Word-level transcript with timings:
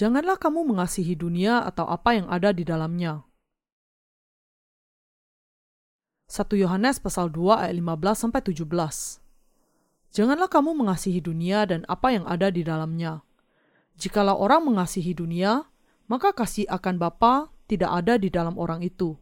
Janganlah 0.00 0.40
kamu 0.40 0.64
mengasihi 0.64 1.12
dunia 1.12 1.60
atau 1.60 1.84
apa 1.84 2.16
yang 2.16 2.24
ada 2.32 2.56
di 2.56 2.64
dalamnya. 2.64 3.20
1 6.24 6.56
Yohanes 6.56 6.96
pasal 7.04 7.28
2 7.28 7.68
ayat 7.68 7.76
15 7.76 8.16
sampai 8.16 8.40
17. 8.40 8.64
Janganlah 10.16 10.48
kamu 10.48 10.72
mengasihi 10.72 11.20
dunia 11.20 11.68
dan 11.68 11.84
apa 11.84 12.16
yang 12.16 12.24
ada 12.24 12.48
di 12.48 12.64
dalamnya. 12.64 13.20
Jikalau 14.00 14.40
orang 14.40 14.72
mengasihi 14.72 15.12
dunia, 15.12 15.68
maka 16.08 16.32
kasih 16.32 16.64
akan 16.72 16.96
Bapa 16.96 17.52
tidak 17.68 17.92
ada 17.92 18.16
di 18.16 18.32
dalam 18.32 18.56
orang 18.56 18.80
itu. 18.80 19.20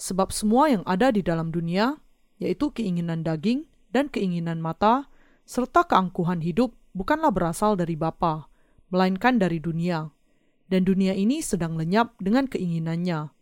Sebab 0.00 0.32
semua 0.32 0.72
yang 0.72 0.88
ada 0.88 1.12
di 1.12 1.20
dalam 1.20 1.52
dunia, 1.52 2.00
yaitu 2.40 2.72
keinginan 2.72 3.20
daging 3.20 3.68
dan 3.92 4.08
keinginan 4.08 4.56
mata, 4.64 5.04
serta 5.44 5.84
keangkuhan 5.84 6.40
hidup 6.40 6.72
bukanlah 6.96 7.28
berasal 7.28 7.76
dari 7.76 7.92
Bapa, 7.92 8.48
melainkan 8.88 9.36
dari 9.36 9.60
dunia. 9.60 10.13
Dan 10.68 10.88
dunia 10.88 11.12
ini 11.12 11.44
sedang 11.44 11.76
lenyap 11.76 12.16
dengan 12.20 12.48
keinginannya 12.48 13.34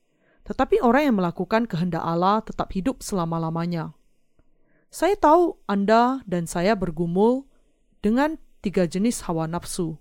tetapi 0.43 0.83
orang 0.83 1.11
yang 1.11 1.17
melakukan 1.23 1.71
kehendak 1.71 2.03
Allah 2.03 2.43
tetap 2.43 2.75
hidup 2.75 3.01
selama-lamanya. 3.01 3.95
Saya 4.93 5.17
tahu 5.17 5.57
Anda 5.71 6.21
dan 6.29 6.45
saya 6.51 6.77
bergumul 6.77 7.49
dengan 8.05 8.37
tiga 8.61 8.85
jenis 8.85 9.25
hawa 9.25 9.49
nafsu. 9.49 9.97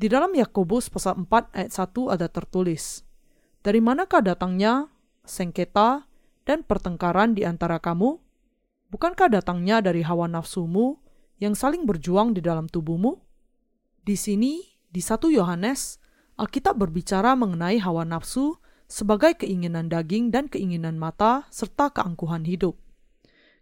Di 0.00 0.08
dalam 0.08 0.32
Yakobus 0.32 0.88
pasal 0.88 1.20
4 1.20 1.52
ayat 1.52 1.72
1 1.76 2.14
ada 2.14 2.26
tertulis, 2.30 3.04
Dari 3.60 3.76
manakah 3.76 4.24
datangnya 4.24 4.88
sengketa 5.28 6.08
dan 6.48 6.64
pertengkaran 6.64 7.36
di 7.36 7.44
antara 7.44 7.76
kamu? 7.76 8.16
Bukankah 8.88 9.28
datangnya 9.28 9.84
dari 9.84 10.00
hawa 10.00 10.24
nafsumu 10.24 10.96
yang 11.36 11.52
saling 11.52 11.84
berjuang 11.84 12.32
di 12.32 12.40
dalam 12.40 12.72
tubuhmu? 12.72 13.20
Di 14.00 14.16
sini, 14.16 14.64
di 14.88 15.04
satu 15.04 15.28
Yohanes, 15.28 16.00
Alkitab 16.40 16.80
berbicara 16.80 17.36
mengenai 17.36 17.76
hawa 17.84 18.08
nafsu 18.08 18.56
sebagai 18.88 19.36
keinginan 19.44 19.92
daging 19.92 20.32
dan 20.32 20.48
keinginan 20.48 20.96
mata, 20.96 21.44
serta 21.52 21.92
keangkuhan 21.92 22.48
hidup. 22.48 22.80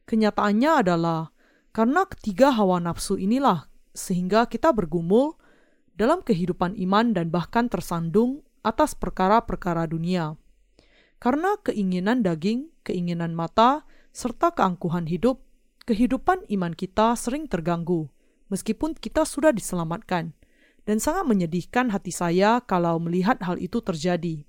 Kenyataannya 0.06 0.86
adalah 0.86 1.34
karena 1.74 2.06
ketiga 2.06 2.54
hawa 2.54 2.78
nafsu 2.78 3.18
inilah 3.18 3.66
sehingga 3.98 4.46
kita 4.46 4.70
bergumul 4.70 5.34
dalam 5.98 6.22
kehidupan 6.22 6.78
iman 6.78 7.18
dan 7.18 7.34
bahkan 7.34 7.66
tersandung 7.66 8.46
atas 8.62 8.94
perkara-perkara 8.94 9.90
dunia. 9.90 10.38
Karena 11.18 11.58
keinginan 11.66 12.22
daging, 12.22 12.70
keinginan 12.86 13.34
mata, 13.34 13.82
serta 14.14 14.54
keangkuhan 14.54 15.10
hidup, 15.10 15.42
kehidupan 15.82 16.46
iman 16.46 16.78
kita 16.78 17.18
sering 17.18 17.50
terganggu, 17.50 18.06
meskipun 18.54 18.94
kita 18.94 19.26
sudah 19.26 19.50
diselamatkan. 19.50 20.37
Dan 20.88 21.04
sangat 21.04 21.28
menyedihkan 21.28 21.92
hati 21.92 22.08
saya 22.08 22.64
kalau 22.64 22.96
melihat 22.96 23.36
hal 23.44 23.60
itu 23.60 23.84
terjadi. 23.84 24.48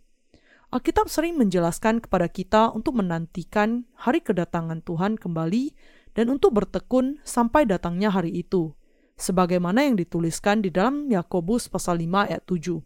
Alkitab 0.72 1.12
sering 1.12 1.36
menjelaskan 1.36 2.00
kepada 2.00 2.32
kita 2.32 2.72
untuk 2.72 2.96
menantikan 2.96 3.84
hari 4.00 4.24
kedatangan 4.24 4.80
Tuhan 4.88 5.20
kembali 5.20 5.76
dan 6.16 6.32
untuk 6.32 6.56
bertekun 6.56 7.20
sampai 7.28 7.68
datangnya 7.68 8.08
hari 8.08 8.32
itu, 8.40 8.72
sebagaimana 9.20 9.84
yang 9.84 10.00
dituliskan 10.00 10.64
di 10.64 10.72
dalam 10.72 11.12
Yakobus 11.12 11.68
pasal 11.68 12.00
5 12.00 12.32
ayat 12.32 12.44
7. 12.48 12.80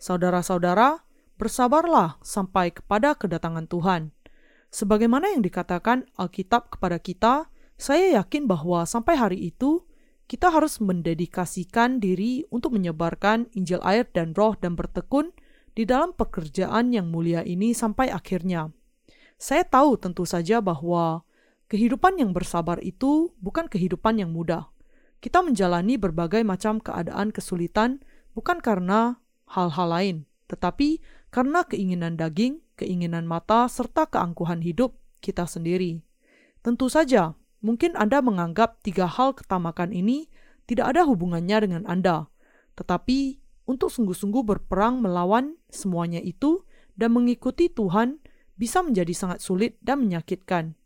Saudara-saudara, 0.00 1.04
bersabarlah 1.36 2.22
sampai 2.22 2.72
kepada 2.72 3.18
kedatangan 3.18 3.66
Tuhan. 3.66 4.16
Sebagaimana 4.72 5.34
yang 5.34 5.42
dikatakan 5.42 6.08
Alkitab 6.16 6.72
kepada 6.72 6.96
kita, 7.02 7.52
saya 7.74 8.14
yakin 8.22 8.46
bahwa 8.46 8.86
sampai 8.86 9.18
hari 9.18 9.38
itu 9.50 9.82
kita 10.24 10.48
harus 10.48 10.80
mendedikasikan 10.80 12.00
diri 12.00 12.48
untuk 12.48 12.76
menyebarkan 12.76 13.52
Injil 13.52 13.80
air 13.84 14.08
dan 14.10 14.32
roh 14.32 14.56
dan 14.56 14.72
bertekun 14.72 15.36
di 15.76 15.84
dalam 15.84 16.16
pekerjaan 16.16 16.94
yang 16.94 17.12
mulia 17.12 17.44
ini 17.44 17.76
sampai 17.76 18.08
akhirnya. 18.08 18.72
Saya 19.36 19.66
tahu 19.66 20.00
tentu 20.00 20.24
saja 20.24 20.64
bahwa 20.64 21.26
kehidupan 21.68 22.16
yang 22.22 22.30
bersabar 22.32 22.80
itu 22.80 23.34
bukan 23.42 23.68
kehidupan 23.68 24.22
yang 24.22 24.30
mudah. 24.32 24.70
Kita 25.20 25.42
menjalani 25.42 25.96
berbagai 26.00 26.44
macam 26.46 26.80
keadaan 26.80 27.32
kesulitan 27.34 28.00
bukan 28.32 28.60
karena 28.60 29.18
hal-hal 29.50 29.88
lain, 29.88 30.16
tetapi 30.48 31.00
karena 31.34 31.66
keinginan 31.66 32.14
daging, 32.14 32.62
keinginan 32.78 33.26
mata, 33.26 33.66
serta 33.66 34.06
keangkuhan 34.06 34.62
hidup 34.62 34.94
kita 35.18 35.48
sendiri. 35.48 36.04
Tentu 36.62 36.86
saja, 36.86 37.34
mungkin 37.64 37.96
Anda 37.96 38.20
menganggap 38.20 38.84
tiga 38.84 39.08
hal 39.08 39.32
ketamakan 39.32 39.96
ini 39.96 40.28
tidak 40.68 40.92
ada 40.92 41.08
hubungannya 41.08 41.64
dengan 41.64 41.82
Anda, 41.88 42.28
tetapi 42.76 43.40
untuk 43.64 43.88
sungguh-sungguh 43.88 44.44
berperang 44.44 45.00
melawan 45.00 45.56
semuanya 45.72 46.20
itu 46.20 46.68
dan 46.92 47.16
mengikuti 47.16 47.72
Tuhan 47.72 48.20
bisa 48.60 48.84
menjadi 48.84 49.16
sangat 49.16 49.40
sulit 49.40 49.80
dan 49.80 50.04
menyakitkan. 50.04 50.76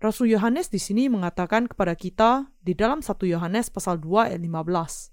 Rasul 0.00 0.32
Yohanes 0.32 0.72
di 0.72 0.80
sini 0.80 1.12
mengatakan 1.12 1.68
kepada 1.68 1.92
kita 1.94 2.48
di 2.64 2.72
dalam 2.72 3.04
1 3.04 3.14
Yohanes 3.28 3.68
pasal 3.68 4.00
2 4.00 4.32
ayat 4.32 4.40
15. 4.40 5.12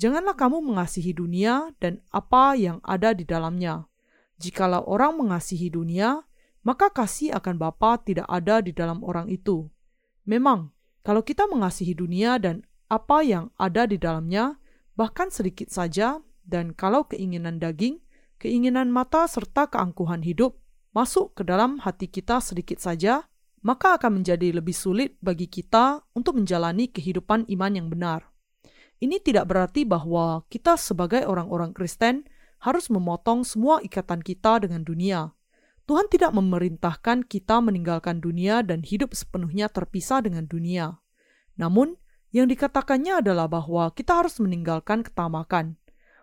Janganlah 0.00 0.36
kamu 0.36 0.60
mengasihi 0.72 1.12
dunia 1.12 1.72
dan 1.80 2.00
apa 2.12 2.56
yang 2.56 2.78
ada 2.84 3.12
di 3.12 3.24
dalamnya. 3.24 3.88
Jikalau 4.40 4.84
orang 4.88 5.20
mengasihi 5.20 5.68
dunia, 5.68 6.24
maka 6.64 6.88
kasih 6.92 7.34
akan 7.36 7.58
Bapa 7.58 8.00
tidak 8.00 8.28
ada 8.30 8.60
di 8.62 8.72
dalam 8.72 9.02
orang 9.04 9.28
itu. 9.28 9.68
Memang, 10.22 10.70
kalau 11.02 11.26
kita 11.26 11.50
mengasihi 11.50 11.98
dunia 11.98 12.38
dan 12.38 12.62
apa 12.86 13.26
yang 13.26 13.50
ada 13.58 13.88
di 13.88 13.98
dalamnya, 13.98 14.60
bahkan 14.94 15.32
sedikit 15.32 15.72
saja 15.72 16.22
dan 16.46 16.76
kalau 16.76 17.06
keinginan 17.08 17.58
daging, 17.58 17.98
keinginan 18.38 18.90
mata 18.90 19.26
serta 19.26 19.66
keangkuhan 19.66 20.22
hidup 20.22 20.58
masuk 20.92 21.32
ke 21.34 21.42
dalam 21.42 21.80
hati 21.80 22.06
kita 22.06 22.38
sedikit 22.38 22.78
saja, 22.78 23.26
maka 23.64 23.96
akan 23.96 24.20
menjadi 24.20 24.52
lebih 24.52 24.76
sulit 24.76 25.16
bagi 25.24 25.48
kita 25.48 26.04
untuk 26.12 26.36
menjalani 26.36 26.90
kehidupan 26.90 27.48
iman 27.48 27.72
yang 27.72 27.88
benar. 27.88 28.28
Ini 29.02 29.18
tidak 29.18 29.50
berarti 29.50 29.82
bahwa 29.82 30.46
kita 30.46 30.78
sebagai 30.78 31.26
orang-orang 31.26 31.74
Kristen 31.74 32.22
harus 32.62 32.86
memotong 32.86 33.42
semua 33.42 33.82
ikatan 33.82 34.22
kita 34.22 34.62
dengan 34.62 34.86
dunia. 34.86 35.34
Tuhan 35.82 36.06
tidak 36.06 36.30
memerintahkan 36.30 37.26
kita 37.26 37.58
meninggalkan 37.58 38.22
dunia 38.22 38.62
dan 38.62 38.86
hidup 38.86 39.12
sepenuhnya 39.18 39.66
terpisah 39.66 40.22
dengan 40.22 40.46
dunia. 40.46 41.02
Namun, 41.58 41.98
yang 42.32 42.48
dikatakannya 42.48 43.20
adalah 43.20 43.50
bahwa 43.50 43.90
kita 43.92 44.24
harus 44.24 44.40
meninggalkan 44.40 45.04
ketamakan. 45.04 45.76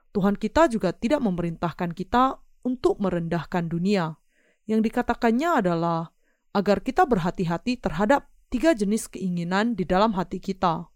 Tuhan 0.09 0.39
kita 0.39 0.65
juga 0.71 0.89
tidak 0.89 1.21
memerintahkan 1.21 1.93
kita 1.93 2.41
untuk 2.65 2.97
merendahkan 2.97 3.69
dunia. 3.69 4.17
Yang 4.65 4.89
dikatakannya 4.89 5.49
adalah 5.61 6.09
agar 6.55 6.81
kita 6.81 7.05
berhati-hati 7.05 7.77
terhadap 7.77 8.25
tiga 8.49 8.73
jenis 8.73 9.05
keinginan 9.05 9.77
di 9.77 9.85
dalam 9.85 10.17
hati 10.17 10.41
kita. 10.41 10.89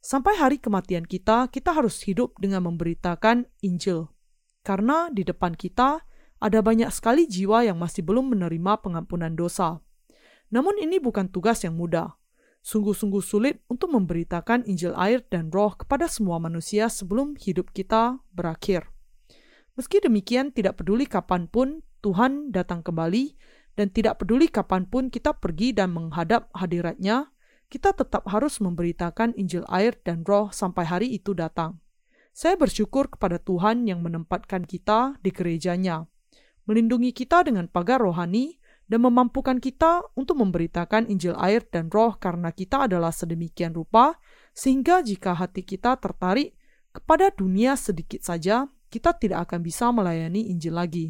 Sampai 0.00 0.36
hari 0.36 0.60
kematian 0.60 1.04
kita, 1.04 1.48
kita 1.48 1.72
harus 1.72 2.04
hidup 2.04 2.36
dengan 2.36 2.68
memberitakan 2.68 3.48
Injil. 3.64 4.12
Karena 4.60 5.08
di 5.08 5.24
depan 5.24 5.56
kita 5.56 6.04
ada 6.40 6.64
banyak 6.64 6.88
sekali 6.88 7.28
jiwa 7.28 7.68
yang 7.68 7.76
masih 7.76 8.00
belum 8.02 8.32
menerima 8.32 8.80
pengampunan 8.80 9.36
dosa. 9.36 9.84
Namun 10.50 10.80
ini 10.80 10.98
bukan 10.98 11.28
tugas 11.30 11.62
yang 11.62 11.76
mudah 11.76 12.20
sungguh-sungguh 12.60 13.24
sulit 13.24 13.64
untuk 13.72 13.92
memberitakan 13.92 14.68
Injil 14.68 14.92
air 14.96 15.24
dan 15.32 15.48
roh 15.48 15.72
kepada 15.72 16.06
semua 16.06 16.36
manusia 16.36 16.92
sebelum 16.92 17.36
hidup 17.40 17.72
kita 17.72 18.20
berakhir. 18.32 18.88
Meski 19.76 20.02
demikian, 20.02 20.52
tidak 20.52 20.76
peduli 20.80 21.08
kapan 21.08 21.48
pun 21.48 21.80
Tuhan 22.04 22.52
datang 22.52 22.84
kembali, 22.84 23.36
dan 23.78 23.88
tidak 23.88 24.20
peduli 24.20 24.52
kapan 24.52 24.84
pun 24.84 25.08
kita 25.08 25.40
pergi 25.40 25.72
dan 25.72 25.96
menghadap 25.96 26.52
hadiratnya, 26.52 27.32
kita 27.72 27.96
tetap 27.96 28.28
harus 28.28 28.60
memberitakan 28.60 29.32
Injil 29.40 29.64
air 29.70 29.96
dan 30.04 30.26
roh 30.26 30.52
sampai 30.52 30.84
hari 30.84 31.08
itu 31.16 31.32
datang. 31.32 31.80
Saya 32.34 32.60
bersyukur 32.60 33.08
kepada 33.08 33.40
Tuhan 33.40 33.88
yang 33.88 34.04
menempatkan 34.04 34.68
kita 34.68 35.16
di 35.22 35.30
gerejanya, 35.32 36.09
melindungi 36.70 37.10
kita 37.10 37.42
dengan 37.42 37.66
pagar 37.66 37.98
rohani, 37.98 38.62
dan 38.90 39.06
memampukan 39.06 39.62
kita 39.62 40.02
untuk 40.18 40.42
memberitakan 40.42 41.06
Injil 41.06 41.38
air 41.38 41.62
dan 41.70 41.86
roh 41.90 42.18
karena 42.18 42.50
kita 42.50 42.90
adalah 42.90 43.14
sedemikian 43.14 43.70
rupa, 43.70 44.18
sehingga 44.50 44.98
jika 45.02 45.34
hati 45.34 45.62
kita 45.62 45.94
tertarik 45.98 46.58
kepada 46.90 47.30
dunia 47.30 47.78
sedikit 47.78 48.22
saja, 48.26 48.66
kita 48.90 49.14
tidak 49.14 49.46
akan 49.46 49.62
bisa 49.62 49.94
melayani 49.94 50.50
Injil 50.50 50.74
lagi. 50.74 51.06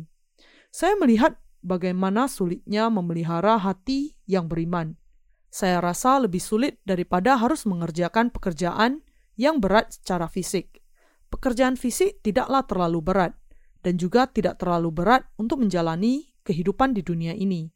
Saya 0.69 0.93
melihat 1.01 1.41
bagaimana 1.65 2.29
sulitnya 2.29 2.93
memelihara 2.93 3.57
hati 3.57 4.13
yang 4.29 4.45
beriman. 4.45 5.01
Saya 5.49 5.81
rasa 5.81 6.21
lebih 6.21 6.39
sulit 6.39 6.77
daripada 6.85 7.41
harus 7.41 7.65
mengerjakan 7.65 8.29
pekerjaan 8.29 9.01
yang 9.41 9.57
berat 9.57 9.97
secara 9.97 10.29
fisik. 10.29 10.85
Pekerjaan 11.33 11.81
fisik 11.81 12.21
tidaklah 12.21 12.61
terlalu 12.69 13.01
berat, 13.01 13.33
dan 13.81 13.97
juga 13.97 14.29
tidak 14.29 14.61
terlalu 14.61 14.93
berat 14.93 15.25
untuk 15.41 15.61
menjalani 15.65 16.31
kehidupan 16.45 16.93
di 16.97 17.05
dunia 17.05 17.33
ini. 17.37 17.69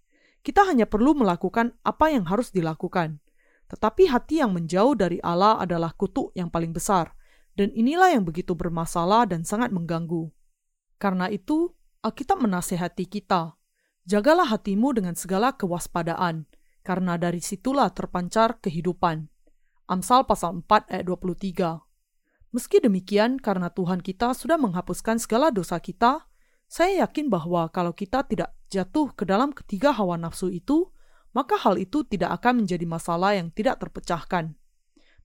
Kita 0.44 0.68
hanya 0.68 0.84
perlu 0.84 1.16
melakukan 1.16 1.72
apa 1.84 2.12
yang 2.12 2.28
harus 2.28 2.52
dilakukan. 2.52 3.20
Tetapi 3.68 4.12
hati 4.12 4.44
yang 4.44 4.52
menjauh 4.52 4.92
dari 4.92 5.16
Allah 5.24 5.56
adalah 5.56 5.96
kutuk 5.96 6.36
yang 6.36 6.52
paling 6.52 6.76
besar, 6.76 7.16
dan 7.56 7.72
inilah 7.72 8.12
yang 8.12 8.28
begitu 8.28 8.52
bermasalah 8.52 9.24
dan 9.24 9.46
sangat 9.48 9.72
mengganggu. 9.72 10.28
Karena 11.00 11.32
itu, 11.32 11.72
Alkitab 12.04 12.44
menasehati 12.44 13.08
kita, 13.08 13.56
jagalah 14.04 14.44
hatimu 14.44 14.92
dengan 14.92 15.16
segala 15.16 15.56
kewaspadaan, 15.56 16.44
karena 16.84 17.16
dari 17.16 17.40
situlah 17.40 17.88
terpancar 17.88 18.60
kehidupan. 18.60 19.32
Amsal 19.88 20.28
pasal 20.28 20.60
4 20.60 20.92
ayat 20.92 21.04
23. 21.08 21.83
Meski 22.54 22.78
demikian, 22.78 23.42
karena 23.42 23.66
Tuhan 23.66 23.98
kita 23.98 24.30
sudah 24.30 24.54
menghapuskan 24.54 25.18
segala 25.18 25.50
dosa 25.50 25.82
kita, 25.82 26.22
saya 26.70 27.02
yakin 27.02 27.26
bahwa 27.26 27.66
kalau 27.74 27.90
kita 27.90 28.22
tidak 28.30 28.54
jatuh 28.70 29.10
ke 29.10 29.26
dalam 29.26 29.50
ketiga 29.50 29.90
hawa 29.90 30.14
nafsu 30.14 30.54
itu, 30.54 30.86
maka 31.34 31.58
hal 31.58 31.82
itu 31.82 32.06
tidak 32.06 32.38
akan 32.38 32.62
menjadi 32.62 32.86
masalah 32.86 33.34
yang 33.34 33.50
tidak 33.50 33.82
terpecahkan. 33.82 34.54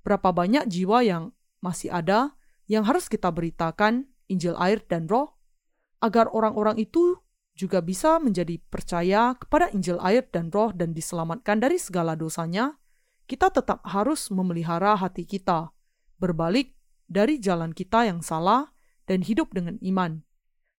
Berapa 0.01 0.33
banyak 0.33 0.65
jiwa 0.73 1.05
yang 1.05 1.29
masih 1.61 1.93
ada 1.93 2.33
yang 2.65 2.81
harus 2.89 3.05
kita 3.05 3.29
beritakan 3.29 4.09
Injil 4.25 4.57
air 4.57 4.81
dan 4.89 5.05
roh, 5.05 5.37
agar 6.01 6.33
orang-orang 6.33 6.81
itu 6.81 7.21
juga 7.53 7.85
bisa 7.85 8.17
menjadi 8.17 8.57
percaya 8.73 9.37
kepada 9.37 9.69
Injil 9.69 10.01
air 10.01 10.25
dan 10.33 10.49
roh 10.49 10.73
dan 10.73 10.97
diselamatkan 10.97 11.61
dari 11.61 11.77
segala 11.77 12.17
dosanya, 12.17 12.73
kita 13.29 13.53
tetap 13.53 13.85
harus 13.85 14.33
memelihara 14.33 14.97
hati 14.97 15.29
kita, 15.29 15.69
berbalik 16.17 16.78
dari 17.09 17.41
jalan 17.41 17.73
kita 17.73 18.05
yang 18.05 18.21
salah 18.21 18.69
dan 19.09 19.25
hidup 19.25 19.49
dengan 19.51 19.81
iman. 19.81 20.21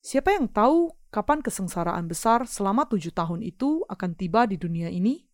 Siapa 0.01 0.33
yang 0.33 0.49
tahu 0.49 0.95
kapan 1.11 1.43
kesengsaraan 1.43 2.07
besar 2.07 2.47
selama 2.47 2.87
tujuh 2.87 3.13
tahun 3.13 3.43
itu 3.45 3.85
akan 3.91 4.17
tiba 4.17 4.47
di 4.47 4.57
dunia 4.57 4.89
ini? 4.89 5.27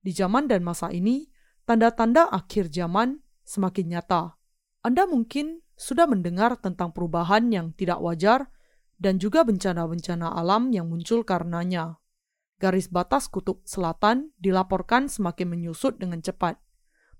Di 0.00 0.14
zaman 0.14 0.46
dan 0.46 0.64
masa 0.64 0.88
ini, 0.94 1.28
tanda-tanda 1.66 2.30
akhir 2.30 2.70
zaman 2.72 3.20
semakin 3.44 3.98
nyata. 3.98 4.38
Anda 4.86 5.04
mungkin 5.04 5.60
sudah 5.74 6.06
mendengar 6.06 6.56
tentang 6.56 6.94
perubahan 6.94 7.50
yang 7.52 7.74
tidak 7.74 7.98
wajar 8.00 8.48
dan 8.96 9.18
juga 9.18 9.42
bencana-bencana 9.44 10.32
alam 10.32 10.70
yang 10.70 10.86
muncul 10.88 11.26
karenanya. 11.26 11.98
Garis 12.58 12.90
batas 12.90 13.30
kutub 13.30 13.62
selatan 13.62 14.34
dilaporkan 14.42 15.06
semakin 15.06 15.54
menyusut 15.54 15.98
dengan 15.98 16.18
cepat. 16.18 16.58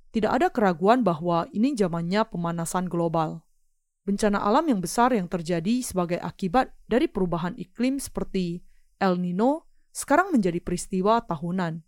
Tidak 0.09 0.31
ada 0.31 0.49
keraguan 0.49 1.05
bahwa 1.05 1.45
ini 1.53 1.77
zamannya 1.77 2.25
pemanasan 2.29 2.89
global. 2.89 3.45
Bencana 4.09 4.41
alam 4.41 4.65
yang 4.69 4.81
besar 4.81 5.13
yang 5.13 5.29
terjadi 5.29 5.85
sebagai 5.85 6.17
akibat 6.17 6.73
dari 6.89 7.13
perubahan 7.13 7.53
iklim 7.61 8.01
seperti 8.01 8.65
El 8.97 9.21
Nino 9.21 9.69
sekarang 9.93 10.33
menjadi 10.33 10.65
peristiwa 10.65 11.21
tahunan. 11.29 11.85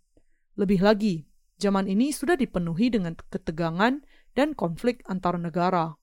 Lebih 0.55 0.85
lagi, 0.85 1.25
zaman 1.57 1.89
ini 1.89 2.13
sudah 2.13 2.37
dipenuhi 2.37 2.93
dengan 2.93 3.17
ketegangan 3.17 4.05
dan 4.37 4.53
konflik 4.53 5.01
antar 5.09 5.41
negara. 5.41 5.97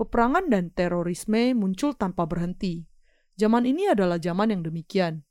Peperangan 0.00 0.48
dan 0.48 0.72
terorisme 0.72 1.52
muncul 1.52 1.92
tanpa 1.92 2.24
berhenti 2.24 2.88
Zaman 3.38 3.70
ini 3.70 3.86
adalah 3.86 4.18
zaman 4.18 4.50
yang 4.50 4.66
demikian. 4.66 5.22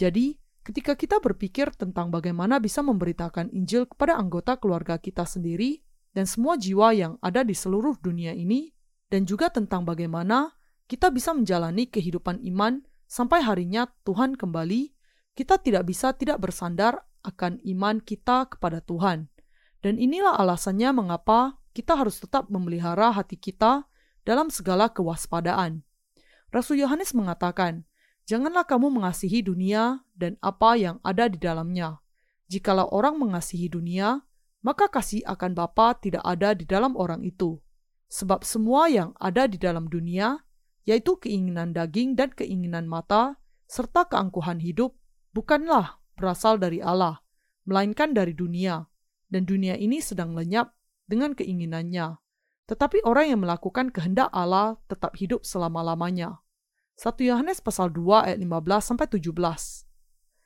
Jadi, 0.00 0.40
ketika 0.64 0.96
kita 0.96 1.18
berpikir 1.18 1.72
tentang 1.74 2.12
bagaimana 2.12 2.60
bisa 2.60 2.84
memberitakan 2.84 3.48
Injil 3.52 3.88
kepada 3.88 4.16
anggota 4.16 4.56
keluarga 4.60 5.00
kita 5.00 5.24
sendiri 5.24 5.80
dan 6.12 6.26
semua 6.26 6.58
jiwa 6.58 6.90
yang 6.92 7.16
ada 7.22 7.46
di 7.46 7.54
seluruh 7.54 7.96
dunia 8.02 8.34
ini, 8.34 8.74
dan 9.10 9.26
juga 9.26 9.50
tentang 9.50 9.82
bagaimana 9.86 10.54
kita 10.90 11.10
bisa 11.10 11.34
menjalani 11.34 11.86
kehidupan 11.86 12.42
iman 12.54 12.82
sampai 13.06 13.42
harinya 13.42 13.90
Tuhan 14.06 14.34
kembali, 14.34 14.90
kita 15.34 15.58
tidak 15.62 15.86
bisa 15.86 16.14
tidak 16.14 16.42
bersandar 16.42 17.06
akan 17.22 17.62
iman 17.62 18.02
kita 18.02 18.50
kepada 18.50 18.82
Tuhan. 18.82 19.30
Dan 19.80 19.96
inilah 19.96 20.36
alasannya 20.38 20.90
mengapa 20.92 21.58
kita 21.72 21.94
harus 21.96 22.18
tetap 22.18 22.50
memelihara 22.50 23.14
hati 23.14 23.38
kita 23.38 23.86
dalam 24.26 24.50
segala 24.50 24.90
kewaspadaan. 24.90 25.86
Rasul 26.50 26.82
Yohanes 26.82 27.14
mengatakan, 27.14 27.86
Janganlah 28.30 28.62
kamu 28.62 28.94
mengasihi 28.94 29.42
dunia 29.42 30.06
dan 30.14 30.38
apa 30.38 30.78
yang 30.78 31.02
ada 31.02 31.26
di 31.26 31.34
dalamnya. 31.34 31.98
Jikalau 32.46 32.86
orang 32.94 33.18
mengasihi 33.18 33.66
dunia, 33.66 34.22
maka 34.62 34.86
kasih 34.86 35.26
akan 35.26 35.58
Bapa 35.58 35.98
tidak 35.98 36.22
ada 36.22 36.54
di 36.54 36.62
dalam 36.62 36.94
orang 36.94 37.26
itu. 37.26 37.58
Sebab 38.06 38.46
semua 38.46 38.86
yang 38.86 39.18
ada 39.18 39.50
di 39.50 39.58
dalam 39.58 39.90
dunia, 39.90 40.46
yaitu 40.86 41.18
keinginan 41.18 41.74
daging 41.74 42.14
dan 42.14 42.30
keinginan 42.30 42.86
mata, 42.86 43.34
serta 43.66 44.06
keangkuhan 44.06 44.62
hidup, 44.62 44.94
bukanlah 45.34 45.98
berasal 46.14 46.54
dari 46.54 46.78
Allah, 46.78 47.18
melainkan 47.66 48.14
dari 48.14 48.30
dunia, 48.30 48.86
dan 49.26 49.42
dunia 49.42 49.74
ini 49.74 49.98
sedang 49.98 50.38
lenyap 50.38 50.70
dengan 51.10 51.34
keinginannya. 51.34 52.14
Tetapi 52.70 53.02
orang 53.02 53.34
yang 53.34 53.42
melakukan 53.42 53.90
kehendak 53.90 54.30
Allah 54.30 54.78
tetap 54.86 55.18
hidup 55.18 55.42
selama-lamanya. 55.42 56.38
1 57.00 57.16
Yohanes 57.32 57.64
pasal 57.64 57.88
2 57.96 58.28
ayat 58.28 58.36
15 58.36 58.92
sampai 58.92 59.08
17. 59.08 59.32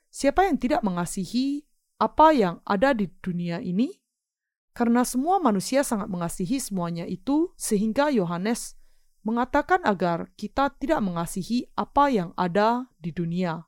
Siapa 0.07 0.47
yang 0.47 0.55
tidak 0.55 0.87
mengasihi 0.87 1.67
apa 1.99 2.31
yang 2.31 2.63
ada 2.63 2.95
di 2.95 3.11
dunia 3.19 3.59
ini? 3.59 3.91
Karena 4.71 5.03
semua 5.03 5.43
manusia 5.43 5.83
sangat 5.83 6.07
mengasihi 6.07 6.63
semuanya 6.63 7.03
itu 7.03 7.51
sehingga 7.59 8.07
Yohanes 8.07 8.79
mengatakan 9.27 9.83
agar 9.83 10.31
kita 10.39 10.71
tidak 10.79 11.03
mengasihi 11.03 11.67
apa 11.75 12.07
yang 12.07 12.31
ada 12.39 12.87
di 13.03 13.11
dunia. 13.11 13.67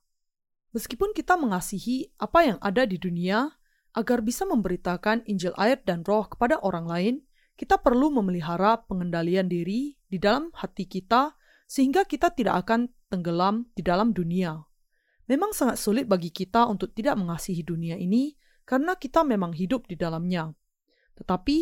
Meskipun 0.72 1.12
kita 1.12 1.36
mengasihi 1.36 2.16
apa 2.16 2.48
yang 2.48 2.58
ada 2.64 2.88
di 2.88 2.96
dunia, 2.96 3.52
agar 4.00 4.24
bisa 4.24 4.48
memberitakan 4.48 5.28
Injil 5.28 5.52
air 5.60 5.84
dan 5.84 6.08
roh 6.08 6.24
kepada 6.24 6.56
orang 6.64 6.88
lain, 6.88 7.16
kita 7.60 7.84
perlu 7.84 8.16
memelihara 8.16 8.80
pengendalian 8.88 9.52
diri 9.52 10.00
di 10.08 10.24
dalam 10.24 10.56
hati 10.56 10.88
kita 10.88 11.36
sehingga 11.68 12.08
kita 12.08 12.32
tidak 12.32 12.66
akan 12.66 12.88
tenggelam 13.12 13.68
di 13.76 13.84
dalam 13.84 14.16
dunia. 14.16 14.64
Memang 15.28 15.52
sangat 15.52 15.78
sulit 15.78 16.08
bagi 16.08 16.32
kita 16.32 16.64
untuk 16.72 16.96
tidak 16.96 17.20
mengasihi 17.20 17.60
dunia 17.62 18.00
ini 18.00 18.34
karena 18.64 18.96
kita 18.96 19.28
memang 19.28 19.52
hidup 19.52 19.84
di 19.86 20.00
dalamnya. 20.00 20.56
Tetapi, 21.20 21.58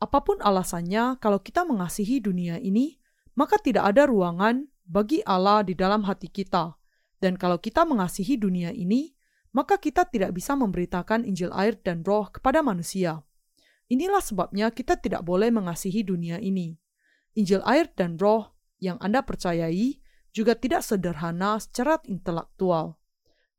apa 0.00 0.18
pun 0.24 0.40
alasannya, 0.40 1.20
kalau 1.20 1.44
kita 1.44 1.68
mengasihi 1.68 2.24
dunia 2.24 2.56
ini, 2.56 2.96
maka 3.36 3.60
tidak 3.60 3.92
ada 3.92 4.08
ruangan 4.08 4.64
bagi 4.88 5.20
Allah 5.28 5.60
di 5.60 5.76
dalam 5.76 6.08
hati 6.08 6.32
kita. 6.32 6.80
Dan 7.20 7.36
kalau 7.36 7.60
kita 7.60 7.84
mengasihi 7.84 8.40
dunia 8.40 8.72
ini, 8.72 9.12
maka 9.52 9.76
kita 9.76 10.08
tidak 10.08 10.32
bisa 10.32 10.56
memberitakan 10.56 11.28
Injil 11.28 11.52
air 11.52 11.76
dan 11.76 12.00
roh 12.00 12.32
kepada 12.32 12.64
manusia. 12.64 13.20
Inilah 13.90 14.22
sebabnya 14.22 14.70
kita 14.70 14.96
tidak 14.96 15.26
boleh 15.26 15.50
mengasihi 15.50 16.06
dunia 16.06 16.38
ini. 16.38 16.78
Injil 17.34 17.60
air 17.66 17.90
dan 17.92 18.16
roh 18.16 18.54
yang 18.80 18.98
Anda 18.98 19.22
percayai 19.22 20.00
juga 20.34 20.56
tidak 20.56 20.82
sederhana 20.82 21.60
secara 21.60 22.00
intelektual 22.08 22.96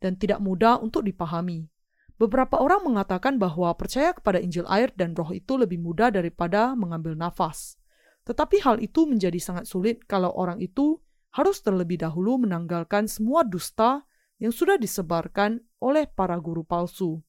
dan 0.02 0.18
tidak 0.18 0.42
mudah 0.42 0.82
untuk 0.82 1.06
dipahami. 1.06 1.70
Beberapa 2.18 2.62
orang 2.62 2.86
mengatakan 2.86 3.42
bahwa 3.42 3.74
percaya 3.74 4.14
kepada 4.14 4.38
Injil 4.38 4.66
air 4.70 4.94
dan 4.94 5.18
roh 5.18 5.30
itu 5.34 5.58
lebih 5.58 5.82
mudah 5.82 6.14
daripada 6.14 6.74
mengambil 6.78 7.18
nafas. 7.18 7.78
Tetapi 8.26 8.62
hal 8.62 8.78
itu 8.82 9.10
menjadi 9.10 9.42
sangat 9.42 9.66
sulit 9.66 10.06
kalau 10.06 10.30
orang 10.38 10.62
itu 10.62 11.02
harus 11.34 11.64
terlebih 11.66 11.98
dahulu 11.98 12.46
menanggalkan 12.46 13.10
semua 13.10 13.42
dusta 13.42 14.06
yang 14.38 14.54
sudah 14.54 14.78
disebarkan 14.78 15.62
oleh 15.82 16.06
para 16.06 16.38
guru 16.38 16.62
palsu. 16.62 17.22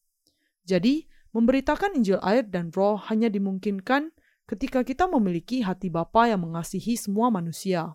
Jadi, 0.69 1.09
Memberitakan 1.33 1.97
Injil 1.97 2.21
air 2.21 2.45
dan 2.45 2.69
roh 2.77 3.01
hanya 3.09 3.33
dimungkinkan 3.33 4.13
ketika 4.47 4.83
kita 4.83 5.09
memiliki 5.09 5.63
hati 5.63 5.89
Bapa 5.89 6.31
yang 6.31 6.45
mengasihi 6.47 6.99
semua 6.99 7.31
manusia. 7.31 7.95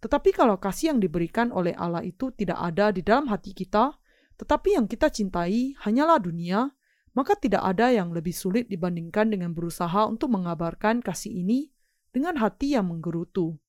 Tetapi 0.00 0.32
kalau 0.32 0.56
kasih 0.56 0.96
yang 0.96 1.00
diberikan 1.00 1.52
oleh 1.52 1.76
Allah 1.76 2.00
itu 2.00 2.32
tidak 2.32 2.56
ada 2.56 2.88
di 2.88 3.04
dalam 3.04 3.28
hati 3.28 3.52
kita, 3.52 3.92
tetapi 4.40 4.80
yang 4.80 4.88
kita 4.88 5.12
cintai 5.12 5.76
hanyalah 5.84 6.16
dunia, 6.16 6.72
maka 7.12 7.36
tidak 7.36 7.60
ada 7.60 7.92
yang 7.92 8.08
lebih 8.08 8.32
sulit 8.32 8.72
dibandingkan 8.72 9.28
dengan 9.28 9.52
berusaha 9.52 10.08
untuk 10.08 10.32
mengabarkan 10.32 11.04
kasih 11.04 11.44
ini 11.44 11.68
dengan 12.08 12.40
hati 12.40 12.72
yang 12.72 12.88
menggerutu. 12.88 13.60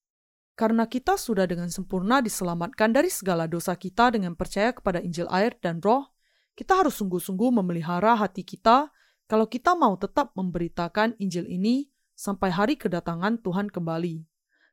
Karena 0.55 0.87
kita 0.87 1.19
sudah 1.19 1.43
dengan 1.43 1.67
sempurna 1.67 2.23
diselamatkan 2.23 2.95
dari 2.95 3.11
segala 3.11 3.51
dosa 3.51 3.75
kita 3.75 4.15
dengan 4.15 4.39
percaya 4.39 4.71
kepada 4.71 5.03
Injil 5.03 5.27
air 5.27 5.57
dan 5.59 5.83
roh, 5.83 6.15
kita 6.55 6.79
harus 6.79 6.95
sungguh-sungguh 6.95 7.51
memelihara 7.59 8.15
hati 8.15 8.47
kita 8.47 8.87
kalau 9.27 9.47
kita 9.51 9.75
mau 9.75 9.99
tetap 9.99 10.31
memberitakan 10.39 11.19
Injil 11.19 11.47
ini 11.51 11.90
sampai 12.21 12.53
hari 12.53 12.77
kedatangan 12.77 13.41
Tuhan 13.41 13.73
kembali. 13.73 14.21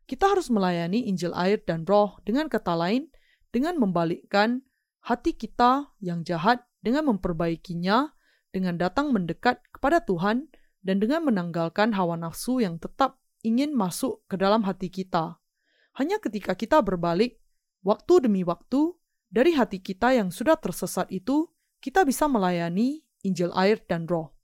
Kita 0.04 0.28
harus 0.28 0.52
melayani 0.52 1.08
Injil 1.08 1.32
air 1.32 1.64
dan 1.64 1.88
roh 1.88 2.20
dengan 2.28 2.52
kata 2.52 2.76
lain, 2.76 3.08
dengan 3.48 3.80
membalikkan 3.80 4.60
hati 5.00 5.32
kita 5.32 5.88
yang 6.04 6.28
jahat 6.28 6.60
dengan 6.84 7.08
memperbaikinya, 7.08 8.12
dengan 8.52 8.76
datang 8.76 9.16
mendekat 9.16 9.64
kepada 9.72 10.04
Tuhan, 10.04 10.52
dan 10.84 11.00
dengan 11.00 11.24
menanggalkan 11.24 11.96
hawa 11.96 12.20
nafsu 12.20 12.60
yang 12.60 12.76
tetap 12.76 13.16
ingin 13.40 13.72
masuk 13.72 14.20
ke 14.28 14.36
dalam 14.36 14.68
hati 14.68 14.92
kita. 14.92 15.40
Hanya 15.96 16.20
ketika 16.20 16.52
kita 16.52 16.84
berbalik, 16.84 17.40
waktu 17.80 18.28
demi 18.28 18.44
waktu, 18.44 18.92
dari 19.28 19.56
hati 19.56 19.80
kita 19.80 20.12
yang 20.12 20.28
sudah 20.28 20.56
tersesat 20.60 21.08
itu, 21.08 21.48
kita 21.80 22.04
bisa 22.04 22.28
melayani 22.28 23.04
Injil 23.24 23.52
air 23.56 23.80
dan 23.88 24.04
roh. 24.04 24.36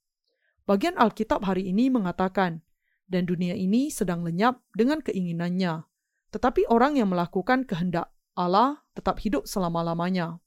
Bagian 0.65 0.97
Alkitab 0.97 1.45
hari 1.45 1.69
ini 1.69 1.93
mengatakan, 1.93 2.65
dan 3.09 3.29
dunia 3.29 3.53
ini 3.55 3.93
sedang 3.93 4.25
lenyap 4.25 4.61
dengan 4.73 5.01
keinginannya. 5.05 5.85
Tetapi 6.33 6.67
orang 6.67 6.99
yang 6.99 7.13
melakukan 7.13 7.69
kehendak 7.69 8.11
Allah 8.35 8.83
tetap 8.97 9.23
hidup 9.23 9.47
selama-lamanya. 9.47 10.43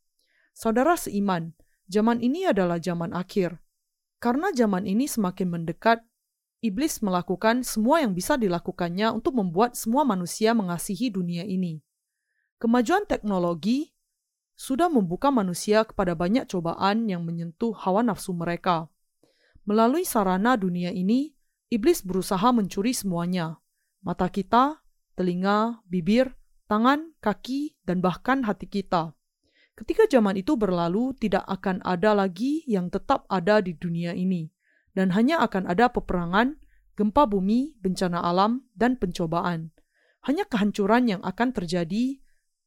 Saudara 0.52 1.00
seiman, 1.00 1.56
zaman 1.88 2.20
ini 2.20 2.44
adalah 2.50 2.82
zaman 2.82 3.16
akhir. 3.16 3.62
Karena 4.18 4.50
zaman 4.52 4.90
ini 4.90 5.06
semakin 5.06 5.48
mendekat, 5.48 6.02
iblis 6.66 7.00
melakukan 7.06 7.62
semua 7.62 8.02
yang 8.02 8.18
bisa 8.18 8.36
dilakukannya 8.36 9.14
untuk 9.14 9.38
membuat 9.38 9.78
semua 9.78 10.02
manusia 10.04 10.58
mengasihi 10.58 11.14
dunia 11.14 11.46
ini. 11.46 11.80
Kemajuan 12.58 13.06
teknologi 13.06 13.94
sudah 14.58 14.90
membuka 14.90 15.30
manusia 15.30 15.86
kepada 15.86 16.18
banyak 16.18 16.50
cobaan 16.50 17.06
yang 17.06 17.22
menyentuh 17.22 17.78
hawa 17.78 18.02
nafsu 18.02 18.34
mereka. 18.34 18.90
Melalui 19.70 20.02
sarana 20.02 20.58
dunia 20.58 20.90
ini, 20.90 21.37
iblis 21.68 22.04
berusaha 22.04 22.52
mencuri 22.54 22.96
semuanya: 22.96 23.60
mata 24.06 24.28
kita, 24.32 24.80
telinga, 25.18 25.82
bibir, 25.90 26.38
tangan, 26.70 27.16
kaki, 27.24 27.80
dan 27.88 28.04
bahkan 28.04 28.46
hati 28.46 28.70
kita. 28.70 29.18
Ketika 29.78 30.10
zaman 30.10 30.38
itu 30.38 30.58
berlalu, 30.58 31.14
tidak 31.18 31.46
akan 31.46 31.86
ada 31.86 32.18
lagi 32.18 32.66
yang 32.66 32.90
tetap 32.90 33.30
ada 33.30 33.62
di 33.62 33.78
dunia 33.78 34.14
ini, 34.14 34.50
dan 34.98 35.14
hanya 35.14 35.42
akan 35.46 35.70
ada 35.70 35.90
peperangan, 35.90 36.58
gempa 36.98 37.30
bumi, 37.30 37.78
bencana 37.82 38.22
alam, 38.22 38.66
dan 38.74 38.98
pencobaan. 38.98 39.74
Hanya 40.26 40.50
kehancuran 40.50 41.08
yang 41.08 41.22
akan 41.22 41.54
terjadi 41.54 42.20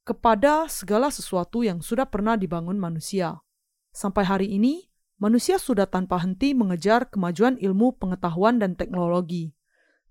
kepada 0.07 0.66
segala 0.66 1.11
sesuatu 1.11 1.62
yang 1.62 1.83
sudah 1.83 2.07
pernah 2.09 2.35
dibangun 2.35 2.78
manusia. 2.78 3.42
Sampai 3.90 4.26
hari 4.26 4.54
ini, 4.54 4.89
manusia 5.21 5.61
sudah 5.61 5.85
tanpa 5.85 6.19
henti 6.25 6.57
mengejar 6.57 7.12
kemajuan 7.12 7.61
ilmu 7.61 8.00
pengetahuan 8.00 8.57
dan 8.57 8.75
teknologi. 8.75 9.53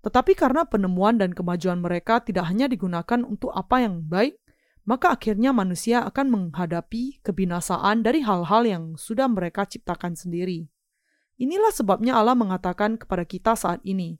Tetapi 0.00 0.32
karena 0.32 0.64
penemuan 0.64 1.20
dan 1.20 1.36
kemajuan 1.36 1.82
mereka 1.82 2.24
tidak 2.24 2.48
hanya 2.48 2.70
digunakan 2.70 3.20
untuk 3.26 3.52
apa 3.52 3.84
yang 3.84 4.00
baik, 4.06 4.40
maka 4.88 5.12
akhirnya 5.12 5.52
manusia 5.52 6.00
akan 6.08 6.32
menghadapi 6.32 7.20
kebinasaan 7.20 8.00
dari 8.00 8.24
hal-hal 8.24 8.64
yang 8.64 8.84
sudah 8.96 9.28
mereka 9.28 9.68
ciptakan 9.68 10.16
sendiri. 10.16 10.72
Inilah 11.36 11.72
sebabnya 11.74 12.16
Allah 12.16 12.32
mengatakan 12.32 12.96
kepada 12.96 13.28
kita 13.28 13.52
saat 13.58 13.84
ini, 13.84 14.16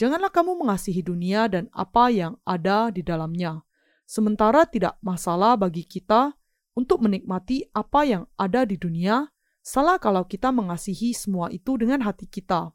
"Janganlah 0.00 0.32
kamu 0.32 0.56
mengasihi 0.56 1.04
dunia 1.04 1.48
dan 1.52 1.68
apa 1.76 2.08
yang 2.08 2.40
ada 2.48 2.88
di 2.88 3.04
dalamnya." 3.04 3.60
Sementara 4.08 4.64
tidak 4.66 4.96
masalah 5.04 5.54
bagi 5.60 5.84
kita 5.84 6.32
untuk 6.74 7.04
menikmati 7.04 7.68
apa 7.76 8.08
yang 8.08 8.24
ada 8.40 8.64
di 8.64 8.74
dunia, 8.80 9.28
salah 9.60 10.00
kalau 10.00 10.24
kita 10.26 10.50
mengasihi 10.50 11.12
semua 11.12 11.52
itu 11.52 11.76
dengan 11.76 12.04
hati 12.04 12.26
kita. 12.26 12.72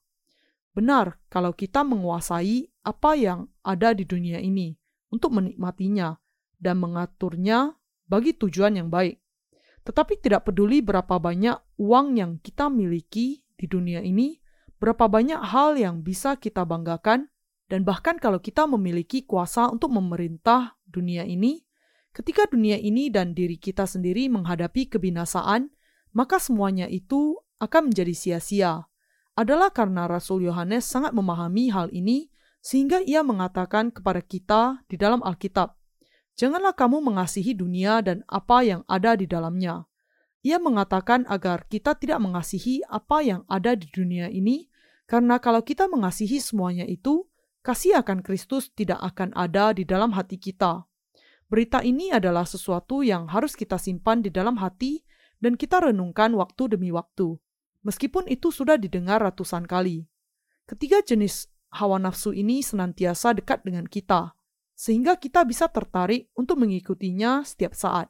Benar 0.73 1.19
kalau 1.27 1.51
kita 1.51 1.83
menguasai 1.85 2.69
apa 2.85 3.17
yang 3.17 3.49
ada 3.65 3.91
di 3.91 4.05
dunia 4.05 4.39
ini 4.39 4.75
untuk 5.09 5.35
menikmatinya, 5.37 6.19
dan 6.59 6.79
mengaturnya 6.79 7.75
bagi 8.07 8.35
tujuan 8.35 8.79
yang 8.79 8.89
baik. 8.89 9.19
Tetapi 9.85 10.17
tidak 10.17 10.49
peduli 10.49 10.81
berapa 10.81 11.21
banyak 11.21 11.77
uang 11.77 12.17
yang 12.17 12.31
kita 12.41 12.73
miliki 12.73 13.45
di 13.53 13.65
dunia 13.69 14.01
ini, 14.01 14.41
berapa 14.81 15.05
banyak 15.05 15.39
hal 15.39 15.77
yang 15.77 16.01
bisa 16.01 16.35
kita 16.41 16.65
banggakan, 16.65 17.29
dan 17.69 17.81
bahkan 17.85 18.17
kalau 18.17 18.41
kita 18.41 18.65
memiliki 18.65 19.25
kuasa 19.25 19.69
untuk 19.69 19.93
memerintah 19.93 20.77
dunia 20.89 21.21
ini, 21.25 21.61
ketika 22.13 22.49
dunia 22.49 22.81
ini 22.81 23.13
dan 23.13 23.37
diri 23.37 23.61
kita 23.61 23.85
sendiri 23.85 24.25
menghadapi 24.29 24.89
kebinasaan, 24.89 25.69
maka 26.15 26.39
semuanya 26.39 26.87
itu 26.87 27.35
akan 27.59 27.91
menjadi 27.91 28.15
sia-sia. 28.15 28.87
Adalah 29.35 29.75
karena 29.75 30.07
Rasul 30.07 30.47
Yohanes 30.47 30.87
sangat 30.87 31.11
memahami 31.11 31.67
hal 31.75 31.91
ini, 31.91 32.31
sehingga 32.63 33.03
ia 33.03 33.19
mengatakan 33.21 33.91
kepada 33.91 34.23
kita 34.23 34.79
di 34.87 34.95
dalam 34.95 35.19
Alkitab, 35.19 35.75
Janganlah 36.35 36.75
kamu 36.75 36.99
mengasihi 36.99 37.55
dunia 37.55 38.03
dan 38.03 38.27
apa 38.27 38.59
yang 38.59 38.83
ada 38.91 39.15
di 39.15 39.23
dalamnya. 39.23 39.87
Ia 40.43 40.59
mengatakan 40.59 41.23
agar 41.31 41.63
kita 41.71 41.95
tidak 41.95 42.19
mengasihi 42.19 42.83
apa 42.91 43.23
yang 43.23 43.47
ada 43.47 43.71
di 43.71 43.87
dunia 43.87 44.27
ini, 44.27 44.67
karena 45.07 45.39
kalau 45.39 45.63
kita 45.63 45.87
mengasihi 45.87 46.43
semuanya 46.43 46.83
itu, 46.83 47.23
kasih 47.63 48.03
akan 48.03 48.19
Kristus 48.19 48.67
tidak 48.75 48.99
akan 48.99 49.31
ada 49.31 49.71
di 49.71 49.87
dalam 49.87 50.11
hati 50.11 50.35
kita. 50.35 50.83
Berita 51.47 51.79
ini 51.85 52.11
adalah 52.11 52.43
sesuatu 52.43 52.99
yang 52.99 53.31
harus 53.31 53.55
kita 53.55 53.79
simpan 53.79 54.19
di 54.19 54.27
dalam 54.27 54.59
hati 54.59 55.07
dan 55.39 55.59
kita 55.59 55.83
renungkan 55.83 56.35
waktu 56.35 56.77
demi 56.77 56.89
waktu, 56.91 57.35
meskipun 57.85 58.25
itu 58.31 58.49
sudah 58.49 58.79
didengar 58.79 59.21
ratusan 59.21 59.67
kali. 59.69 60.07
Ketiga 60.65 61.03
jenis 61.05 61.51
hawa 61.75 62.01
nafsu 62.01 62.33
ini 62.33 62.65
senantiasa 62.65 63.35
dekat 63.37 63.61
dengan 63.67 63.85
kita, 63.85 64.33
sehingga 64.73 65.15
kita 65.15 65.45
bisa 65.47 65.69
tertarik 65.71 66.31
untuk 66.35 66.59
mengikutinya 66.59 67.45
setiap 67.47 67.77
saat. 67.77 68.09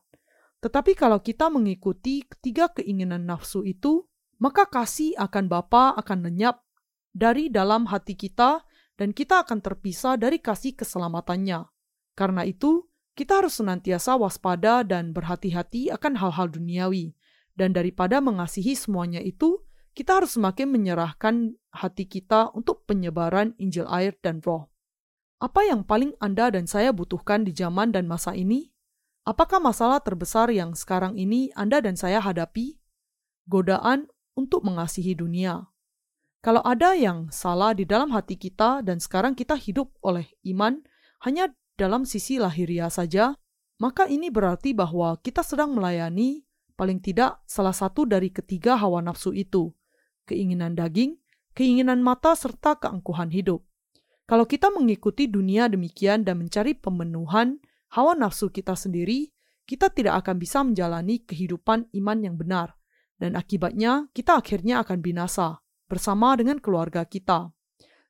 Tetapi 0.64 0.98
kalau 0.98 1.22
kita 1.22 1.52
mengikuti 1.54 2.26
ketiga 2.26 2.74
keinginan 2.74 3.30
nafsu 3.30 3.62
itu, 3.62 4.08
maka 4.42 4.66
kasih 4.66 5.14
akan 5.20 5.46
Bapa 5.46 5.94
akan 5.94 6.26
lenyap 6.26 6.66
dari 7.14 7.48
dalam 7.54 7.88
hati 7.88 8.18
kita 8.18 8.66
dan 8.98 9.12
kita 9.12 9.46
akan 9.46 9.62
terpisah 9.62 10.18
dari 10.18 10.42
kasih 10.42 10.76
keselamatannya. 10.76 11.68
Karena 12.16 12.48
itu, 12.48 12.88
kita 13.16 13.40
harus 13.40 13.64
senantiasa 13.64 14.20
waspada 14.20 14.84
dan 14.84 15.16
berhati-hati 15.16 15.88
akan 15.96 16.20
hal-hal 16.20 16.52
duniawi. 16.52 17.16
Dan 17.56 17.72
daripada 17.72 18.20
mengasihi 18.20 18.76
semuanya 18.76 19.24
itu, 19.24 19.64
kita 19.96 20.20
harus 20.20 20.36
semakin 20.36 20.68
menyerahkan 20.68 21.56
hati 21.72 22.04
kita 22.04 22.52
untuk 22.52 22.84
penyebaran 22.84 23.56
Injil 23.56 23.88
air 23.88 24.12
dan 24.20 24.44
roh. 24.44 24.68
Apa 25.40 25.64
yang 25.64 25.88
paling 25.88 26.12
Anda 26.20 26.52
dan 26.52 26.68
saya 26.68 26.92
butuhkan 26.92 27.48
di 27.48 27.56
zaman 27.56 27.96
dan 27.96 28.04
masa 28.04 28.36
ini? 28.36 28.76
Apakah 29.24 29.64
masalah 29.64 30.04
terbesar 30.04 30.52
yang 30.52 30.76
sekarang 30.76 31.16
ini 31.16 31.48
Anda 31.56 31.80
dan 31.80 31.96
saya 31.96 32.20
hadapi? 32.20 32.76
Godaan 33.48 34.12
untuk 34.36 34.68
mengasihi 34.68 35.16
dunia. 35.16 35.72
Kalau 36.44 36.62
ada 36.62 36.94
yang 36.94 37.32
salah 37.32 37.72
di 37.72 37.88
dalam 37.88 38.12
hati 38.12 38.36
kita 38.36 38.84
dan 38.84 39.00
sekarang 39.00 39.34
kita 39.34 39.56
hidup 39.56 39.90
oleh 40.04 40.28
iman 40.52 40.84
hanya 41.24 41.50
dalam 41.76 42.08
sisi 42.08 42.40
lahiriah 42.40 42.92
saja, 42.92 43.36
maka 43.80 44.08
ini 44.08 44.32
berarti 44.32 44.72
bahwa 44.72 45.20
kita 45.20 45.44
sedang 45.44 45.76
melayani 45.76 46.44
paling 46.76 47.00
tidak 47.04 47.44
salah 47.48 47.76
satu 47.76 48.08
dari 48.08 48.32
ketiga 48.32 48.80
hawa 48.80 49.04
nafsu 49.04 49.36
itu, 49.36 49.72
keinginan 50.28 50.76
daging, 50.76 51.20
keinginan 51.56 52.00
mata, 52.00 52.36
serta 52.36 52.80
keangkuhan 52.80 53.32
hidup. 53.32 53.64
Kalau 54.26 54.48
kita 54.48 54.74
mengikuti 54.74 55.30
dunia 55.30 55.70
demikian 55.70 56.26
dan 56.26 56.42
mencari 56.42 56.74
pemenuhan 56.74 57.62
hawa 57.94 58.18
nafsu 58.18 58.50
kita 58.50 58.74
sendiri, 58.74 59.32
kita 59.68 59.92
tidak 59.92 60.26
akan 60.26 60.36
bisa 60.40 60.64
menjalani 60.64 61.22
kehidupan 61.24 61.92
iman 61.94 62.18
yang 62.24 62.36
benar, 62.36 62.74
dan 63.22 63.36
akibatnya 63.36 64.08
kita 64.12 64.40
akhirnya 64.40 64.82
akan 64.84 65.00
binasa 65.04 65.62
bersama 65.86 66.34
dengan 66.36 66.58
keluarga 66.58 67.06
kita. 67.06 67.54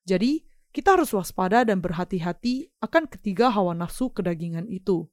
Jadi, 0.05 0.45
kita 0.75 0.99
harus 0.99 1.15
waspada 1.15 1.63
dan 1.63 1.79
berhati-hati 1.79 2.67
akan 2.83 3.07
ketiga 3.07 3.47
hawa 3.47 3.71
nafsu 3.71 4.11
kedagingan 4.11 4.67
itu. 4.67 5.07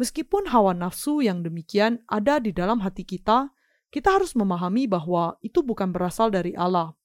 Meskipun 0.00 0.48
hawa 0.48 0.72
nafsu 0.72 1.20
yang 1.20 1.44
demikian 1.44 2.00
ada 2.08 2.40
di 2.40 2.48
dalam 2.48 2.80
hati 2.80 3.04
kita, 3.04 3.52
kita 3.92 4.08
harus 4.08 4.32
memahami 4.32 4.88
bahwa 4.88 5.36
itu 5.44 5.60
bukan 5.60 5.92
berasal 5.92 6.32
dari 6.32 6.56
Allah. 6.56 6.96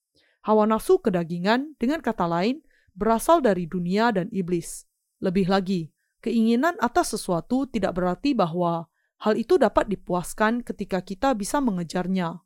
Hawa 0.48 0.64
nafsu 0.64 1.04
kedagingan, 1.04 1.76
dengan 1.76 2.00
kata 2.00 2.24
lain, 2.32 2.64
berasal 2.96 3.44
dari 3.44 3.68
dunia 3.68 4.16
dan 4.16 4.32
iblis. 4.32 4.88
Lebih 5.20 5.52
lagi, 5.52 5.92
keinginan 6.24 6.80
atas 6.80 7.12
sesuatu 7.12 7.68
tidak 7.68 8.00
berarti 8.00 8.32
bahwa 8.32 8.88
hal 9.20 9.36
itu 9.36 9.60
dapat 9.60 9.92
dipuaskan 9.92 10.64
ketika 10.64 11.04
kita 11.04 11.36
bisa 11.36 11.60
mengejarnya. 11.60 12.40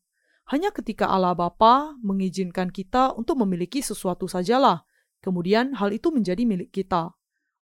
Hanya 0.50 0.74
ketika 0.74 1.06
Allah 1.06 1.38
Bapa 1.38 1.94
mengizinkan 2.02 2.74
kita 2.74 3.14
untuk 3.14 3.38
memiliki 3.46 3.86
sesuatu 3.86 4.26
sajalah, 4.26 4.90
kemudian 5.22 5.78
hal 5.78 5.94
itu 5.94 6.10
menjadi 6.10 6.44
milik 6.44 6.74
kita. 6.74 7.14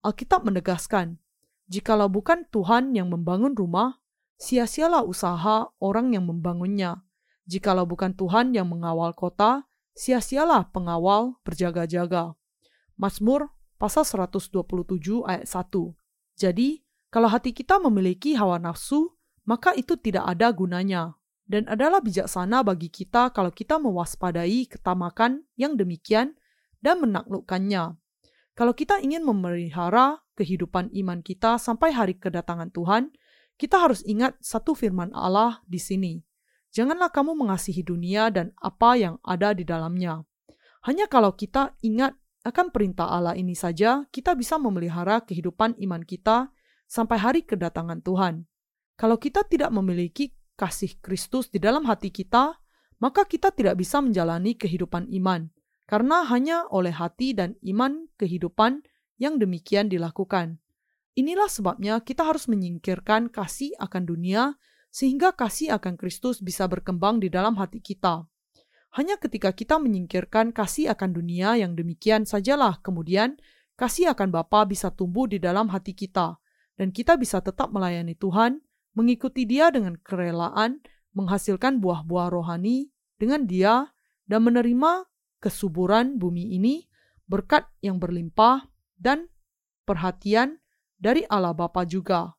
Alkitab 0.02 0.48
menegaskan, 0.48 1.20
jikalau 1.68 2.08
bukan 2.08 2.48
Tuhan 2.50 2.96
yang 2.96 3.12
membangun 3.12 3.54
rumah, 3.54 4.00
sia-sialah 4.40 5.04
usaha 5.04 5.70
orang 5.84 6.16
yang 6.16 6.26
membangunnya. 6.26 7.04
Jikalau 7.46 7.84
bukan 7.84 8.16
Tuhan 8.16 8.56
yang 8.56 8.72
mengawal 8.72 9.12
kota, 9.12 9.68
sia-sialah 9.94 10.72
pengawal 10.72 11.36
berjaga-jaga. 11.44 12.34
Mazmur 12.96 13.52
pasal 13.76 14.08
127 14.08 15.28
ayat 15.28 15.48
1. 15.48 15.96
Jadi, 16.40 16.84
kalau 17.12 17.28
hati 17.28 17.52
kita 17.52 17.82
memiliki 17.84 18.40
hawa 18.40 18.56
nafsu, 18.56 19.12
maka 19.44 19.76
itu 19.76 20.00
tidak 20.00 20.30
ada 20.30 20.54
gunanya. 20.56 21.20
Dan 21.50 21.66
adalah 21.66 22.00
bijaksana 22.00 22.62
bagi 22.62 22.94
kita 22.94 23.34
kalau 23.34 23.50
kita 23.50 23.82
mewaspadai 23.82 24.70
ketamakan 24.70 25.44
yang 25.58 25.74
demikian 25.74 26.38
dan 26.80 27.04
menaklukkannya. 27.04 27.96
Kalau 28.56 28.74
kita 28.76 29.00
ingin 29.00 29.24
memelihara 29.24 30.20
kehidupan 30.36 30.92
iman 30.92 31.24
kita 31.24 31.56
sampai 31.56 31.96
hari 31.96 32.16
kedatangan 32.20 32.72
Tuhan, 32.76 33.12
kita 33.60 33.80
harus 33.80 34.04
ingat 34.08 34.40
satu 34.40 34.76
firman 34.76 35.12
Allah 35.16 35.64
di 35.68 35.80
sini. 35.80 36.20
Janganlah 36.72 37.12
kamu 37.12 37.36
mengasihi 37.36 37.82
dunia 37.84 38.32
dan 38.32 38.56
apa 38.60 38.96
yang 38.96 39.16
ada 39.26 39.52
di 39.52 39.64
dalamnya. 39.64 40.24
Hanya 40.88 41.12
kalau 41.12 41.36
kita 41.36 41.76
ingat 41.84 42.16
akan 42.48 42.72
perintah 42.72 43.12
Allah 43.12 43.36
ini 43.36 43.52
saja, 43.52 44.08
kita 44.16 44.32
bisa 44.38 44.56
memelihara 44.56 45.20
kehidupan 45.28 45.76
iman 45.76 46.04
kita 46.08 46.56
sampai 46.88 47.20
hari 47.20 47.42
kedatangan 47.44 48.00
Tuhan. 48.00 48.48
Kalau 48.96 49.20
kita 49.20 49.44
tidak 49.44 49.76
memiliki 49.76 50.36
kasih 50.56 51.00
Kristus 51.04 51.52
di 51.52 51.60
dalam 51.60 51.84
hati 51.88 52.12
kita, 52.12 52.60
maka 53.00 53.24
kita 53.24 53.52
tidak 53.52 53.80
bisa 53.80 54.04
menjalani 54.04 54.56
kehidupan 54.56 55.08
iman, 55.20 55.48
karena 55.90 56.22
hanya 56.30 56.70
oleh 56.70 56.94
hati 56.94 57.34
dan 57.34 57.58
iman 57.66 58.06
kehidupan 58.22 58.86
yang 59.18 59.42
demikian 59.42 59.90
dilakukan. 59.90 60.62
Inilah 61.18 61.50
sebabnya 61.50 61.98
kita 62.06 62.30
harus 62.30 62.46
menyingkirkan 62.46 63.34
kasih 63.34 63.74
akan 63.82 64.06
dunia, 64.06 64.54
sehingga 64.94 65.34
kasih 65.34 65.74
akan 65.82 65.98
Kristus 65.98 66.46
bisa 66.46 66.70
berkembang 66.70 67.18
di 67.18 67.34
dalam 67.34 67.58
hati 67.58 67.82
kita. 67.82 68.30
Hanya 68.94 69.18
ketika 69.18 69.50
kita 69.50 69.82
menyingkirkan 69.82 70.54
kasih 70.54 70.94
akan 70.94 71.10
dunia 71.10 71.58
yang 71.58 71.74
demikian 71.74 72.30
sajalah 72.30 72.78
kemudian 72.86 73.42
kasih 73.74 74.14
akan 74.14 74.30
Bapa 74.30 74.70
bisa 74.70 74.94
tumbuh 74.94 75.26
di 75.26 75.42
dalam 75.42 75.74
hati 75.74 75.98
kita, 75.98 76.38
dan 76.78 76.94
kita 76.94 77.18
bisa 77.18 77.42
tetap 77.42 77.74
melayani 77.74 78.14
Tuhan 78.14 78.62
mengikuti 78.94 79.50
dia 79.50 79.74
dengan 79.74 79.98
kerelaan, 79.98 80.86
menghasilkan 81.18 81.82
buah-buah 81.82 82.30
rohani 82.30 82.94
dengan 83.18 83.50
dia, 83.50 83.90
dan 84.30 84.46
menerima 84.46 85.09
kesuburan 85.40 86.20
bumi 86.20 86.56
ini, 86.56 86.86
berkat 87.26 87.68
yang 87.84 87.98
berlimpah, 87.98 88.68
dan 89.00 89.32
perhatian 89.88 90.60
dari 91.00 91.24
Allah 91.32 91.56
Bapa 91.56 91.88
juga. 91.88 92.36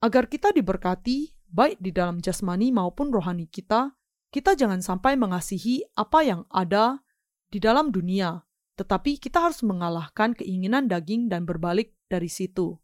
Agar 0.00 0.26
kita 0.26 0.50
diberkati, 0.56 1.36
baik 1.52 1.76
di 1.78 1.92
dalam 1.92 2.18
jasmani 2.24 2.72
maupun 2.72 3.12
rohani 3.12 3.44
kita, 3.46 3.92
kita 4.32 4.56
jangan 4.56 4.80
sampai 4.80 5.14
mengasihi 5.20 5.84
apa 5.94 6.24
yang 6.24 6.48
ada 6.48 7.04
di 7.52 7.60
dalam 7.60 7.92
dunia, 7.92 8.40
tetapi 8.80 9.20
kita 9.20 9.44
harus 9.44 9.60
mengalahkan 9.60 10.32
keinginan 10.32 10.88
daging 10.88 11.28
dan 11.28 11.44
berbalik 11.44 11.92
dari 12.08 12.30
situ 12.30 12.80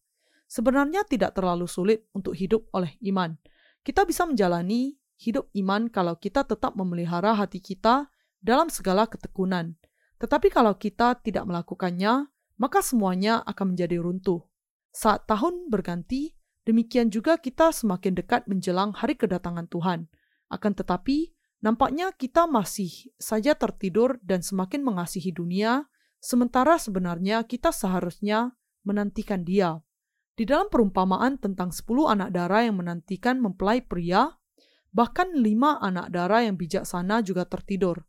sebenarnya 0.47 1.03
tidak 1.05 1.35
terlalu 1.35 1.67
sulit 1.67 2.07
untuk 2.15 2.33
hidup 2.33 2.67
oleh 2.73 2.95
iman. 3.11 3.35
Kita 3.83 4.07
bisa 4.07 4.27
menjalani 4.27 4.95
hidup 5.19 5.51
iman 5.55 5.91
kalau 5.91 6.19
kita 6.19 6.47
tetap 6.47 6.75
memelihara 6.75 7.35
hati 7.35 7.63
kita 7.63 8.11
dalam 8.47 8.71
segala 8.71 9.11
ketekunan. 9.11 9.75
Tetapi 10.23 10.49
kalau 10.55 10.79
kita 10.79 11.19
tidak 11.21 11.45
melakukannya, 11.51 12.31
maka 12.57 12.81
semuanya 12.81 13.43
akan 13.43 13.75
menjadi 13.75 13.99
runtuh. 13.99 14.47
Saat 14.95 15.29
tahun 15.29 15.69
berganti, 15.69 16.33
demikian 16.65 17.13
juga 17.13 17.37
kita 17.37 17.75
semakin 17.75 18.17
dekat 18.17 18.49
menjelang 18.49 18.97
hari 18.97 19.19
kedatangan 19.19 19.69
Tuhan. 19.69 20.09
Akan 20.49 20.73
tetapi, 20.73 21.37
nampaknya 21.61 22.15
kita 22.17 22.49
masih 22.49 23.13
saja 23.21 23.53
tertidur 23.59 24.17
dan 24.25 24.41
semakin 24.41 24.81
mengasihi 24.81 25.35
dunia, 25.35 25.85
sementara 26.17 26.81
sebenarnya 26.81 27.45
kita 27.45 27.75
seharusnya 27.75 28.57
menantikan 28.89 29.45
Dia. 29.45 29.83
Di 30.37 30.49
dalam 30.49 30.69
perumpamaan 30.73 31.37
tentang 31.41 31.73
sepuluh 31.73 32.09
anak 32.09 32.33
darah 32.33 32.65
yang 32.65 32.81
menantikan 32.81 33.41
mempelai 33.41 33.85
pria, 33.85 34.33
bahkan 34.93 35.33
lima 35.33 35.77
anak 35.81 36.09
darah 36.09 36.45
yang 36.45 36.57
bijaksana 36.57 37.21
juga 37.21 37.45
tertidur. 37.45 38.05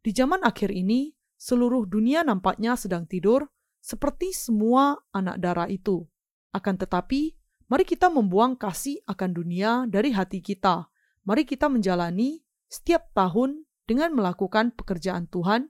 Di 0.00 0.16
zaman 0.16 0.40
akhir 0.40 0.72
ini, 0.72 1.12
seluruh 1.36 1.84
dunia 1.84 2.24
nampaknya 2.24 2.72
sedang 2.76 3.04
tidur, 3.04 3.48
seperti 3.80 4.32
semua 4.32 4.96
anak 5.12 5.40
darah 5.40 5.68
itu. 5.68 6.08
Akan 6.56 6.80
tetapi, 6.80 7.36
mari 7.68 7.84
kita 7.84 8.08
membuang 8.08 8.56
kasih 8.56 9.00
akan 9.04 9.30
dunia 9.36 9.84
dari 9.88 10.12
hati 10.16 10.40
kita. 10.40 10.88
Mari 11.28 11.44
kita 11.44 11.68
menjalani 11.68 12.40
setiap 12.72 13.12
tahun 13.12 13.68
dengan 13.84 14.16
melakukan 14.16 14.72
pekerjaan 14.72 15.28
Tuhan, 15.28 15.68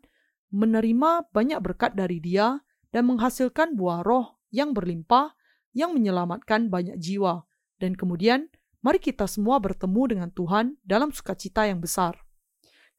menerima 0.55 1.31
banyak 1.35 1.59
berkat 1.59 1.99
dari 1.99 2.23
Dia, 2.23 2.63
dan 2.95 3.07
menghasilkan 3.11 3.75
buah 3.75 4.03
roh 4.07 4.39
yang 4.51 4.75
berlimpah 4.75 5.35
yang 5.75 5.95
menyelamatkan 5.95 6.71
banyak 6.71 6.99
jiwa. 6.99 7.47
Dan 7.79 7.95
kemudian, 7.95 8.51
mari 8.83 8.99
kita 8.99 9.27
semua 9.31 9.59
bertemu 9.63 10.03
dengan 10.07 10.31
Tuhan 10.35 10.79
dalam 10.83 11.15
sukacita 11.15 11.67
yang 11.67 11.79
besar. 11.83 12.19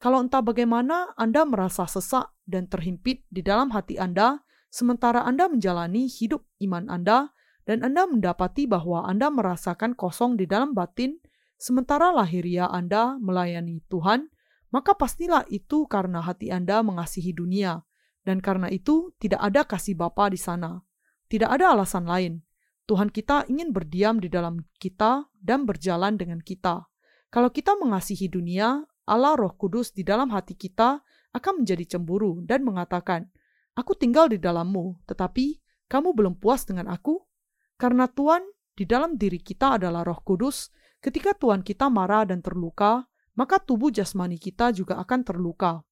Kalau 0.02 0.18
entah 0.18 0.42
bagaimana 0.42 1.14
Anda 1.14 1.46
merasa 1.46 1.86
sesak 1.86 2.34
dan 2.42 2.66
terhimpit 2.66 3.22
di 3.30 3.38
dalam 3.38 3.70
hati 3.70 4.02
Anda, 4.02 4.42
sementara 4.66 5.22
Anda 5.22 5.46
menjalani 5.46 6.10
hidup 6.10 6.42
iman 6.58 6.90
Anda, 6.90 7.30
dan 7.62 7.86
Anda 7.86 8.10
mendapati 8.10 8.66
bahwa 8.66 9.06
Anda 9.06 9.30
merasakan 9.30 9.94
kosong 9.94 10.34
di 10.34 10.50
dalam 10.50 10.74
batin, 10.74 11.22
sementara 11.54 12.10
lahiria 12.10 12.66
Anda 12.66 13.14
melayani 13.22 13.78
Tuhan, 13.86 14.26
maka 14.74 14.98
pastilah 14.98 15.46
itu 15.46 15.86
karena 15.86 16.18
hati 16.18 16.50
Anda 16.50 16.82
mengasihi 16.82 17.30
dunia, 17.30 17.86
dan 18.26 18.42
karena 18.42 18.66
itu 18.74 19.14
tidak 19.22 19.38
ada 19.38 19.62
kasih 19.62 19.94
Bapa 19.94 20.34
di 20.34 20.40
sana. 20.40 20.82
Tidak 21.30 21.46
ada 21.46 21.78
alasan 21.78 22.10
lain. 22.10 22.42
Tuhan 22.90 23.14
kita 23.14 23.46
ingin 23.46 23.70
berdiam 23.70 24.18
di 24.18 24.26
dalam 24.26 24.66
kita 24.82 25.30
dan 25.38 25.62
berjalan 25.62 26.18
dengan 26.18 26.42
kita. 26.42 26.90
Kalau 27.30 27.54
kita 27.54 27.78
mengasihi 27.78 28.26
dunia, 28.26 28.82
Allah 29.08 29.34
Roh 29.34 29.54
Kudus 29.58 29.90
di 29.90 30.06
dalam 30.06 30.30
hati 30.30 30.54
kita 30.54 31.02
akan 31.34 31.64
menjadi 31.64 31.96
cemburu 31.96 32.44
dan 32.46 32.62
mengatakan, 32.62 33.26
"Aku 33.74 33.98
tinggal 33.98 34.30
di 34.30 34.38
dalammu, 34.38 35.02
tetapi 35.08 35.58
kamu 35.90 36.14
belum 36.14 36.34
puas 36.38 36.62
dengan 36.62 36.86
aku?" 36.92 37.18
Karena 37.80 38.06
Tuhan 38.06 38.46
di 38.78 38.86
dalam 38.86 39.18
diri 39.18 39.42
kita 39.42 39.76
adalah 39.80 40.06
Roh 40.06 40.22
Kudus, 40.22 40.70
ketika 41.02 41.34
Tuhan 41.34 41.66
kita 41.66 41.90
marah 41.90 42.24
dan 42.24 42.40
terluka, 42.40 43.10
maka 43.34 43.58
tubuh 43.58 43.90
jasmani 43.90 44.38
kita 44.38 44.70
juga 44.70 45.00
akan 45.02 45.20
terluka. 45.26 45.82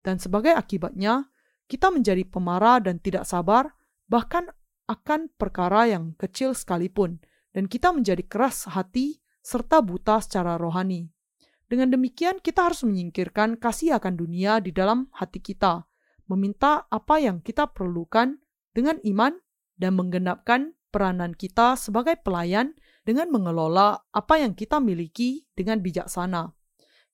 Dan 0.00 0.16
sebagai 0.16 0.56
akibatnya, 0.56 1.28
kita 1.68 1.92
menjadi 1.92 2.24
pemarah 2.24 2.80
dan 2.80 2.98
tidak 2.98 3.28
sabar, 3.28 3.76
bahkan 4.08 4.48
akan 4.88 5.30
perkara 5.38 5.86
yang 5.86 6.16
kecil 6.18 6.56
sekalipun, 6.56 7.20
dan 7.54 7.66
kita 7.66 7.94
menjadi 7.94 8.24
keras 8.26 8.66
hati 8.66 9.22
serta 9.42 9.82
buta 9.84 10.18
secara 10.22 10.56
rohani. 10.56 11.10
Dengan 11.70 11.94
demikian, 11.94 12.42
kita 12.42 12.66
harus 12.66 12.82
menyingkirkan 12.82 13.54
kasih 13.54 13.94
akan 14.02 14.18
dunia 14.18 14.58
di 14.58 14.74
dalam 14.74 15.06
hati 15.14 15.38
kita, 15.38 15.86
meminta 16.26 16.90
apa 16.90 17.22
yang 17.22 17.38
kita 17.38 17.70
perlukan 17.70 18.42
dengan 18.74 18.98
iman, 19.06 19.38
dan 19.78 19.94
menggenapkan 19.94 20.74
peranan 20.90 21.32
kita 21.32 21.78
sebagai 21.78 22.18
pelayan 22.20 22.74
dengan 23.06 23.30
mengelola 23.30 24.02
apa 24.10 24.42
yang 24.42 24.58
kita 24.58 24.82
miliki 24.82 25.46
dengan 25.54 25.78
bijaksana. 25.78 26.50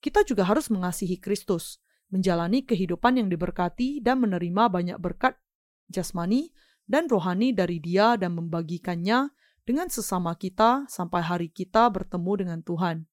Kita 0.01 0.25
juga 0.25 0.49
harus 0.49 0.73
mengasihi 0.73 1.21
Kristus, 1.21 1.79
menjalani 2.09 2.65
kehidupan 2.65 3.21
yang 3.21 3.29
diberkati, 3.29 4.01
dan 4.01 4.25
menerima 4.25 4.73
banyak 4.73 4.99
berkat 4.99 5.37
jasmani 5.93 6.51
dan 6.89 7.07
rohani 7.07 7.53
dari 7.53 7.79
Dia 7.79 8.17
dan 8.17 8.35
membagikannya 8.35 9.31
dengan 9.69 9.93
sesama 9.93 10.33
kita 10.35 10.89
sampai 10.89 11.23
hari 11.23 11.49
kita 11.53 11.93
bertemu 11.93 12.33
dengan 12.41 12.61
Tuhan. 12.65 13.07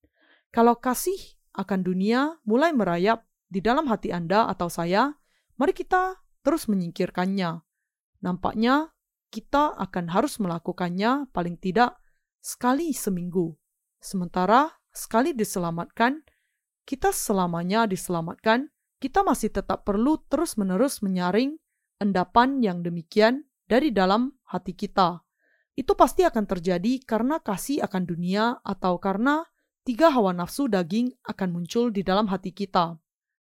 Kalau 0.54 0.78
kasih 0.78 1.18
akan 1.58 1.82
dunia 1.82 2.38
mulai 2.46 2.78
merayap 2.78 3.26
di 3.50 3.58
dalam 3.58 3.90
hati 3.90 4.14
Anda 4.14 4.46
atau 4.46 4.70
saya, 4.70 5.18
mari 5.58 5.74
kita 5.74 6.22
terus 6.46 6.70
menyingkirkannya. 6.70 7.66
Nampaknya 8.22 8.94
kita 9.34 9.74
akan 9.74 10.14
harus 10.14 10.38
melakukannya 10.38 11.34
paling 11.34 11.58
tidak 11.58 11.98
sekali 12.38 12.94
seminggu. 12.94 13.58
Sementara 13.98 14.78
sekali 14.94 15.34
diselamatkan, 15.34 16.22
kita 16.86 17.10
selamanya 17.10 17.90
diselamatkan, 17.90 18.70
kita 19.02 19.26
masih 19.26 19.50
tetap 19.50 19.82
perlu 19.90 20.22
terus-menerus 20.30 21.02
menyaring 21.02 21.58
endapan 21.98 22.62
yang 22.62 22.86
demikian 22.86 23.50
dari 23.66 23.90
dalam 23.90 24.38
hati 24.46 24.78
kita. 24.78 25.26
Itu 25.74 25.98
pasti 25.98 26.22
akan 26.22 26.46
terjadi 26.46 27.02
karena 27.02 27.42
kasih 27.42 27.82
akan 27.82 28.06
dunia 28.06 28.62
atau 28.62 29.02
karena 29.02 29.50
tiga 29.84 30.12
hawa 30.12 30.32
nafsu 30.32 30.72
daging 30.72 31.12
akan 31.28 31.50
muncul 31.52 31.92
di 31.92 32.02
dalam 32.02 32.32
hati 32.32 32.56
kita. 32.56 32.96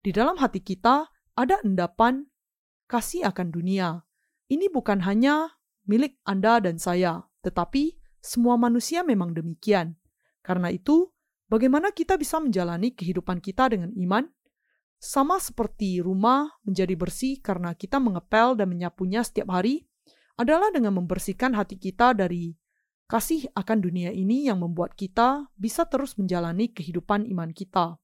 Di 0.06 0.14
dalam 0.14 0.38
hati 0.38 0.62
kita 0.62 1.10
ada 1.34 1.56
endapan 1.66 2.26
kasih 2.86 3.28
akan 3.28 3.52
dunia. 3.52 4.06
Ini 4.48 4.72
bukan 4.72 5.04
hanya 5.04 5.60
milik 5.90 6.22
Anda 6.24 6.64
dan 6.64 6.80
saya, 6.80 7.28
tetapi 7.44 8.00
semua 8.24 8.56
manusia 8.56 9.04
memang 9.04 9.36
demikian. 9.36 10.00
Karena 10.40 10.72
itu, 10.72 11.12
bagaimana 11.52 11.92
kita 11.92 12.16
bisa 12.16 12.40
menjalani 12.40 12.96
kehidupan 12.96 13.44
kita 13.44 13.68
dengan 13.68 13.92
iman? 14.00 14.24
Sama 14.98 15.38
seperti 15.38 16.00
rumah 16.02 16.48
menjadi 16.64 16.96
bersih 16.96 17.44
karena 17.44 17.76
kita 17.76 18.00
mengepel 18.00 18.56
dan 18.56 18.72
menyapunya 18.72 19.22
setiap 19.22 19.52
hari, 19.52 19.86
adalah 20.38 20.70
dengan 20.72 20.96
membersihkan 20.96 21.58
hati 21.58 21.76
kita 21.82 22.14
dari 22.14 22.56
kasih 23.08 23.48
akan 23.56 23.80
dunia 23.80 24.12
ini 24.12 24.52
yang 24.52 24.60
membuat 24.60 24.94
kita 24.94 25.48
bisa 25.56 25.88
terus 25.88 26.20
menjalani 26.20 26.68
kehidupan 26.72 27.24
iman 27.32 27.56
kita. 27.56 27.96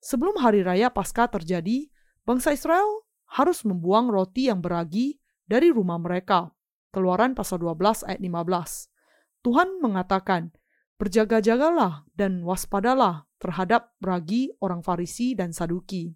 Sebelum 0.00 0.40
hari 0.40 0.64
raya 0.64 0.88
Paskah 0.88 1.28
terjadi, 1.28 1.92
bangsa 2.24 2.56
Israel 2.56 3.04
harus 3.28 3.60
membuang 3.68 4.08
roti 4.08 4.48
yang 4.48 4.64
beragi 4.64 5.20
dari 5.44 5.68
rumah 5.68 6.00
mereka. 6.00 6.48
Keluaran 6.88 7.36
pasal 7.36 7.60
12 7.60 8.08
ayat 8.08 8.20
15. 8.20 9.44
Tuhan 9.44 9.68
mengatakan, 9.84 10.50
Berjaga-jagalah 10.98 12.10
dan 12.18 12.42
waspadalah 12.42 13.30
terhadap 13.38 13.94
ragi 14.02 14.50
orang 14.58 14.82
Farisi 14.82 15.38
dan 15.38 15.54
Saduki. 15.54 16.10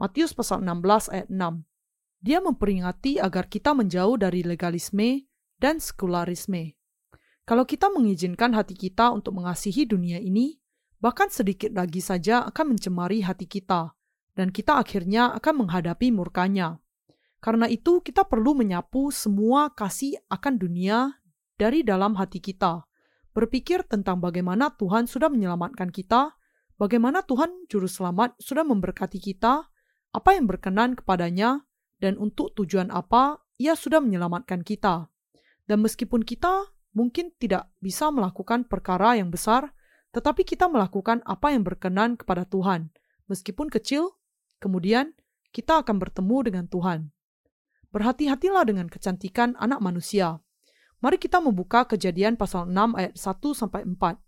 Matius 0.00 0.32
pasal 0.32 0.64
16 0.64 1.12
ayat 1.12 1.28
6. 1.28 2.24
Dia 2.24 2.40
memperingati 2.40 3.20
agar 3.20 3.52
kita 3.52 3.76
menjauh 3.76 4.16
dari 4.16 4.40
legalisme 4.40 5.28
dan 5.60 5.76
sekularisme. 5.76 6.72
Kalau 7.44 7.68
kita 7.68 7.92
mengizinkan 7.92 8.56
hati 8.56 8.72
kita 8.72 9.12
untuk 9.12 9.36
mengasihi 9.36 9.84
dunia 9.84 10.16
ini, 10.16 10.56
bahkan 10.96 11.28
sedikit 11.28 11.76
lagi 11.76 12.00
saja 12.00 12.40
akan 12.48 12.72
mencemari 12.72 13.20
hati 13.20 13.44
kita, 13.44 13.92
dan 14.32 14.48
kita 14.48 14.80
akhirnya 14.80 15.28
akan 15.36 15.68
menghadapi 15.68 16.08
murkanya. 16.08 16.80
Karena 17.44 17.68
itu, 17.68 18.00
kita 18.00 18.24
perlu 18.24 18.56
menyapu 18.56 19.12
semua 19.12 19.68
kasih 19.76 20.16
akan 20.32 20.56
dunia 20.56 21.20
dari 21.60 21.84
dalam 21.84 22.16
hati 22.16 22.40
kita. 22.40 22.88
Berpikir 23.36 23.84
tentang 23.84 24.24
bagaimana 24.24 24.72
Tuhan 24.72 25.04
sudah 25.04 25.28
menyelamatkan 25.28 25.92
kita, 25.92 26.32
bagaimana 26.80 27.20
Tuhan 27.28 27.68
Juru 27.68 27.84
Selamat 27.84 28.32
sudah 28.40 28.64
memberkati 28.64 29.20
kita, 29.20 29.68
apa 30.16 30.30
yang 30.32 30.48
berkenan 30.48 30.96
kepadanya, 30.96 31.68
dan 32.00 32.16
untuk 32.16 32.56
tujuan 32.56 32.88
apa 32.88 33.44
Ia 33.60 33.76
sudah 33.76 34.00
menyelamatkan 34.00 34.64
kita. 34.64 35.12
Dan 35.68 35.84
meskipun 35.84 36.24
kita 36.24 36.73
mungkin 36.94 37.34
tidak 37.36 37.68
bisa 37.82 38.08
melakukan 38.08 38.64
perkara 38.64 39.18
yang 39.18 39.28
besar, 39.28 39.74
tetapi 40.14 40.46
kita 40.46 40.70
melakukan 40.70 41.20
apa 41.26 41.50
yang 41.50 41.66
berkenan 41.66 42.14
kepada 42.14 42.46
Tuhan, 42.46 42.94
meskipun 43.26 43.66
kecil, 43.66 44.14
kemudian 44.62 45.12
kita 45.50 45.82
akan 45.82 45.98
bertemu 45.98 46.36
dengan 46.46 46.64
Tuhan. 46.70 47.10
Berhati-hatilah 47.90 48.66
dengan 48.66 48.86
kecantikan 48.90 49.58
anak 49.58 49.82
manusia. 49.82 50.38
Mari 51.02 51.18
kita 51.18 51.38
membuka 51.42 51.84
kejadian 51.84 52.38
pasal 52.38 52.70
6 52.70 52.98
ayat 52.98 53.14
1 53.14 53.52
sampai 53.54 53.82
4. 53.86 54.18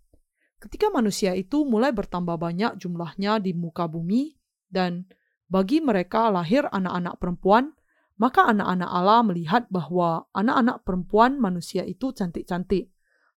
Ketika 0.61 0.87
manusia 0.91 1.33
itu 1.33 1.63
mulai 1.63 1.91
bertambah 1.95 2.35
banyak 2.35 2.79
jumlahnya 2.79 3.39
di 3.43 3.55
muka 3.55 3.87
bumi, 3.87 4.35
dan 4.67 5.07
bagi 5.47 5.79
mereka 5.79 6.27
lahir 6.27 6.67
anak-anak 6.67 7.15
perempuan, 7.19 7.71
maka 8.17 8.49
anak-anak 8.49 8.89
Allah 8.89 9.21
melihat 9.21 9.63
bahwa 9.69 10.25
anak-anak 10.33 10.81
perempuan 10.81 11.37
manusia 11.37 11.85
itu 11.85 12.09
cantik-cantik. 12.13 12.89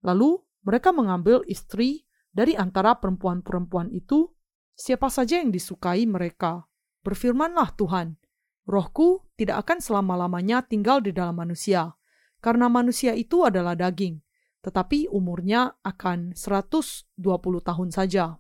Lalu 0.06 0.38
mereka 0.62 0.94
mengambil 0.94 1.42
istri 1.50 2.06
dari 2.30 2.54
antara 2.54 3.02
perempuan-perempuan 3.02 3.90
itu, 3.90 4.30
siapa 4.78 5.10
saja 5.10 5.42
yang 5.42 5.50
disukai 5.50 6.06
mereka. 6.06 6.70
Berfirmanlah 7.02 7.74
Tuhan, 7.74 8.22
Rohku 8.70 9.26
tidak 9.34 9.66
akan 9.66 9.80
selama-lamanya 9.82 10.62
tinggal 10.62 11.02
di 11.02 11.10
dalam 11.16 11.40
manusia, 11.40 11.98
karena 12.44 12.70
manusia 12.70 13.18
itu 13.18 13.42
adalah 13.48 13.74
daging, 13.74 14.22
tetapi 14.62 15.10
umurnya 15.10 15.74
akan 15.82 16.36
120 16.36 17.18
tahun 17.64 17.90
saja. 17.90 18.38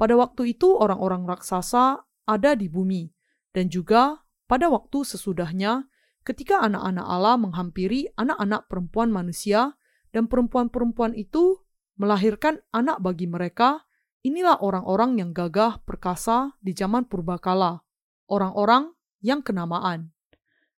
Pada 0.00 0.14
waktu 0.16 0.56
itu 0.56 0.80
orang-orang 0.80 1.28
raksasa 1.28 2.02
ada 2.24 2.50
di 2.56 2.72
bumi, 2.72 3.12
dan 3.52 3.68
juga 3.68 4.24
pada 4.50 4.66
waktu 4.66 5.06
sesudahnya, 5.06 5.86
ketika 6.26 6.58
anak-anak 6.58 7.06
Allah 7.06 7.38
menghampiri 7.38 8.10
anak-anak 8.18 8.66
perempuan 8.66 9.14
manusia, 9.14 9.78
dan 10.10 10.26
perempuan-perempuan 10.26 11.14
itu 11.14 11.62
melahirkan 11.94 12.58
anak 12.74 12.98
bagi 12.98 13.30
mereka, 13.30 13.86
inilah 14.26 14.58
orang-orang 14.58 15.22
yang 15.22 15.30
gagah 15.30 15.78
perkasa 15.86 16.58
di 16.58 16.74
zaman 16.74 17.06
purbakala, 17.06 17.86
orang-orang 18.26 18.90
yang 19.22 19.38
kenamaan. 19.38 20.10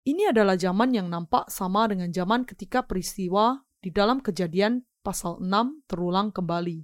Ini 0.02 0.35
adalah 0.35 0.59
zaman 0.59 0.90
yang 0.96 1.06
nampak 1.06 1.46
sama 1.52 1.87
dengan 1.87 2.11
zaman 2.11 2.42
ketika 2.42 2.83
peristiwa 2.83 3.62
di 3.78 3.94
dalam 3.94 4.18
kejadian 4.18 4.83
pasal 5.06 5.38
6 5.38 5.87
terulang 5.87 6.35
kembali. 6.35 6.83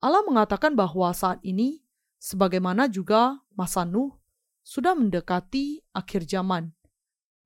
Allah 0.00 0.22
mengatakan 0.24 0.78
bahwa 0.78 1.10
saat 1.12 1.42
ini, 1.42 1.82
sebagaimana 2.16 2.86
juga 2.86 3.42
masa 3.58 3.82
Nuh, 3.82 4.17
sudah 4.68 4.92
mendekati 4.92 5.80
akhir 5.96 6.28
zaman. 6.28 6.76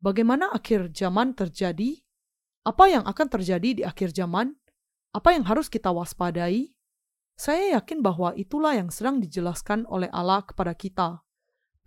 Bagaimana 0.03 0.51
akhir 0.51 0.91
zaman 0.91 1.39
terjadi? 1.39 2.03
Apa 2.67 2.91
yang 2.91 3.07
akan 3.07 3.27
terjadi 3.31 3.69
di 3.79 3.83
akhir 3.87 4.11
zaman? 4.11 4.59
Apa 5.15 5.39
yang 5.39 5.47
harus 5.47 5.71
kita 5.71 5.95
waspadai? 5.95 6.75
Saya 7.39 7.79
yakin 7.79 8.03
bahwa 8.03 8.35
itulah 8.35 8.75
yang 8.75 8.91
sedang 8.91 9.23
dijelaskan 9.23 9.87
oleh 9.87 10.11
Allah 10.11 10.43
kepada 10.43 10.75
kita. 10.75 11.23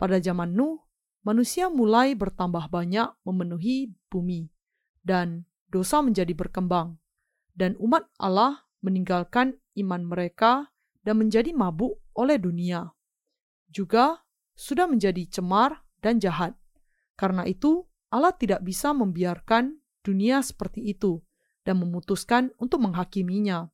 Pada 0.00 0.16
zaman 0.24 0.56
Nuh, 0.56 0.80
manusia 1.20 1.68
mulai 1.68 2.16
bertambah 2.16 2.72
banyak 2.72 3.12
memenuhi 3.28 3.92
bumi, 4.08 4.48
dan 5.04 5.44
dosa 5.68 6.00
menjadi 6.00 6.32
berkembang, 6.32 6.96
dan 7.52 7.76
umat 7.76 8.08
Allah 8.16 8.64
meninggalkan 8.80 9.60
iman 9.84 10.00
mereka 10.00 10.72
dan 11.04 11.20
menjadi 11.20 11.52
mabuk 11.52 12.00
oleh 12.16 12.40
dunia. 12.40 12.88
Juga 13.68 14.25
sudah 14.56 14.88
menjadi 14.88 15.28
cemar 15.28 15.84
dan 16.00 16.18
jahat. 16.18 16.56
Karena 17.14 17.44
itu, 17.44 17.84
Allah 18.10 18.32
tidak 18.32 18.64
bisa 18.64 18.96
membiarkan 18.96 19.78
dunia 20.00 20.40
seperti 20.40 20.88
itu 20.88 21.20
dan 21.62 21.78
memutuskan 21.82 22.50
untuk 22.56 22.80
menghakiminya. 22.82 23.68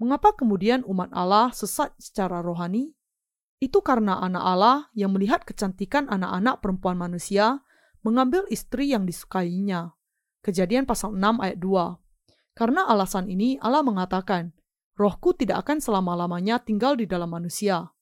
Mengapa 0.00 0.32
kemudian 0.32 0.82
umat 0.88 1.12
Allah 1.12 1.52
sesat 1.52 1.92
secara 2.00 2.40
rohani? 2.40 2.96
Itu 3.60 3.84
karena 3.84 4.16
anak 4.24 4.44
Allah 4.44 4.78
yang 4.96 5.12
melihat 5.12 5.44
kecantikan 5.44 6.08
anak-anak 6.08 6.64
perempuan 6.64 6.96
manusia 6.96 7.60
mengambil 8.00 8.48
istri 8.48 8.88
yang 8.88 9.04
disukainya. 9.04 9.92
Kejadian 10.40 10.88
pasal 10.88 11.12
6 11.12 11.44
ayat 11.44 11.60
2. 11.60 12.56
Karena 12.56 12.88
alasan 12.88 13.28
ini 13.28 13.60
Allah 13.60 13.84
mengatakan, 13.84 14.56
Rohku 14.96 15.36
tidak 15.36 15.68
akan 15.68 15.84
selama-lamanya 15.84 16.64
tinggal 16.64 16.96
di 16.96 17.04
dalam 17.04 17.28
manusia. 17.28 17.92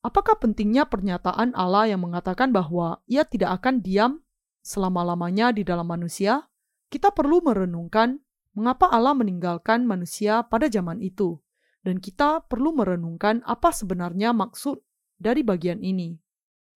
Apakah 0.00 0.40
pentingnya 0.40 0.88
pernyataan 0.88 1.52
Allah 1.52 1.92
yang 1.92 2.00
mengatakan 2.00 2.56
bahwa 2.56 3.04
Ia 3.04 3.28
tidak 3.28 3.60
akan 3.60 3.84
diam 3.84 4.24
selama-lamanya 4.64 5.52
di 5.52 5.60
dalam 5.60 5.84
manusia? 5.84 6.48
Kita 6.88 7.12
perlu 7.12 7.44
merenungkan 7.44 8.16
mengapa 8.56 8.88
Allah 8.88 9.12
meninggalkan 9.12 9.84
manusia 9.84 10.40
pada 10.48 10.72
zaman 10.72 11.04
itu, 11.04 11.36
dan 11.84 12.00
kita 12.00 12.48
perlu 12.48 12.72
merenungkan 12.72 13.44
apa 13.44 13.76
sebenarnya 13.76 14.32
maksud 14.32 14.80
dari 15.20 15.44
bagian 15.44 15.84
ini. 15.84 16.16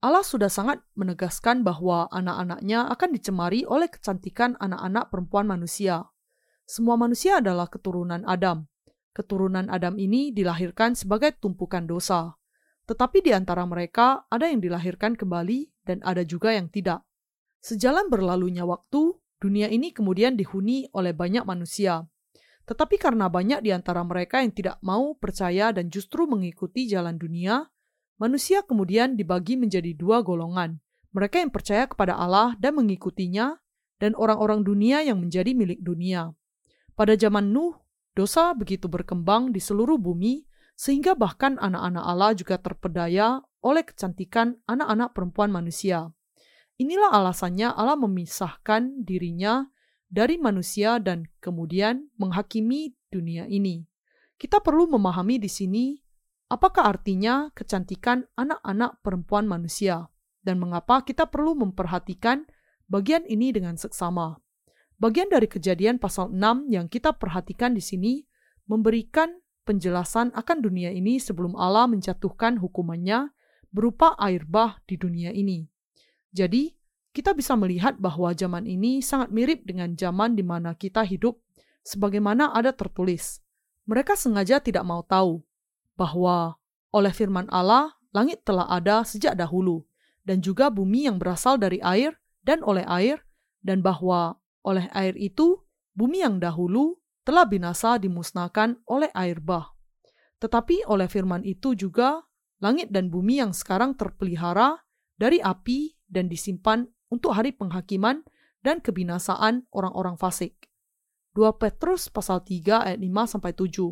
Allah 0.05 0.21
sudah 0.21 0.53
sangat 0.53 0.85
menegaskan 0.93 1.65
bahwa 1.65 2.13
anak-anaknya 2.13 2.93
akan 2.93 3.09
dicemari 3.09 3.65
oleh 3.65 3.89
kecantikan 3.89 4.53
anak-anak 4.61 5.09
perempuan 5.09 5.49
manusia. 5.49 6.13
Semua 6.69 7.01
manusia 7.01 7.41
adalah 7.41 7.73
keturunan 7.73 8.21
Adam. 8.29 8.69
Keturunan 9.17 9.73
Adam 9.73 9.97
ini 9.97 10.29
dilahirkan 10.29 10.93
sebagai 10.93 11.33
tumpukan 11.41 11.89
dosa 11.89 12.37
tetapi 12.85 13.25
di 13.25 13.33
antara 13.33 13.65
mereka 13.65 14.29
ada 14.29 14.49
yang 14.49 14.61
dilahirkan 14.61 15.17
kembali 15.17 15.73
dan 15.89 16.05
ada 16.05 16.21
juga 16.25 16.53
yang 16.53 16.69
tidak. 16.69 17.01
Sejalan 17.65 18.13
berlalunya 18.13 18.69
waktu, 18.69 19.17
dunia 19.41 19.73
ini 19.73 19.93
kemudian 19.93 20.37
dihuni 20.37 20.93
oleh 20.93 21.17
banyak 21.17 21.49
manusia. 21.49 22.05
Tetapi 22.65 22.97
karena 22.97 23.29
banyak 23.29 23.61
di 23.65 23.73
antara 23.73 24.01
mereka 24.05 24.41
yang 24.41 24.53
tidak 24.53 24.81
mau 24.81 25.17
percaya 25.17 25.73
dan 25.73 25.89
justru 25.89 26.25
mengikuti 26.25 26.89
jalan 26.89 27.17
dunia, 27.17 27.69
manusia 28.21 28.65
kemudian 28.65 29.17
dibagi 29.17 29.57
menjadi 29.57 29.93
dua 29.97 30.21
golongan. 30.25 30.81
Mereka 31.13 31.41
yang 31.41 31.53
percaya 31.53 31.85
kepada 31.89 32.17
Allah 32.17 32.57
dan 32.61 32.77
mengikutinya, 32.77 33.61
dan 34.03 34.13
orang-orang 34.19 34.67
dunia 34.67 35.01
yang 35.01 35.23
menjadi 35.23 35.55
milik 35.57 35.81
dunia. 35.81 36.35
Pada 36.93 37.17
zaman 37.17 37.49
Nuh, 37.55 37.79
dosa 38.13 38.53
begitu 38.53 38.91
berkembang 38.91 39.55
di 39.55 39.61
seluruh 39.63 39.97
bumi 39.97 40.45
sehingga 40.75 41.15
bahkan 41.15 41.59
anak-anak 41.59 42.05
Allah 42.05 42.31
juga 42.35 42.59
terpedaya 42.59 43.43
oleh 43.63 43.83
kecantikan 43.87 44.59
anak-anak 44.67 45.15
perempuan 45.15 45.51
manusia. 45.55 46.11
Inilah 46.75 47.15
alasannya 47.15 47.71
Allah 47.71 47.95
memisahkan 47.95 49.07
dirinya 49.07 49.71
dari 50.11 50.39
manusia 50.39 50.99
dan 50.99 51.31
kemudian 51.39 52.11
menghakimi 52.19 52.99
dunia 53.11 53.47
ini. 53.47 53.87
Kita 54.35 54.59
perlu 54.59 54.91
memahami 54.91 55.39
di 55.39 55.47
sini 55.47 55.95
apakah 56.51 56.91
artinya 56.91 57.55
kecantikan 57.55 58.27
anak-anak 58.35 58.99
perempuan 59.07 59.47
manusia 59.47 60.11
dan 60.43 60.59
mengapa 60.59 61.07
kita 61.07 61.31
perlu 61.31 61.55
memperhatikan 61.55 62.43
bagian 62.91 63.23
ini 63.31 63.55
dengan 63.55 63.79
seksama. 63.79 64.43
Bagian 64.99 65.31
dari 65.31 65.47
kejadian 65.51 65.99
pasal 65.99 66.31
6 66.31 66.71
yang 66.71 66.87
kita 66.87 67.15
perhatikan 67.15 67.75
di 67.75 67.83
sini 67.83 68.23
memberikan 68.71 69.31
penjelasan 69.65 70.31
akan 70.37 70.59
dunia 70.61 70.93
ini 70.93 71.17
sebelum 71.19 71.57
Allah 71.57 71.89
menjatuhkan 71.89 72.61
hukumannya 72.61 73.33
berupa 73.75 74.15
air 74.21 74.47
bah 74.47 74.79
di 74.87 74.95
dunia 74.95 75.35
ini. 75.35 75.67
Jadi, 76.31 76.71
kita 77.15 77.35
bisa 77.35 77.55
melihat 77.55 77.99
bahwa 77.99 78.35
zaman 78.35 78.67
ini 78.67 78.99
sangat 78.99 79.31
mirip 79.31 79.63
dengan 79.67 79.95
zaman 79.95 80.35
di 80.35 80.43
mana 80.43 80.75
kita 80.75 81.03
hidup 81.07 81.39
sebagaimana 81.87 82.51
ada 82.51 82.75
tertulis. 82.75 83.39
Mereka 83.87 84.19
sengaja 84.19 84.59
tidak 84.59 84.83
mau 84.83 85.05
tahu 85.07 85.45
bahwa 85.95 86.59
oleh 86.91 87.13
firman 87.15 87.47
Allah 87.55 87.95
langit 88.11 88.43
telah 88.43 88.67
ada 88.67 89.07
sejak 89.07 89.39
dahulu 89.39 89.87
dan 90.27 90.41
juga 90.43 90.73
bumi 90.73 91.07
yang 91.07 91.21
berasal 91.21 91.55
dari 91.61 91.79
air 91.85 92.19
dan 92.43 92.65
oleh 92.67 92.83
air 92.89 93.23
dan 93.63 93.85
bahwa 93.85 94.41
oleh 94.65 94.89
air 94.97 95.15
itu 95.15 95.63
bumi 95.95 96.25
yang 96.25 96.41
dahulu 96.41 96.99
telah 97.25 97.49
binasa 97.49 97.97
dimusnahkan 97.97 98.79
oleh 98.87 99.09
air 99.17 99.41
bah. 99.41 99.73
Tetapi 100.39 100.85
oleh 100.87 101.09
firman 101.09 101.41
itu 101.43 101.73
juga 101.73 102.21
langit 102.61 102.93
dan 102.93 103.09
bumi 103.09 103.41
yang 103.41 103.57
sekarang 103.57 103.97
terpelihara 103.97 104.81
dari 105.17 105.41
api 105.41 105.97
dan 106.05 106.29
disimpan 106.29 106.85
untuk 107.09 107.33
hari 107.33 107.57
penghakiman 107.57 108.23
dan 108.61 108.81
kebinasaan 108.81 109.69
orang-orang 109.73 110.17
fasik. 110.21 110.69
2 111.35 111.51
Petrus 111.59 112.13
pasal 112.13 112.47
3 112.47 112.87
ayat 112.93 113.01
5 113.01 113.33
sampai 113.37 113.53
7. 113.53 113.91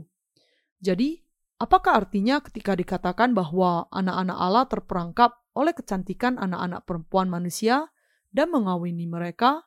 Jadi, 0.78 1.18
apakah 1.58 2.04
artinya 2.04 2.38
ketika 2.40 2.78
dikatakan 2.78 3.34
bahwa 3.34 3.90
anak-anak 3.90 4.38
Allah 4.38 4.64
terperangkap 4.70 5.30
oleh 5.52 5.74
kecantikan 5.74 6.38
anak-anak 6.38 6.86
perempuan 6.86 7.28
manusia 7.28 7.90
dan 8.32 8.48
mengawini 8.48 9.04
mereka, 9.04 9.66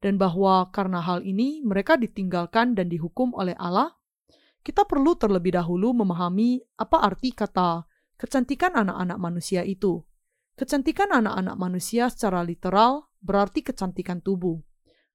dan 0.00 0.16
bahwa 0.16 0.70
karena 0.74 1.02
hal 1.02 1.22
ini 1.22 1.62
mereka 1.62 1.98
ditinggalkan 1.98 2.74
dan 2.74 2.88
dihukum 2.88 3.34
oleh 3.34 3.54
Allah? 3.58 3.94
Kita 4.64 4.88
perlu 4.88 5.12
terlebih 5.14 5.54
dahulu 5.54 5.92
memahami 5.92 6.56
apa 6.80 7.04
arti 7.04 7.36
kata 7.36 7.84
kecantikan 8.16 8.72
anak-anak 8.72 9.18
manusia 9.20 9.60
itu. 9.60 10.00
Kecantikan 10.56 11.12
anak-anak 11.12 11.56
manusia 11.58 12.08
secara 12.08 12.40
literal 12.40 13.10
berarti 13.20 13.60
kecantikan 13.60 14.24
tubuh. 14.24 14.56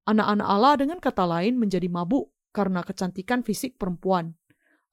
Anak-anak 0.06 0.48
Allah 0.48 0.74
dengan 0.78 1.00
kata 1.02 1.26
lain 1.26 1.58
menjadi 1.58 1.90
mabuk 1.90 2.30
karena 2.54 2.86
kecantikan 2.86 3.42
fisik 3.42 3.80
perempuan. 3.82 4.36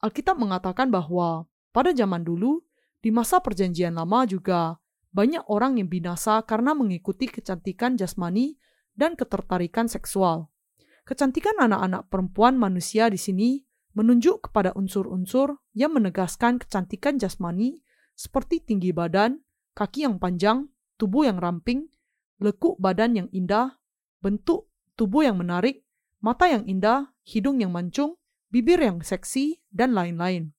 Alkitab 0.01 0.37
mengatakan 0.37 0.93
bahwa 0.93 1.49
pada 1.73 1.93
zaman 1.93 2.21
dulu, 2.25 2.61
di 3.01 3.13
masa 3.13 3.41
perjanjian 3.41 3.93
lama 3.93 4.25
juga 4.25 4.77
banyak 5.13 5.45
orang 5.49 5.81
yang 5.81 5.89
binasa 5.89 6.41
karena 6.45 6.73
mengikuti 6.77 7.29
kecantikan 7.29 7.97
jasmani 7.97 8.57
dan 8.97 9.13
ketertarikan 9.13 9.85
seksual. 9.85 10.49
Kecantikan 11.07 11.55
anak-anak 11.61 12.11
perempuan 12.11 12.59
manusia 12.59 13.07
di 13.07 13.15
sini 13.15 13.63
menunjuk 13.95 14.49
kepada 14.49 14.75
unsur-unsur 14.75 15.61
yang 15.71 15.95
menegaskan 15.95 16.59
kecantikan 16.59 17.15
jasmani 17.15 17.79
seperti 18.17 18.59
tinggi 18.59 18.91
badan, 18.91 19.39
kaki 19.77 20.03
yang 20.03 20.19
panjang, 20.19 20.67
tubuh 20.97 21.29
yang 21.29 21.37
ramping, 21.37 21.87
lekuk 22.41 22.75
badan 22.81 23.15
yang 23.15 23.29
indah, 23.31 23.77
bentuk 24.19 24.67
tubuh 24.97 25.23
yang 25.23 25.37
menarik, 25.37 25.85
mata 26.19 26.49
yang 26.49 26.65
indah, 26.65 27.13
hidung 27.23 27.61
yang 27.61 27.71
mancung, 27.71 28.17
bibir 28.49 28.81
yang 28.81 28.99
seksi, 29.05 29.61
dan 29.69 29.93
lain-lain. 29.93 30.51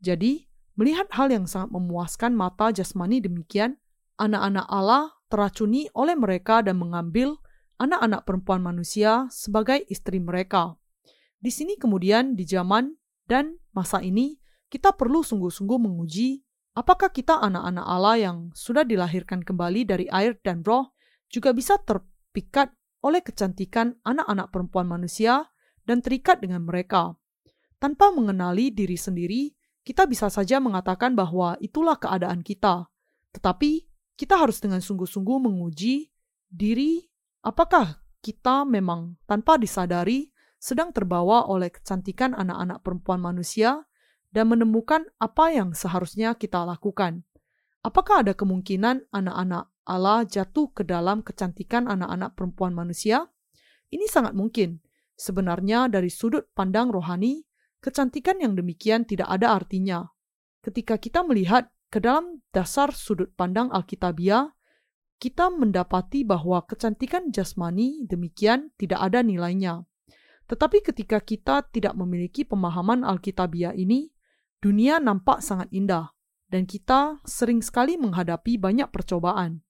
Jadi, 0.00 0.48
melihat 0.76 1.08
hal 1.12 1.32
yang 1.32 1.44
sangat 1.44 1.72
memuaskan 1.72 2.32
mata 2.32 2.72
jasmani 2.72 3.20
demikian, 3.20 3.76
anak-anak 4.16 4.66
Allah 4.68 5.12
teracuni 5.28 5.88
oleh 5.92 6.16
mereka 6.16 6.64
dan 6.64 6.80
mengambil 6.80 7.36
anak-anak 7.76 8.24
perempuan 8.24 8.60
manusia 8.64 9.28
sebagai 9.28 9.82
istri 9.88 10.20
mereka. 10.20 10.76
Di 11.36 11.52
sini 11.52 11.76
kemudian 11.76 12.34
di 12.34 12.48
zaman 12.48 12.96
dan 13.28 13.60
masa 13.76 14.00
ini 14.00 14.40
kita 14.72 14.96
perlu 14.96 15.22
sungguh-sungguh 15.22 15.78
menguji 15.78 16.46
Apakah 16.76 17.08
kita 17.08 17.40
anak-anak 17.40 17.86
Allah 17.88 18.16
yang 18.20 18.38
sudah 18.52 18.84
dilahirkan 18.84 19.40
kembali 19.40 19.88
dari 19.88 20.06
air 20.12 20.36
dan 20.44 20.60
roh 20.60 20.92
juga 21.32 21.56
bisa 21.56 21.80
terpikat 21.80 22.68
oleh 23.00 23.24
kecantikan 23.24 23.96
anak-anak 24.04 24.52
perempuan 24.52 24.84
manusia 24.84 25.48
dan 25.88 26.04
terikat 26.04 26.44
dengan 26.44 26.68
mereka? 26.68 27.16
Tanpa 27.80 28.12
mengenali 28.12 28.68
diri 28.76 29.00
sendiri, 29.00 29.56
kita 29.88 30.04
bisa 30.04 30.28
saja 30.28 30.60
mengatakan 30.60 31.16
bahwa 31.16 31.56
itulah 31.64 31.96
keadaan 31.96 32.44
kita. 32.44 32.92
Tetapi 33.32 33.88
kita 34.12 34.36
harus 34.36 34.60
dengan 34.60 34.84
sungguh-sungguh 34.84 35.48
menguji 35.48 36.12
diri 36.52 37.08
apakah 37.46 38.02
kita 38.18 38.66
memang 38.66 39.14
tanpa 39.30 39.54
disadari 39.54 40.34
sedang 40.58 40.90
terbawa 40.90 41.46
oleh 41.46 41.70
kecantikan 41.70 42.34
anak-anak 42.34 42.82
perempuan 42.82 43.22
manusia 43.22 43.86
dan 44.34 44.50
menemukan 44.50 45.06
apa 45.22 45.54
yang 45.54 45.70
seharusnya 45.70 46.34
kita 46.34 46.66
lakukan. 46.66 47.22
Apakah 47.86 48.26
ada 48.26 48.34
kemungkinan 48.34 49.14
anak-anak 49.14 49.70
Allah 49.86 50.26
jatuh 50.26 50.74
ke 50.74 50.82
dalam 50.82 51.22
kecantikan 51.22 51.86
anak-anak 51.86 52.34
perempuan 52.34 52.74
manusia? 52.74 53.30
Ini 53.94 54.10
sangat 54.10 54.34
mungkin. 54.34 54.82
Sebenarnya, 55.14 55.86
dari 55.86 56.10
sudut 56.10 56.50
pandang 56.50 56.90
rohani, 56.90 57.46
kecantikan 57.78 58.42
yang 58.42 58.58
demikian 58.58 59.06
tidak 59.06 59.30
ada 59.30 59.54
artinya. 59.54 60.02
Ketika 60.66 60.98
kita 60.98 61.22
melihat 61.22 61.70
ke 61.86 62.02
dalam 62.02 62.42
dasar 62.50 62.90
sudut 62.90 63.30
pandang 63.38 63.70
Alkitabiah, 63.70 64.50
kita 65.16 65.48
mendapati 65.48 66.22
bahwa 66.22 66.60
kecantikan 66.64 67.32
jasmani 67.32 68.04
demikian 68.04 68.70
tidak 68.76 69.00
ada 69.00 69.24
nilainya. 69.24 69.84
Tetapi 70.46 70.84
ketika 70.84 71.18
kita 71.18 71.66
tidak 71.72 71.96
memiliki 71.98 72.46
pemahaman 72.46 73.02
Alkitabiah 73.02 73.74
ini, 73.74 74.14
Dunia 74.66 74.96
nampak 74.98 75.44
sangat 75.44 75.68
indah, 75.70 76.10
dan 76.48 76.64
kita 76.64 77.20
sering 77.28 77.60
sekali 77.60 78.00
menghadapi 78.00 78.56
banyak 78.56 78.88
percobaan. 78.88 79.60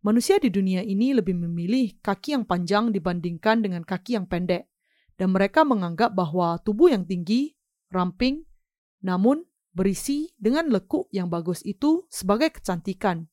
Manusia 0.00 0.38
di 0.40 0.48
dunia 0.48 0.80
ini 0.80 1.12
lebih 1.12 1.36
memilih 1.36 1.98
kaki 2.00 2.38
yang 2.38 2.44
panjang 2.46 2.88
dibandingkan 2.94 3.60
dengan 3.60 3.82
kaki 3.84 4.16
yang 4.16 4.30
pendek, 4.30 4.70
dan 5.18 5.34
mereka 5.34 5.66
menganggap 5.66 6.14
bahwa 6.14 6.56
tubuh 6.62 6.88
yang 6.88 7.04
tinggi, 7.04 7.58
ramping, 7.90 8.46
namun 9.02 9.44
berisi 9.74 10.30
dengan 10.38 10.70
lekuk 10.70 11.10
yang 11.12 11.28
bagus 11.28 11.60
itu 11.66 12.06
sebagai 12.08 12.54
kecantikan. 12.54 13.28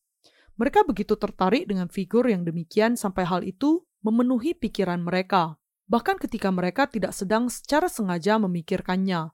Mereka 0.58 0.90
begitu 0.90 1.14
tertarik 1.14 1.70
dengan 1.70 1.86
figur 1.86 2.26
yang 2.26 2.42
demikian 2.42 2.98
sampai 2.98 3.30
hal 3.30 3.46
itu 3.46 3.86
memenuhi 4.02 4.58
pikiran 4.58 5.06
mereka, 5.06 5.62
bahkan 5.86 6.18
ketika 6.18 6.50
mereka 6.50 6.90
tidak 6.90 7.14
sedang 7.14 7.46
secara 7.48 7.86
sengaja 7.86 8.42
memikirkannya. 8.42 9.30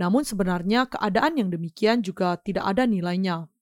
Namun 0.00 0.24
sebenarnya 0.24 0.88
keadaan 0.88 1.36
yang 1.36 1.52
demikian 1.52 2.00
juga 2.00 2.40
tidak 2.40 2.64
ada 2.64 2.88
nilainya. 2.88 3.52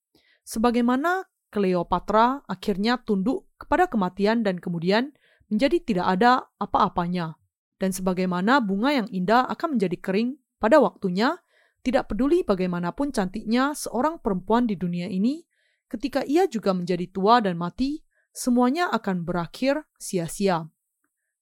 Sebagaimana 0.46 1.26
Cleopatra 1.50 2.46
akhirnya 2.46 3.02
tunduk 3.02 3.50
kepada 3.58 3.90
kematian 3.90 4.46
dan 4.46 4.62
kemudian 4.62 5.10
menjadi 5.50 5.82
tidak 5.82 6.06
ada 6.06 6.46
apa-apanya. 6.62 7.34
Dan 7.82 7.90
sebagaimana 7.90 8.62
bunga 8.62 8.94
yang 8.94 9.08
indah 9.10 9.50
akan 9.50 9.74
menjadi 9.74 9.98
kering 9.98 10.38
pada 10.62 10.78
waktunya, 10.78 11.42
tidak 11.82 12.12
peduli 12.12 12.46
bagaimanapun 12.46 13.10
cantiknya 13.10 13.74
seorang 13.74 14.22
perempuan 14.22 14.68
di 14.68 14.76
dunia 14.78 15.10
ini, 15.10 15.42
ketika 15.90 16.22
ia 16.22 16.46
juga 16.46 16.70
menjadi 16.70 17.10
tua 17.10 17.42
dan 17.42 17.58
mati, 17.58 18.06
semuanya 18.30 18.86
akan 18.94 19.26
berakhir 19.26 19.82
sia-sia. 19.98 20.70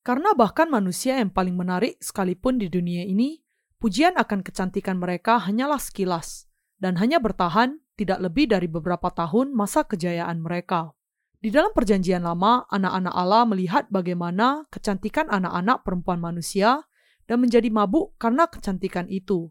Karena 0.01 0.33
bahkan 0.33 0.73
manusia 0.73 1.21
yang 1.21 1.29
paling 1.29 1.53
menarik 1.53 2.01
sekalipun 2.01 2.57
di 2.57 2.73
dunia 2.73 3.05
ini 3.05 3.45
Pujian 3.79 4.19
akan 4.19 4.43
kecantikan 4.43 4.99
mereka 4.99 5.39
hanyalah 5.39 5.79
sekilas, 5.79 6.51
dan 6.83 6.99
hanya 6.99 7.23
bertahan 7.23 7.79
tidak 7.95 8.19
lebih 8.19 8.51
dari 8.51 8.67
beberapa 8.67 9.07
tahun 9.07 9.55
masa 9.55 9.87
kejayaan 9.87 10.43
mereka. 10.43 10.91
Di 11.39 11.55
dalam 11.55 11.71
Perjanjian 11.71 12.27
Lama, 12.27 12.67
anak-anak 12.75 13.15
Allah 13.15 13.47
melihat 13.47 13.87
bagaimana 13.87 14.67
kecantikan 14.75 15.31
anak-anak 15.31 15.87
perempuan 15.87 16.19
manusia 16.19 16.91
dan 17.31 17.39
menjadi 17.39 17.71
mabuk 17.71 18.19
karena 18.19 18.51
kecantikan 18.51 19.07
itu. 19.07 19.47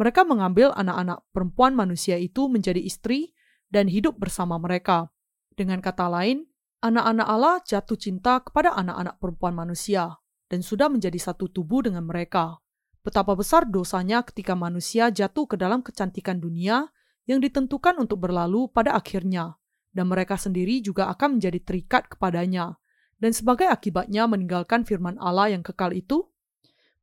Mereka 0.00 0.24
mengambil 0.24 0.72
anak-anak 0.72 1.28
perempuan 1.36 1.76
manusia 1.76 2.16
itu 2.16 2.48
menjadi 2.48 2.80
istri 2.80 3.35
dan 3.72 3.90
hidup 3.90 4.18
bersama 4.20 4.56
mereka. 4.56 5.10
Dengan 5.56 5.80
kata 5.80 6.06
lain, 6.10 6.44
anak-anak 6.84 7.26
Allah 7.26 7.56
jatuh 7.64 7.96
cinta 7.96 8.42
kepada 8.44 8.76
anak-anak 8.76 9.16
perempuan 9.18 9.54
manusia 9.56 10.20
dan 10.46 10.62
sudah 10.62 10.86
menjadi 10.86 11.18
satu 11.18 11.50
tubuh 11.50 11.82
dengan 11.82 12.06
mereka 12.06 12.60
betapa 13.06 13.38
besar 13.38 13.70
dosanya 13.70 14.26
ketika 14.26 14.58
manusia 14.58 15.14
jatuh 15.14 15.46
ke 15.46 15.54
dalam 15.54 15.78
kecantikan 15.78 16.42
dunia 16.42 16.90
yang 17.30 17.38
ditentukan 17.38 18.02
untuk 18.02 18.26
berlalu 18.26 18.66
pada 18.66 18.98
akhirnya, 18.98 19.54
dan 19.94 20.10
mereka 20.10 20.34
sendiri 20.34 20.82
juga 20.82 21.06
akan 21.14 21.38
menjadi 21.38 21.62
terikat 21.62 22.10
kepadanya, 22.10 22.74
dan 23.22 23.30
sebagai 23.30 23.70
akibatnya 23.70 24.26
meninggalkan 24.26 24.82
firman 24.82 25.14
Allah 25.22 25.54
yang 25.54 25.62
kekal 25.62 25.94
itu. 25.94 26.26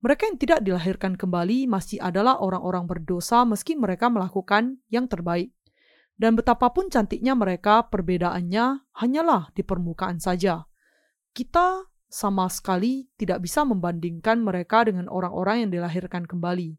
Mereka 0.04 0.28
yang 0.28 0.36
tidak 0.36 0.60
dilahirkan 0.68 1.16
kembali 1.16 1.72
masih 1.72 2.04
adalah 2.04 2.36
orang-orang 2.44 2.84
berdosa 2.84 3.48
meski 3.48 3.80
mereka 3.80 4.12
melakukan 4.12 4.84
yang 4.92 5.08
terbaik. 5.08 5.56
Dan 6.14 6.38
betapapun 6.38 6.94
cantiknya 6.94 7.34
mereka, 7.34 7.90
perbedaannya 7.90 8.96
hanyalah 9.02 9.50
di 9.52 9.66
permukaan 9.66 10.22
saja. 10.22 10.64
Kita 11.34 11.90
sama 12.06 12.46
sekali 12.54 13.10
tidak 13.18 13.42
bisa 13.42 13.66
membandingkan 13.66 14.38
mereka 14.38 14.86
dengan 14.86 15.10
orang-orang 15.10 15.66
yang 15.66 15.72
dilahirkan 15.74 16.30
kembali. 16.30 16.78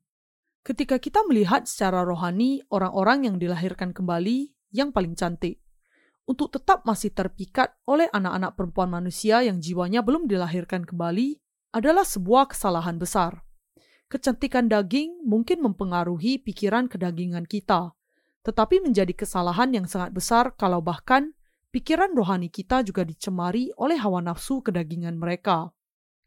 Ketika 0.63 1.03
kita 1.03 1.27
melihat 1.27 1.67
secara 1.67 2.07
rohani 2.07 2.63
orang-orang 2.71 3.27
yang 3.27 3.37
dilahirkan 3.43 3.91
kembali 3.91 4.55
yang 4.71 4.95
paling 4.95 5.19
cantik, 5.19 5.61
untuk 6.25 6.55
tetap 6.55 6.89
masih 6.89 7.13
terpikat 7.13 7.77
oleh 7.85 8.09
anak-anak 8.09 8.57
perempuan 8.57 8.89
manusia 8.89 9.45
yang 9.45 9.61
jiwanya 9.61 10.01
belum 10.01 10.25
dilahirkan 10.25 10.89
kembali 10.89 11.37
adalah 11.77 12.07
sebuah 12.07 12.55
kesalahan 12.55 12.97
besar. 12.97 13.45
Kecantikan 14.09 14.71
daging 14.71 15.27
mungkin 15.27 15.61
mempengaruhi 15.61 16.41
pikiran 16.41 16.89
kedagingan 16.89 17.45
kita, 17.45 17.93
tetapi 18.45 18.85
menjadi 18.85 19.11
kesalahan 19.17 19.73
yang 19.73 19.89
sangat 19.89 20.13
besar 20.13 20.53
kalau 20.55 20.85
bahkan 20.85 21.33
pikiran 21.73 22.13
rohani 22.13 22.53
kita 22.53 22.85
juga 22.85 23.03
dicemari 23.03 23.73
oleh 23.81 23.97
hawa 23.99 24.21
nafsu 24.21 24.61
kedagingan 24.61 25.17
mereka. 25.17 25.73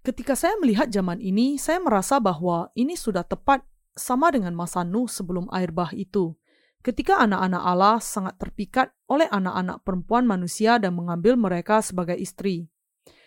Ketika 0.02 0.34
saya 0.34 0.58
melihat 0.60 0.90
zaman 0.90 1.22
ini, 1.22 1.56
saya 1.62 1.78
merasa 1.78 2.18
bahwa 2.18 2.74
ini 2.74 2.98
sudah 2.98 3.22
tepat 3.24 3.62
sama 3.94 4.34
dengan 4.34 4.58
masa 4.58 4.82
Nuh 4.82 5.08
sebelum 5.08 5.48
air 5.54 5.70
bah 5.70 5.94
itu. 5.94 6.36
Ketika 6.82 7.20
anak-anak 7.20 7.64
Allah 7.64 7.98
sangat 8.00 8.40
terpikat 8.40 8.94
oleh 9.12 9.28
anak-anak 9.28 9.84
perempuan 9.84 10.24
manusia 10.24 10.80
dan 10.80 10.96
mengambil 10.96 11.36
mereka 11.36 11.84
sebagai 11.84 12.16
istri. 12.16 12.70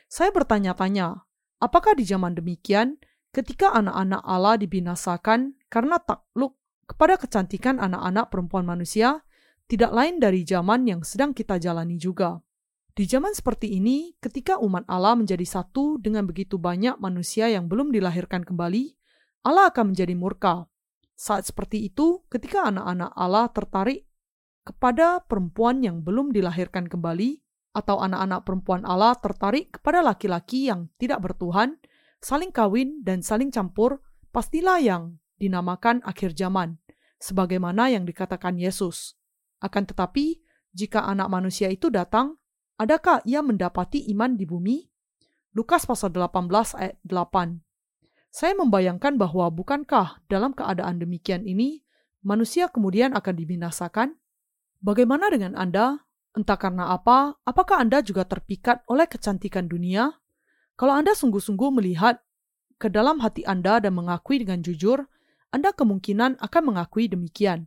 Saya 0.09 0.33
bertanya-tanya, 0.33 1.27
apakah 1.61 1.93
di 1.95 2.09
zaman 2.09 2.33
demikian 2.33 2.97
ketika 3.31 3.71
anak-anak 3.77 4.23
Allah 4.25 4.57
dibinasakan 4.57 5.61
karena 5.69 6.01
takluk 6.01 6.60
kepada 6.91 7.15
kecantikan 7.15 7.79
anak-anak 7.79 8.35
perempuan 8.35 8.67
manusia, 8.67 9.23
tidak 9.71 9.95
lain 9.95 10.19
dari 10.19 10.43
zaman 10.43 10.91
yang 10.91 11.07
sedang 11.07 11.31
kita 11.31 11.63
jalani 11.63 11.95
juga. 11.95 12.43
Di 12.91 13.07
zaman 13.07 13.31
seperti 13.31 13.79
ini, 13.79 14.19
ketika 14.19 14.59
umat 14.59 14.83
Allah 14.91 15.15
menjadi 15.15 15.47
satu 15.47 16.03
dengan 16.03 16.27
begitu 16.27 16.59
banyak 16.59 16.99
manusia 16.99 17.47
yang 17.47 17.71
belum 17.71 17.95
dilahirkan 17.95 18.43
kembali, 18.43 18.99
Allah 19.47 19.71
akan 19.71 19.95
menjadi 19.95 20.19
murka. 20.19 20.67
Saat 21.15 21.47
seperti 21.47 21.87
itu, 21.87 22.27
ketika 22.27 22.67
anak-anak 22.67 23.15
Allah 23.15 23.47
tertarik 23.55 24.11
kepada 24.67 25.23
perempuan 25.23 25.87
yang 25.87 26.03
belum 26.03 26.35
dilahirkan 26.35 26.91
kembali, 26.91 27.39
atau 27.71 28.03
anak-anak 28.03 28.43
perempuan 28.43 28.83
Allah 28.83 29.15
tertarik 29.15 29.79
kepada 29.79 30.03
laki-laki 30.03 30.67
yang 30.67 30.91
tidak 30.99 31.23
bertuhan, 31.23 31.79
saling 32.19 32.51
kawin 32.51 33.07
dan 33.07 33.23
saling 33.23 33.55
campur, 33.55 34.03
pastilah 34.35 34.83
yang 34.83 35.23
dinamakan 35.39 36.03
akhir 36.03 36.35
zaman, 36.35 36.80
sebagaimana 37.21 37.93
yang 37.93 38.09
dikatakan 38.09 38.57
Yesus. 38.57 39.15
Akan 39.61 39.85
tetapi, 39.85 40.41
jika 40.73 41.05
anak 41.05 41.29
manusia 41.29 41.69
itu 41.69 41.93
datang, 41.93 42.41
adakah 42.81 43.21
ia 43.29 43.45
mendapati 43.45 44.09
iman 44.17 44.35
di 44.35 44.49
bumi? 44.49 44.89
Lukas 45.53 45.85
pasal 45.85 46.17
18 46.17 46.81
ayat 46.81 46.97
8. 47.05 47.61
Saya 48.31 48.55
membayangkan 48.57 49.19
bahwa 49.21 49.51
bukankah 49.53 50.25
dalam 50.31 50.57
keadaan 50.57 51.03
demikian 51.03 51.45
ini, 51.45 51.85
manusia 52.25 52.71
kemudian 52.73 53.13
akan 53.13 53.35
dibinasakan? 53.37 54.17
Bagaimana 54.81 55.29
dengan 55.29 55.59
Anda? 55.59 56.01
Entah 56.31 56.55
karena 56.55 56.95
apa, 56.95 57.35
apakah 57.43 57.83
Anda 57.83 58.07
juga 58.07 58.23
terpikat 58.23 58.87
oleh 58.87 59.11
kecantikan 59.11 59.67
dunia? 59.67 60.15
Kalau 60.79 60.95
Anda 60.95 61.13
sungguh-sungguh 61.13 61.71
melihat 61.75 62.23
ke 62.79 62.87
dalam 62.87 63.19
hati 63.19 63.43
Anda 63.45 63.83
dan 63.83 63.99
mengakui 63.99 64.39
dengan 64.39 64.63
jujur, 64.63 65.11
Anda 65.51 65.75
kemungkinan 65.75 66.39
akan 66.39 66.63
mengakui 66.63 67.11
demikian. 67.11 67.67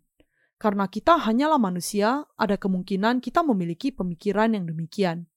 Karena 0.56 0.88
kita 0.88 1.20
hanyalah 1.20 1.60
manusia, 1.60 2.24
ada 2.40 2.56
kemungkinan 2.56 3.20
kita 3.20 3.44
memiliki 3.44 3.92
pemikiran 3.92 4.56
yang 4.56 4.64
demikian. 4.64 5.28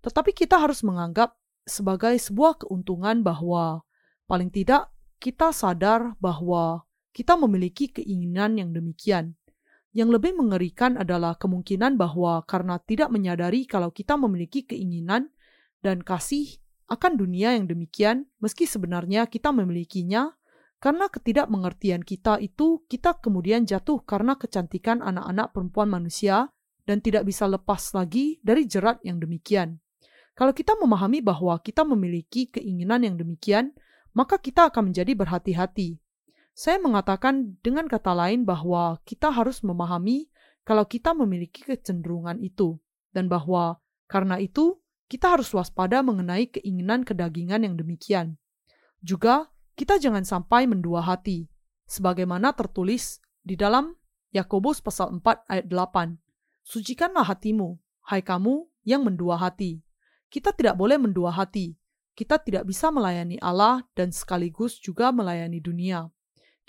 Tetapi 0.00 0.32
kita 0.32 0.56
harus 0.56 0.80
menganggap 0.80 1.36
sebagai 1.68 2.16
sebuah 2.16 2.64
keuntungan 2.64 3.20
bahwa 3.20 3.84
paling 4.24 4.48
tidak 4.48 4.88
kita 5.20 5.52
sadar 5.52 6.16
bahwa 6.16 6.88
kita 7.12 7.36
memiliki 7.36 7.92
keinginan 7.92 8.56
yang 8.56 8.72
demikian. 8.72 9.36
Yang 9.92 10.16
lebih 10.16 10.32
mengerikan 10.40 10.96
adalah 10.96 11.36
kemungkinan 11.36 12.00
bahwa 12.00 12.40
karena 12.48 12.80
tidak 12.80 13.12
menyadari 13.12 13.68
kalau 13.68 13.92
kita 13.92 14.16
memiliki 14.16 14.64
keinginan 14.64 15.28
dan 15.84 16.00
kasih 16.00 16.56
akan 16.88 17.20
dunia 17.20 17.54
yang 17.54 17.68
demikian, 17.68 18.26
meski 18.40 18.64
sebenarnya 18.66 19.28
kita 19.28 19.52
memilikinya, 19.52 20.34
karena 20.80 21.12
ketidakmengertian 21.12 22.00
kita 22.00 22.40
itu, 22.40 22.82
kita 22.88 23.20
kemudian 23.20 23.68
jatuh 23.68 24.00
karena 24.02 24.34
kecantikan 24.40 25.04
anak-anak 25.04 25.52
perempuan 25.52 25.92
manusia 25.92 26.48
dan 26.88 27.04
tidak 27.04 27.28
bisa 27.28 27.44
lepas 27.44 27.92
lagi 27.92 28.40
dari 28.40 28.64
jerat 28.64 29.04
yang 29.04 29.20
demikian. 29.20 29.78
Kalau 30.32 30.56
kita 30.56 30.74
memahami 30.80 31.20
bahwa 31.20 31.60
kita 31.60 31.84
memiliki 31.84 32.48
keinginan 32.48 33.04
yang 33.04 33.20
demikian, 33.20 33.76
maka 34.16 34.40
kita 34.40 34.72
akan 34.72 34.90
menjadi 34.90 35.12
berhati-hati 35.12 36.00
saya 36.60 36.76
mengatakan 36.76 37.56
dengan 37.64 37.88
kata 37.88 38.12
lain 38.12 38.44
bahwa 38.44 39.00
kita 39.08 39.32
harus 39.32 39.64
memahami 39.64 40.28
kalau 40.66 40.84
kita 40.84 41.16
memiliki 41.16 41.64
kecenderungan 41.64 42.36
itu, 42.44 42.76
dan 43.16 43.32
bahwa 43.32 43.80
karena 44.04 44.36
itu 44.36 44.76
kita 45.08 45.32
harus 45.32 45.50
waspada 45.56 46.04
mengenai 46.04 46.52
keinginan 46.52 47.02
kedagingan 47.02 47.64
yang 47.64 47.80
demikian. 47.80 48.36
Juga, 49.00 49.48
kita 49.74 49.98
jangan 49.98 50.22
sampai 50.22 50.70
mendua 50.70 51.04
hati, 51.04 51.46
sebagaimana 51.86 52.54
tertulis 52.54 53.18
di 53.42 53.54
dalam 53.58 53.94
Yakobus 54.30 54.78
pasal 54.80 55.18
4 55.18 55.50
ayat 55.50 55.66
8. 55.66 56.16
Sucikanlah 56.62 57.26
hatimu, 57.26 57.76
hai 58.10 58.22
kamu 58.22 58.68
yang 58.86 59.02
mendua 59.02 59.36
hati. 59.40 59.82
Kita 60.30 60.54
tidak 60.54 60.78
boleh 60.78 60.96
mendua 60.96 61.34
hati. 61.34 61.74
Kita 62.14 62.38
tidak 62.38 62.68
bisa 62.68 62.94
melayani 62.94 63.40
Allah 63.42 63.82
dan 63.96 64.14
sekaligus 64.14 64.78
juga 64.78 65.10
melayani 65.10 65.58
dunia 65.58 66.10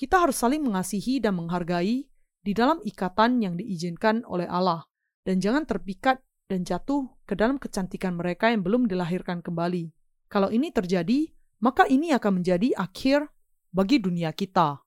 kita 0.01 0.17
harus 0.17 0.41
saling 0.41 0.65
mengasihi 0.65 1.21
dan 1.21 1.37
menghargai 1.37 2.09
di 2.41 2.51
dalam 2.57 2.81
ikatan 2.81 3.37
yang 3.37 3.53
diizinkan 3.53 4.25
oleh 4.25 4.49
Allah, 4.49 4.89
dan 5.21 5.37
jangan 5.37 5.69
terpikat 5.69 6.17
dan 6.49 6.65
jatuh 6.65 7.05
ke 7.29 7.37
dalam 7.37 7.61
kecantikan 7.61 8.17
mereka 8.17 8.49
yang 8.49 8.65
belum 8.65 8.89
dilahirkan 8.89 9.45
kembali. 9.45 9.93
Kalau 10.25 10.49
ini 10.49 10.73
terjadi, 10.73 11.29
maka 11.61 11.85
ini 11.85 12.11
akan 12.11 12.41
menjadi 12.41 12.73
akhir 12.75 13.29
bagi 13.71 14.01
dunia 14.01 14.33
kita. 14.33 14.81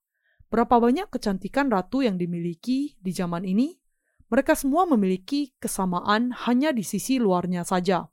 Berapa 0.51 0.79
banyak 0.79 1.09
kecantikan 1.09 1.71
ratu 1.71 2.03
yang 2.03 2.19
dimiliki 2.19 2.99
di 2.99 3.11
zaman 3.11 3.47
ini? 3.47 3.75
Mereka 4.29 4.59
semua 4.59 4.87
memiliki 4.87 5.55
kesamaan 5.63 6.35
hanya 6.47 6.75
di 6.75 6.83
sisi 6.83 7.23
luarnya 7.23 7.63
saja. 7.63 8.07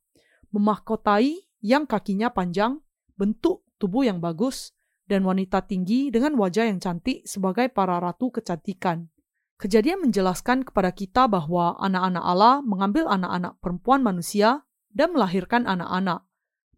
Memahkotai 0.53 1.61
yang 1.65 1.89
kakinya 1.89 2.29
panjang, 2.29 2.81
bentuk 3.17 3.65
tubuh 3.81 4.05
yang 4.05 4.21
bagus, 4.21 4.73
dan 5.09 5.25
wanita 5.27 5.65
tinggi 5.67 6.07
dengan 6.13 6.39
wajah 6.39 6.69
yang 6.69 6.79
cantik 6.79 7.25
sebagai 7.27 7.67
para 7.73 7.99
ratu 7.99 8.31
kecantikan. 8.31 9.11
Kejadian 9.59 10.01
menjelaskan 10.01 10.65
kepada 10.65 10.89
kita 10.89 11.29
bahwa 11.29 11.77
anak-anak 11.77 12.23
Allah 12.25 12.55
mengambil 12.65 13.05
anak-anak 13.05 13.61
perempuan 13.61 14.01
manusia 14.01 14.65
dan 14.89 15.13
melahirkan 15.13 15.69
anak-anak, 15.69 16.25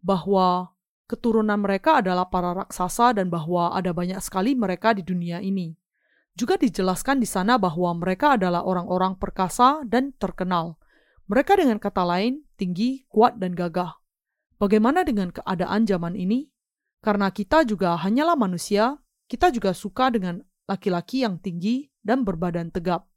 bahwa 0.04 0.73
keturunan 1.04 1.60
mereka 1.60 2.00
adalah 2.00 2.28
para 2.28 2.56
raksasa 2.64 3.16
dan 3.16 3.28
bahwa 3.28 3.72
ada 3.76 3.92
banyak 3.92 4.18
sekali 4.20 4.56
mereka 4.56 4.96
di 4.96 5.04
dunia 5.04 5.40
ini. 5.44 5.76
Juga 6.34 6.58
dijelaskan 6.58 7.22
di 7.22 7.28
sana 7.30 7.60
bahwa 7.60 7.94
mereka 7.94 8.34
adalah 8.34 8.66
orang-orang 8.66 9.14
perkasa 9.14 9.86
dan 9.86 10.10
terkenal. 10.18 10.82
Mereka 11.30 11.56
dengan 11.56 11.78
kata 11.78 12.02
lain 12.02 12.42
tinggi, 12.58 13.06
kuat, 13.06 13.38
dan 13.38 13.54
gagah. 13.54 13.94
Bagaimana 14.58 15.06
dengan 15.06 15.30
keadaan 15.30 15.86
zaman 15.86 16.18
ini? 16.18 16.50
Karena 17.04 17.30
kita 17.30 17.62
juga 17.68 17.94
hanyalah 18.00 18.34
manusia, 18.34 18.98
kita 19.28 19.52
juga 19.54 19.76
suka 19.76 20.10
dengan 20.10 20.40
laki-laki 20.64 21.22
yang 21.22 21.36
tinggi 21.38 21.92
dan 22.00 22.24
berbadan 22.24 22.72
tegap, 22.72 23.08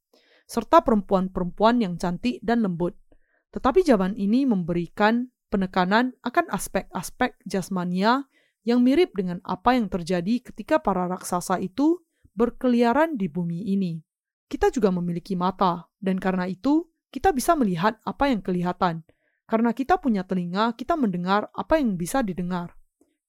serta 0.45 0.84
perempuan-perempuan 0.84 1.80
yang 1.80 1.95
cantik 1.95 2.43
dan 2.43 2.62
lembut. 2.63 2.95
Tetapi 3.56 3.82
zaman 3.82 4.13
ini 4.19 4.43
memberikan 4.43 5.32
penekanan 5.47 6.15
akan 6.23 6.45
aspek-aspek 6.51 7.36
jasmania 7.47 8.27
yang 8.67 8.83
mirip 8.83 9.15
dengan 9.15 9.39
apa 9.47 9.79
yang 9.79 9.88
terjadi 9.88 10.43
ketika 10.43 10.83
para 10.83 11.07
raksasa 11.07 11.60
itu 11.63 12.03
berkeliaran 12.36 13.15
di 13.15 13.31
bumi 13.31 13.71
ini. 13.71 14.03
Kita 14.47 14.71
juga 14.71 14.91
memiliki 14.91 15.36
mata, 15.36 15.88
dan 15.99 16.19
karena 16.19 16.47
itu 16.47 16.88
kita 17.12 17.31
bisa 17.31 17.55
melihat 17.55 17.99
apa 18.03 18.31
yang 18.31 18.43
kelihatan. 18.43 19.03
Karena 19.47 19.71
kita 19.71 19.95
punya 19.99 20.27
telinga, 20.27 20.75
kita 20.75 20.99
mendengar 20.99 21.47
apa 21.55 21.79
yang 21.79 21.95
bisa 21.95 22.19
didengar. 22.19 22.75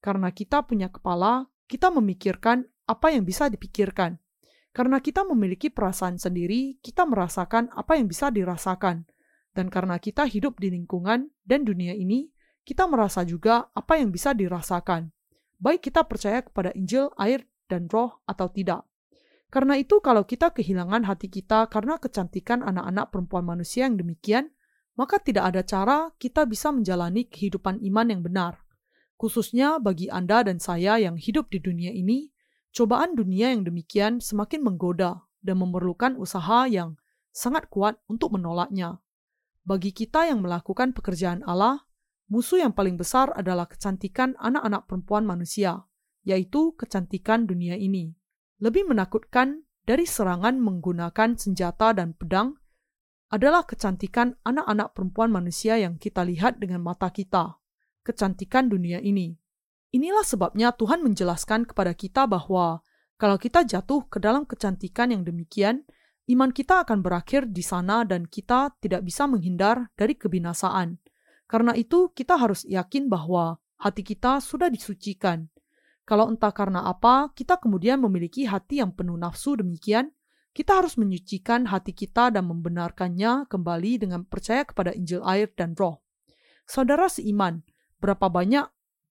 Karena 0.02 0.35
kita 0.35 0.66
punya 0.66 0.90
kepala, 0.90 1.46
kita 1.70 1.90
memikirkan 1.94 2.66
apa 2.87 3.14
yang 3.14 3.22
bisa 3.22 3.46
dipikirkan. 3.46 4.18
Karena 4.74 4.98
kita 4.98 5.22
memiliki 5.26 5.70
perasaan 5.70 6.18
sendiri, 6.18 6.78
kita 6.83 7.07
merasakan 7.07 7.70
apa 7.74 7.98
yang 7.98 8.07
bisa 8.11 8.31
dirasakan. 8.31 9.07
Dan 9.59 9.75
karena 9.75 9.99
kita 9.99 10.23
hidup 10.23 10.62
di 10.62 10.71
lingkungan 10.71 11.35
dan 11.42 11.66
dunia 11.66 11.90
ini, 11.90 12.31
kita 12.62 12.87
merasa 12.87 13.27
juga 13.27 13.66
apa 13.75 13.99
yang 13.99 14.14
bisa 14.14 14.31
dirasakan. 14.31 15.11
Baik 15.59 15.90
kita 15.90 16.07
percaya 16.07 16.47
kepada 16.47 16.71
Injil, 16.79 17.11
air, 17.18 17.42
dan 17.66 17.90
roh 17.90 18.23
atau 18.23 18.47
tidak. 18.55 18.87
Karena 19.51 19.75
itu 19.75 19.99
kalau 19.99 20.23
kita 20.23 20.55
kehilangan 20.55 21.11
hati 21.11 21.27
kita 21.27 21.66
karena 21.66 21.99
kecantikan 21.99 22.62
anak-anak 22.62 23.11
perempuan 23.11 23.51
manusia 23.51 23.90
yang 23.90 23.99
demikian, 23.99 24.55
maka 24.94 25.18
tidak 25.18 25.51
ada 25.51 25.66
cara 25.66 25.99
kita 26.23 26.47
bisa 26.47 26.71
menjalani 26.71 27.27
kehidupan 27.27 27.83
iman 27.83 28.06
yang 28.15 28.23
benar. 28.23 28.63
Khususnya 29.19 29.83
bagi 29.83 30.06
Anda 30.06 30.46
dan 30.46 30.63
saya 30.63 31.02
yang 31.02 31.19
hidup 31.19 31.50
di 31.50 31.59
dunia 31.59 31.90
ini, 31.90 32.31
cobaan 32.71 33.19
dunia 33.19 33.50
yang 33.50 33.67
demikian 33.67 34.23
semakin 34.23 34.63
menggoda 34.63 35.27
dan 35.42 35.59
memerlukan 35.59 36.15
usaha 36.15 36.71
yang 36.71 36.94
sangat 37.35 37.67
kuat 37.67 37.98
untuk 38.06 38.38
menolaknya. 38.38 39.02
Bagi 39.69 39.92
kita 39.92 40.25
yang 40.25 40.40
melakukan 40.40 40.96
pekerjaan 40.96 41.44
Allah, 41.44 41.85
musuh 42.33 42.56
yang 42.56 42.73
paling 42.73 42.96
besar 42.96 43.29
adalah 43.37 43.69
kecantikan 43.69 44.33
anak-anak 44.40 44.88
perempuan 44.88 45.29
manusia, 45.29 45.85
yaitu 46.25 46.73
kecantikan 46.73 47.44
dunia 47.44 47.77
ini. 47.77 48.16
Lebih 48.64 48.88
menakutkan 48.88 49.69
dari 49.85 50.08
serangan 50.08 50.56
menggunakan 50.56 51.37
senjata 51.37 51.92
dan 51.92 52.16
pedang 52.16 52.56
adalah 53.29 53.69
kecantikan 53.69 54.40
anak-anak 54.40 54.96
perempuan 54.96 55.29
manusia 55.29 55.77
yang 55.77 56.00
kita 56.00 56.25
lihat 56.25 56.56
dengan 56.56 56.81
mata 56.81 57.12
kita 57.12 57.60
kecantikan 58.08 58.73
dunia 58.73 59.04
ini. 59.04 59.37
Inilah 59.92 60.25
sebabnya 60.25 60.73
Tuhan 60.73 61.04
menjelaskan 61.04 61.69
kepada 61.69 61.92
kita 61.92 62.25
bahwa 62.25 62.81
kalau 63.21 63.37
kita 63.37 63.69
jatuh 63.69 64.08
ke 64.08 64.16
dalam 64.16 64.48
kecantikan 64.48 65.12
yang 65.12 65.29
demikian, 65.29 65.85
iman 66.29 66.52
kita 66.52 66.85
akan 66.85 67.00
berakhir 67.00 67.48
di 67.48 67.64
sana 67.64 68.04
dan 68.04 68.29
kita 68.29 68.76
tidak 68.85 69.04
bisa 69.04 69.24
menghindar 69.24 69.88
dari 69.96 70.12
kebinasaan. 70.12 71.00
Karena 71.48 71.72
itu, 71.72 72.12
kita 72.12 72.37
harus 72.37 72.68
yakin 72.68 73.08
bahwa 73.08 73.56
hati 73.81 74.04
kita 74.04 74.44
sudah 74.44 74.68
disucikan. 74.68 75.48
Kalau 76.04 76.29
entah 76.29 76.52
karena 76.52 76.85
apa, 76.88 77.33
kita 77.33 77.56
kemudian 77.56 78.00
memiliki 78.00 78.44
hati 78.44 78.81
yang 78.85 78.92
penuh 78.92 79.16
nafsu 79.16 79.56
demikian, 79.56 80.12
kita 80.52 80.81
harus 80.81 80.96
menyucikan 80.96 81.68
hati 81.68 81.92
kita 81.92 82.35
dan 82.35 82.48
membenarkannya 82.48 83.46
kembali 83.46 84.02
dengan 84.02 84.24
percaya 84.24 84.64
kepada 84.64 84.90
Injil 84.96 85.22
air 85.24 85.52
dan 85.52 85.76
roh. 85.76 86.00
Saudara 86.68 87.08
seiman, 87.08 87.64
berapa 88.00 88.29
banyak 88.29 88.66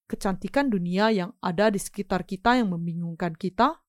kecantikan 0.06 0.70
dunia 0.70 1.10
yang 1.10 1.32
ada 1.42 1.74
di 1.74 1.80
sekitar 1.82 2.26
kita 2.26 2.58
yang 2.60 2.74
membingungkan 2.74 3.34
kita? 3.34 3.80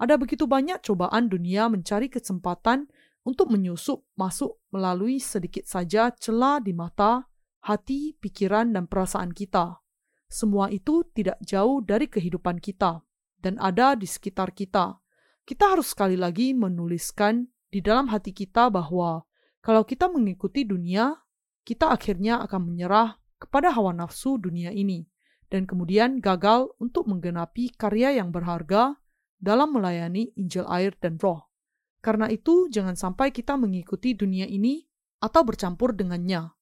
Ada 0.00 0.16
begitu 0.16 0.48
banyak 0.48 0.80
cobaan 0.80 1.28
dunia 1.28 1.68
mencari 1.68 2.08
kesempatan 2.08 2.88
untuk 3.20 3.52
menyusup 3.52 4.00
masuk 4.16 4.56
melalui 4.72 5.20
sedikit 5.20 5.68
saja 5.68 6.08
celah 6.16 6.56
di 6.64 6.72
mata, 6.72 7.28
hati, 7.60 8.16
pikiran, 8.16 8.72
dan 8.72 8.88
perasaan 8.88 9.36
kita. 9.36 9.76
Semua 10.24 10.72
itu 10.72 11.04
tidak 11.12 11.36
jauh 11.44 11.84
dari 11.84 12.08
kehidupan 12.08 12.64
kita 12.64 13.04
dan 13.44 13.60
ada 13.60 13.92
di 13.92 14.08
sekitar 14.08 14.56
kita. 14.56 14.96
Kita 15.44 15.76
harus 15.76 15.92
sekali 15.92 16.16
lagi 16.16 16.56
menuliskan 16.56 17.44
di 17.68 17.84
dalam 17.84 18.08
hati 18.08 18.32
kita 18.32 18.72
bahwa 18.72 19.20
kalau 19.60 19.84
kita 19.84 20.08
mengikuti 20.08 20.64
dunia, 20.64 21.12
kita 21.60 21.92
akhirnya 21.92 22.40
akan 22.48 22.72
menyerah 22.72 23.20
kepada 23.36 23.68
hawa 23.72 23.92
nafsu 23.92 24.40
dunia 24.40 24.72
ini 24.72 25.04
dan 25.50 25.66
kemudian 25.66 26.22
gagal 26.22 26.72
untuk 26.78 27.10
menggenapi 27.10 27.74
karya 27.74 28.16
yang 28.16 28.30
berharga 28.30 28.99
dalam 29.40 29.72
melayani 29.72 30.36
Injil 30.36 30.68
air 30.68 30.92
dan 31.00 31.16
roh. 31.16 31.48
Karena 32.04 32.28
itu, 32.28 32.68
jangan 32.68 32.94
sampai 32.94 33.32
kita 33.32 33.56
mengikuti 33.56 34.12
dunia 34.12 34.44
ini 34.44 34.84
atau 35.20 35.44
bercampur 35.44 35.96
dengannya. 35.96 36.52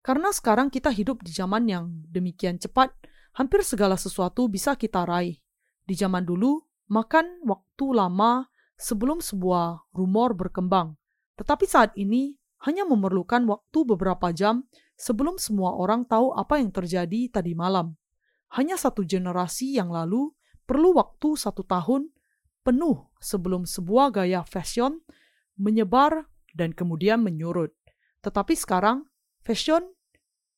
Karena 0.00 0.32
sekarang 0.32 0.72
kita 0.72 0.88
hidup 0.88 1.20
di 1.20 1.32
zaman 1.32 1.68
yang 1.68 1.84
demikian 2.08 2.56
cepat, 2.56 2.92
hampir 3.36 3.60
segala 3.60 4.00
sesuatu 4.00 4.48
bisa 4.48 4.76
kita 4.76 5.04
raih. 5.04 5.36
Di 5.84 5.92
zaman 5.92 6.24
dulu, 6.24 6.64
makan 6.88 7.44
waktu 7.44 7.86
lama 7.92 8.48
sebelum 8.80 9.20
sebuah 9.20 9.92
rumor 9.92 10.32
berkembang. 10.32 10.96
Tetapi 11.36 11.64
saat 11.68 11.92
ini, 12.00 12.40
hanya 12.64 12.84
memerlukan 12.84 13.44
waktu 13.48 13.78
beberapa 13.84 14.32
jam 14.32 14.64
sebelum 14.96 15.40
semua 15.40 15.76
orang 15.76 16.04
tahu 16.04 16.32
apa 16.36 16.60
yang 16.60 16.72
terjadi 16.72 17.32
tadi 17.32 17.56
malam. 17.56 17.96
Hanya 18.52 18.76
satu 18.76 19.04
generasi 19.04 19.76
yang 19.76 19.88
lalu, 19.92 20.32
perlu 20.70 20.94
waktu 20.94 21.34
satu 21.34 21.66
tahun 21.66 22.14
penuh 22.62 23.10
sebelum 23.18 23.66
sebuah 23.66 24.14
gaya 24.14 24.46
fashion 24.46 25.02
menyebar 25.58 26.30
dan 26.54 26.70
kemudian 26.70 27.18
menyurut. 27.26 27.74
Tetapi 28.22 28.54
sekarang, 28.54 29.02
fashion 29.42 29.82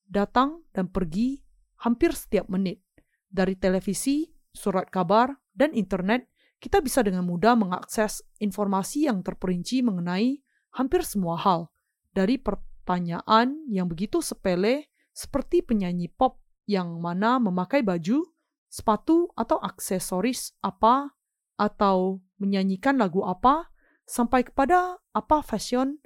datang 0.04 0.68
dan 0.76 0.92
pergi 0.92 1.40
hampir 1.80 2.12
setiap 2.12 2.52
menit. 2.52 2.84
Dari 3.32 3.56
televisi, 3.56 4.28
surat 4.52 4.92
kabar, 4.92 5.32
dan 5.56 5.72
internet, 5.72 6.28
kita 6.60 6.84
bisa 6.84 7.00
dengan 7.00 7.24
mudah 7.24 7.56
mengakses 7.56 8.20
informasi 8.36 9.08
yang 9.08 9.24
terperinci 9.24 9.80
mengenai 9.80 10.36
hampir 10.76 11.08
semua 11.08 11.40
hal. 11.40 11.72
Dari 12.12 12.36
pertanyaan 12.36 13.64
yang 13.72 13.88
begitu 13.88 14.20
sepele 14.20 14.92
seperti 15.16 15.64
penyanyi 15.64 16.12
pop 16.12 16.36
yang 16.68 17.00
mana 17.00 17.40
memakai 17.40 17.80
baju 17.80 18.31
sepatu 18.72 19.28
atau 19.36 19.60
aksesoris 19.60 20.56
apa 20.64 21.12
atau 21.60 22.24
menyanyikan 22.40 22.96
lagu 22.96 23.20
apa 23.28 23.68
sampai 24.08 24.48
kepada 24.48 24.96
apa 25.12 25.44
fashion, 25.44 26.00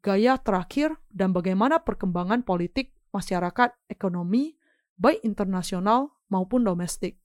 gaya 0.00 0.40
terakhir 0.40 0.96
dan 1.12 1.36
bagaimana 1.36 1.84
perkembangan 1.84 2.48
politik, 2.48 2.96
masyarakat, 3.12 3.76
ekonomi, 3.92 4.56
baik 4.96 5.20
internasional 5.20 6.16
maupun 6.32 6.64
domestik. 6.64 7.20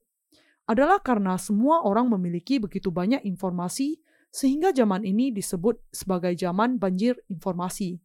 Adalah 0.68 1.00
karena 1.00 1.40
semua 1.40 1.88
orang 1.88 2.12
memiliki 2.12 2.60
begitu 2.60 2.92
banyak 2.92 3.24
informasi 3.24 4.04
sehingga 4.36 4.76
zaman 4.76 5.08
ini 5.08 5.32
disebut 5.32 5.80
sebagai 5.96 6.36
zaman 6.36 6.76
banjir 6.76 7.16
informasi. 7.32 8.00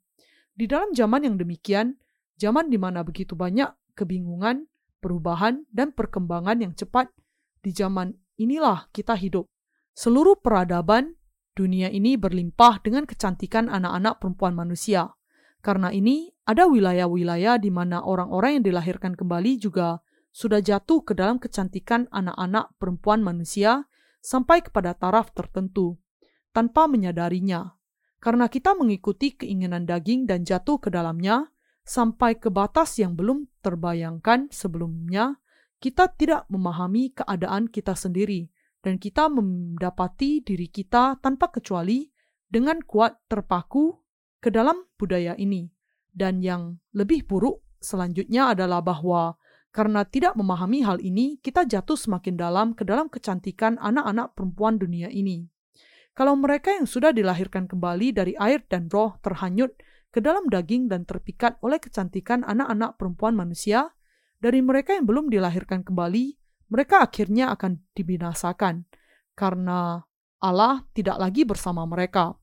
Di 0.54 0.66
dalam 0.66 0.94
zaman 0.94 1.26
yang 1.26 1.36
demikian, 1.38 1.98
zaman 2.38 2.70
di 2.70 2.78
mana 2.78 3.06
begitu 3.06 3.38
banyak 3.38 3.70
kebingungan, 3.94 4.66
perubahan, 4.98 5.66
dan 5.70 5.94
perkembangan 5.94 6.62
yang 6.62 6.74
cepat 6.74 7.10
di 7.62 7.70
zaman 7.74 8.14
inilah 8.38 8.90
kita 8.94 9.18
hidup. 9.18 9.46
Seluruh 9.94 10.38
peradaban 10.38 11.18
dunia 11.58 11.90
ini 11.90 12.14
berlimpah 12.14 12.78
dengan 12.86 13.02
kecantikan 13.02 13.66
anak-anak 13.66 14.22
perempuan 14.22 14.54
manusia. 14.54 15.10
Karena 15.58 15.90
ini, 15.90 16.30
ada 16.46 16.70
wilayah-wilayah 16.70 17.58
di 17.58 17.74
mana 17.74 17.98
orang-orang 18.06 18.62
yang 18.62 18.64
dilahirkan 18.70 19.18
kembali 19.18 19.58
juga 19.58 19.98
sudah 20.30 20.62
jatuh 20.62 21.02
ke 21.02 21.18
dalam 21.18 21.42
kecantikan 21.42 22.06
anak-anak 22.14 22.78
perempuan 22.78 23.26
manusia 23.26 23.90
sampai 24.22 24.62
kepada 24.62 24.94
taraf 24.94 25.34
tertentu, 25.34 25.98
tanpa 26.54 26.86
menyadarinya. 26.86 27.74
Karena 28.22 28.46
kita 28.46 28.78
mengikuti 28.78 29.34
keinginan 29.34 29.82
daging 29.82 30.30
dan 30.30 30.46
jatuh 30.46 30.78
ke 30.78 30.94
dalamnya, 30.94 31.50
sampai 31.88 32.36
ke 32.36 32.52
batas 32.52 33.00
yang 33.00 33.16
belum 33.16 33.48
terbayangkan 33.64 34.52
sebelumnya, 34.52 35.40
kita 35.80 36.12
tidak 36.12 36.44
memahami 36.52 37.16
keadaan 37.16 37.72
kita 37.72 37.96
sendiri, 37.96 38.52
dan 38.84 39.00
kita 39.00 39.32
mendapati 39.32 40.44
diri 40.44 40.68
kita 40.68 41.16
tanpa 41.24 41.48
kecuali 41.48 42.12
dengan 42.44 42.84
kuat 42.84 43.16
terpaku 43.32 43.96
ke 44.38 44.52
dalam 44.52 44.84
budaya 45.00 45.32
ini. 45.40 45.72
Dan 46.12 46.44
yang 46.44 46.76
lebih 46.92 47.24
buruk 47.24 47.64
selanjutnya 47.80 48.52
adalah 48.52 48.84
bahwa 48.84 49.40
karena 49.72 50.02
tidak 50.02 50.34
memahami 50.34 50.82
hal 50.82 50.98
ini, 50.98 51.38
kita 51.38 51.64
jatuh 51.64 51.94
semakin 51.94 52.34
dalam 52.34 52.74
ke 52.74 52.82
dalam 52.82 53.06
kecantikan 53.06 53.78
anak-anak 53.78 54.34
perempuan 54.34 54.76
dunia 54.80 55.08
ini. 55.08 55.46
Kalau 56.18 56.34
mereka 56.34 56.74
yang 56.74 56.90
sudah 56.90 57.14
dilahirkan 57.14 57.70
kembali 57.70 58.10
dari 58.10 58.34
air 58.34 58.66
dan 58.66 58.90
roh 58.90 59.14
terhanyut 59.22 59.70
ke 60.08 60.24
dalam 60.24 60.48
daging 60.48 60.88
dan 60.88 61.04
terpikat 61.04 61.60
oleh 61.60 61.76
kecantikan 61.76 62.42
anak-anak 62.44 62.96
perempuan 62.96 63.36
manusia, 63.36 63.92
dari 64.38 64.62
mereka 64.62 64.94
yang 64.94 65.04
belum 65.04 65.28
dilahirkan 65.28 65.82
kembali, 65.82 66.38
mereka 66.70 67.02
akhirnya 67.02 67.50
akan 67.52 67.82
dibinasakan 67.96 68.86
karena 69.34 70.02
Allah 70.38 70.86
tidak 70.94 71.18
lagi 71.18 71.42
bersama 71.42 71.82
mereka. 71.86 72.38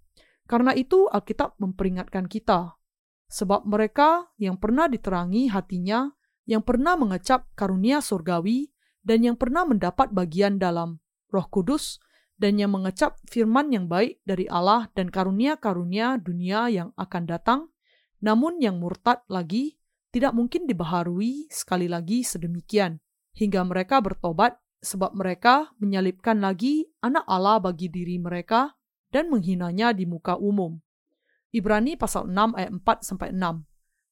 Karena 0.46 0.78
itu 0.78 1.10
Alkitab 1.10 1.58
memperingatkan 1.58 2.30
kita, 2.30 2.78
sebab 3.26 3.66
mereka 3.66 4.30
yang 4.38 4.62
pernah 4.62 4.86
diterangi 4.86 5.50
hatinya, 5.50 6.14
yang 6.46 6.62
pernah 6.62 6.94
mengecap 6.94 7.50
karunia 7.58 7.98
surgawi, 7.98 8.70
dan 9.02 9.26
yang 9.26 9.38
pernah 9.38 9.66
mendapat 9.66 10.14
bagian 10.14 10.62
dalam 10.62 11.02
roh 11.34 11.48
kudus, 11.50 11.98
dan 12.36 12.60
yang 12.60 12.76
mengecap 12.76 13.16
firman 13.32 13.72
yang 13.72 13.88
baik 13.88 14.20
dari 14.28 14.46
Allah 14.52 14.92
dan 14.92 15.08
karunia-karunia 15.08 16.20
dunia 16.20 16.68
yang 16.68 16.90
akan 17.00 17.24
datang, 17.24 17.62
namun 18.20 18.60
yang 18.60 18.80
murtad 18.80 19.24
lagi 19.32 19.80
tidak 20.12 20.36
mungkin 20.36 20.68
dibaharui 20.68 21.48
sekali 21.52 21.88
lagi 21.92 22.24
sedemikian, 22.24 23.00
hingga 23.36 23.64
mereka 23.68 24.00
bertobat 24.00 24.56
sebab 24.84 25.16
mereka 25.16 25.72
menyalibkan 25.80 26.40
lagi 26.40 26.88
anak 27.04 27.24
Allah 27.28 27.60
bagi 27.60 27.92
diri 27.92 28.20
mereka 28.20 28.76
dan 29.12 29.32
menghinanya 29.32 29.96
di 29.96 30.04
muka 30.04 30.36
umum. 30.36 30.80
Ibrani 31.56 31.96
pasal 31.96 32.28
6 32.28 32.60
ayat 32.60 32.72
4 32.72 32.84
sampai 33.00 33.30
6. 33.32 33.64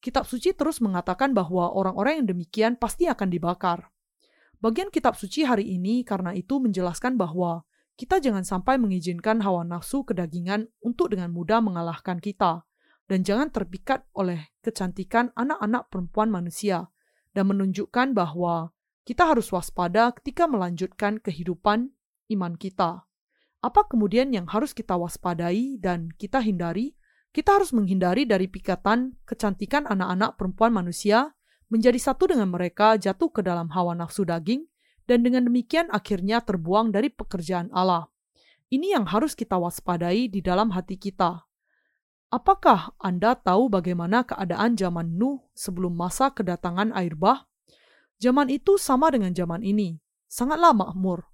Kitab 0.04 0.24
suci 0.28 0.52
terus 0.56 0.80
mengatakan 0.84 1.32
bahwa 1.32 1.72
orang-orang 1.72 2.24
yang 2.24 2.28
demikian 2.36 2.74
pasti 2.76 3.08
akan 3.08 3.28
dibakar. 3.28 3.92
Bagian 4.64 4.88
kitab 4.88 5.20
suci 5.20 5.44
hari 5.44 5.76
ini 5.76 6.08
karena 6.08 6.32
itu 6.32 6.60
menjelaskan 6.60 7.20
bahwa 7.20 7.68
kita 7.94 8.18
jangan 8.18 8.42
sampai 8.42 8.82
mengizinkan 8.82 9.46
hawa 9.46 9.62
nafsu 9.62 10.02
kedagingan 10.02 10.70
untuk 10.82 11.14
dengan 11.14 11.30
mudah 11.30 11.62
mengalahkan 11.62 12.18
kita, 12.18 12.66
dan 13.06 13.22
jangan 13.22 13.54
terpikat 13.54 14.08
oleh 14.18 14.50
kecantikan 14.66 15.30
anak-anak 15.38 15.94
perempuan 15.94 16.34
manusia, 16.34 16.90
dan 17.38 17.50
menunjukkan 17.54 18.18
bahwa 18.18 18.74
kita 19.04 19.28
harus 19.30 19.52
waspada 19.52 20.16
ketika 20.16 20.50
melanjutkan 20.50 21.20
kehidupan 21.20 21.92
iman 22.34 22.54
kita. 22.56 23.06
Apa 23.64 23.88
kemudian 23.88 24.32
yang 24.36 24.48
harus 24.50 24.76
kita 24.76 24.96
waspadai 24.96 25.80
dan 25.80 26.12
kita 26.16 26.44
hindari? 26.44 26.96
Kita 27.34 27.58
harus 27.58 27.74
menghindari 27.74 28.30
dari 28.30 28.46
pikatan 28.46 29.18
kecantikan 29.26 29.90
anak-anak 29.90 30.38
perempuan 30.38 30.70
manusia 30.70 31.34
menjadi 31.72 31.98
satu 31.98 32.30
dengan 32.30 32.54
mereka 32.54 32.94
jatuh 33.00 33.34
ke 33.34 33.42
dalam 33.42 33.74
hawa 33.74 33.98
nafsu 33.98 34.22
daging 34.22 34.70
dan 35.10 35.24
dengan 35.24 35.48
demikian 35.48 35.92
akhirnya 35.92 36.40
terbuang 36.40 36.96
dari 36.96 37.12
pekerjaan 37.12 37.70
Allah. 37.76 38.08
Ini 38.74 38.98
yang 38.98 39.06
harus 39.06 39.38
kita 39.38 39.60
waspadai 39.60 40.32
di 40.32 40.42
dalam 40.42 40.74
hati 40.74 40.98
kita. 40.98 41.46
Apakah 42.34 42.98
Anda 42.98 43.38
tahu 43.38 43.70
bagaimana 43.70 44.26
keadaan 44.26 44.74
zaman 44.74 45.22
Nuh 45.22 45.46
sebelum 45.54 45.94
masa 45.94 46.34
kedatangan 46.34 46.90
air 46.98 47.14
bah? 47.14 47.46
Zaman 48.18 48.50
itu 48.50 48.82
sama 48.82 49.14
dengan 49.14 49.30
zaman 49.38 49.62
ini, 49.62 50.02
sangatlah 50.26 50.74
makmur. 50.74 51.30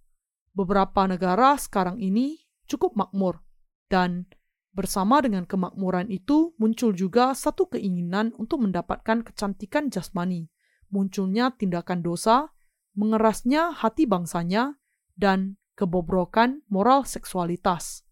Beberapa 0.52 1.08
negara 1.08 1.56
sekarang 1.56 2.04
ini 2.04 2.44
cukup 2.68 3.00
makmur, 3.00 3.40
dan 3.88 4.28
bersama 4.76 5.24
dengan 5.24 5.48
kemakmuran 5.48 6.12
itu 6.12 6.52
muncul 6.60 6.92
juga 6.92 7.32
satu 7.32 7.72
keinginan 7.72 8.36
untuk 8.36 8.60
mendapatkan 8.60 9.24
kecantikan 9.24 9.88
jasmani. 9.88 10.52
Munculnya 10.92 11.56
tindakan 11.56 12.04
dosa 12.04 12.52
mengerasnya 13.00 13.72
hati 13.72 14.04
bangsanya 14.04 14.76
dan 15.16 15.56
kebobrokan 15.80 16.68
moral 16.68 17.08
seksualitas. 17.08 18.04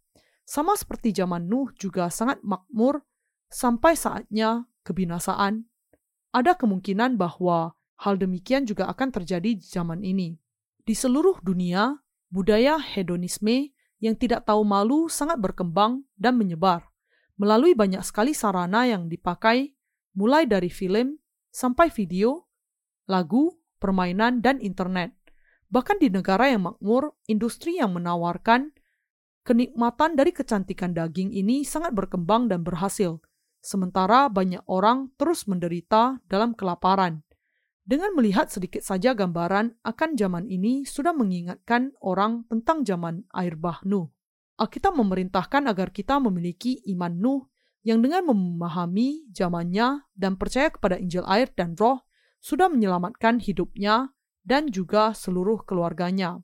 Sama 0.48 0.80
seperti 0.80 1.12
zaman 1.12 1.52
Nuh 1.52 1.76
juga 1.76 2.08
sangat 2.08 2.40
makmur 2.40 3.04
sampai 3.52 4.00
saatnya 4.00 4.64
kebinasaan. 4.88 5.68
Ada 6.32 6.56
kemungkinan 6.56 7.20
bahwa 7.20 7.76
hal 8.00 8.16
demikian 8.16 8.64
juga 8.64 8.88
akan 8.88 9.12
terjadi 9.12 9.60
di 9.60 9.66
zaman 9.68 10.08
ini. 10.08 10.40
Di 10.88 10.96
seluruh 10.96 11.44
dunia, 11.44 12.00
budaya 12.32 12.80
hedonisme 12.80 13.76
yang 14.00 14.16
tidak 14.16 14.48
tahu 14.48 14.64
malu 14.64 15.12
sangat 15.12 15.36
berkembang 15.44 16.08
dan 16.16 16.40
menyebar 16.40 16.88
melalui 17.38 17.78
banyak 17.78 18.02
sekali 18.02 18.34
sarana 18.34 18.90
yang 18.90 19.08
dipakai, 19.08 19.78
mulai 20.18 20.50
dari 20.50 20.74
film 20.74 21.22
sampai 21.54 21.94
video, 21.94 22.50
lagu, 23.06 23.54
permainan, 23.78 24.44
dan 24.44 24.60
internet. 24.60 25.14
Bahkan 25.68 26.00
di 26.00 26.08
negara 26.12 26.48
yang 26.52 26.70
makmur, 26.70 27.16
industri 27.28 27.78
yang 27.80 27.94
menawarkan 27.96 28.72
kenikmatan 29.48 30.20
dari 30.20 30.36
kecantikan 30.36 30.92
daging 30.92 31.32
ini 31.32 31.64
sangat 31.64 31.96
berkembang 31.96 32.52
dan 32.52 32.68
berhasil, 32.68 33.24
sementara 33.64 34.28
banyak 34.28 34.64
orang 34.68 35.12
terus 35.16 35.48
menderita 35.48 36.20
dalam 36.28 36.52
kelaparan. 36.52 37.24
Dengan 37.88 38.12
melihat 38.20 38.52
sedikit 38.52 38.84
saja 38.84 39.16
gambaran 39.16 39.80
akan 39.80 40.10
zaman 40.20 40.52
ini 40.52 40.84
sudah 40.84 41.16
mengingatkan 41.16 41.96
orang 42.04 42.44
tentang 42.52 42.84
zaman 42.84 43.24
air 43.32 43.56
bah 43.56 43.80
Nuh. 43.88 44.12
Alkitab 44.60 44.92
memerintahkan 44.92 45.72
agar 45.72 45.96
kita 45.96 46.20
memiliki 46.20 46.84
iman 46.92 47.16
Nuh 47.16 47.48
yang 47.88 48.04
dengan 48.04 48.28
memahami 48.28 49.32
zamannya 49.32 50.04
dan 50.12 50.36
percaya 50.36 50.68
kepada 50.68 51.00
Injil 51.00 51.24
air 51.24 51.48
dan 51.56 51.80
roh 51.80 52.04
sudah 52.40 52.70
menyelamatkan 52.70 53.42
hidupnya 53.42 54.14
dan 54.48 54.72
juga 54.72 55.12
seluruh 55.12 55.64
keluarganya. 55.68 56.40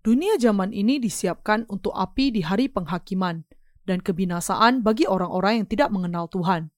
Dunia 0.00 0.38
zaman 0.38 0.70
ini 0.70 1.02
disiapkan 1.02 1.66
untuk 1.66 1.90
api 1.92 2.30
di 2.30 2.40
hari 2.46 2.70
penghakiman 2.70 3.42
dan 3.86 3.98
kebinasaan 4.02 4.86
bagi 4.86 5.04
orang-orang 5.06 5.62
yang 5.62 5.68
tidak 5.68 5.90
mengenal 5.90 6.30
Tuhan. 6.30 6.70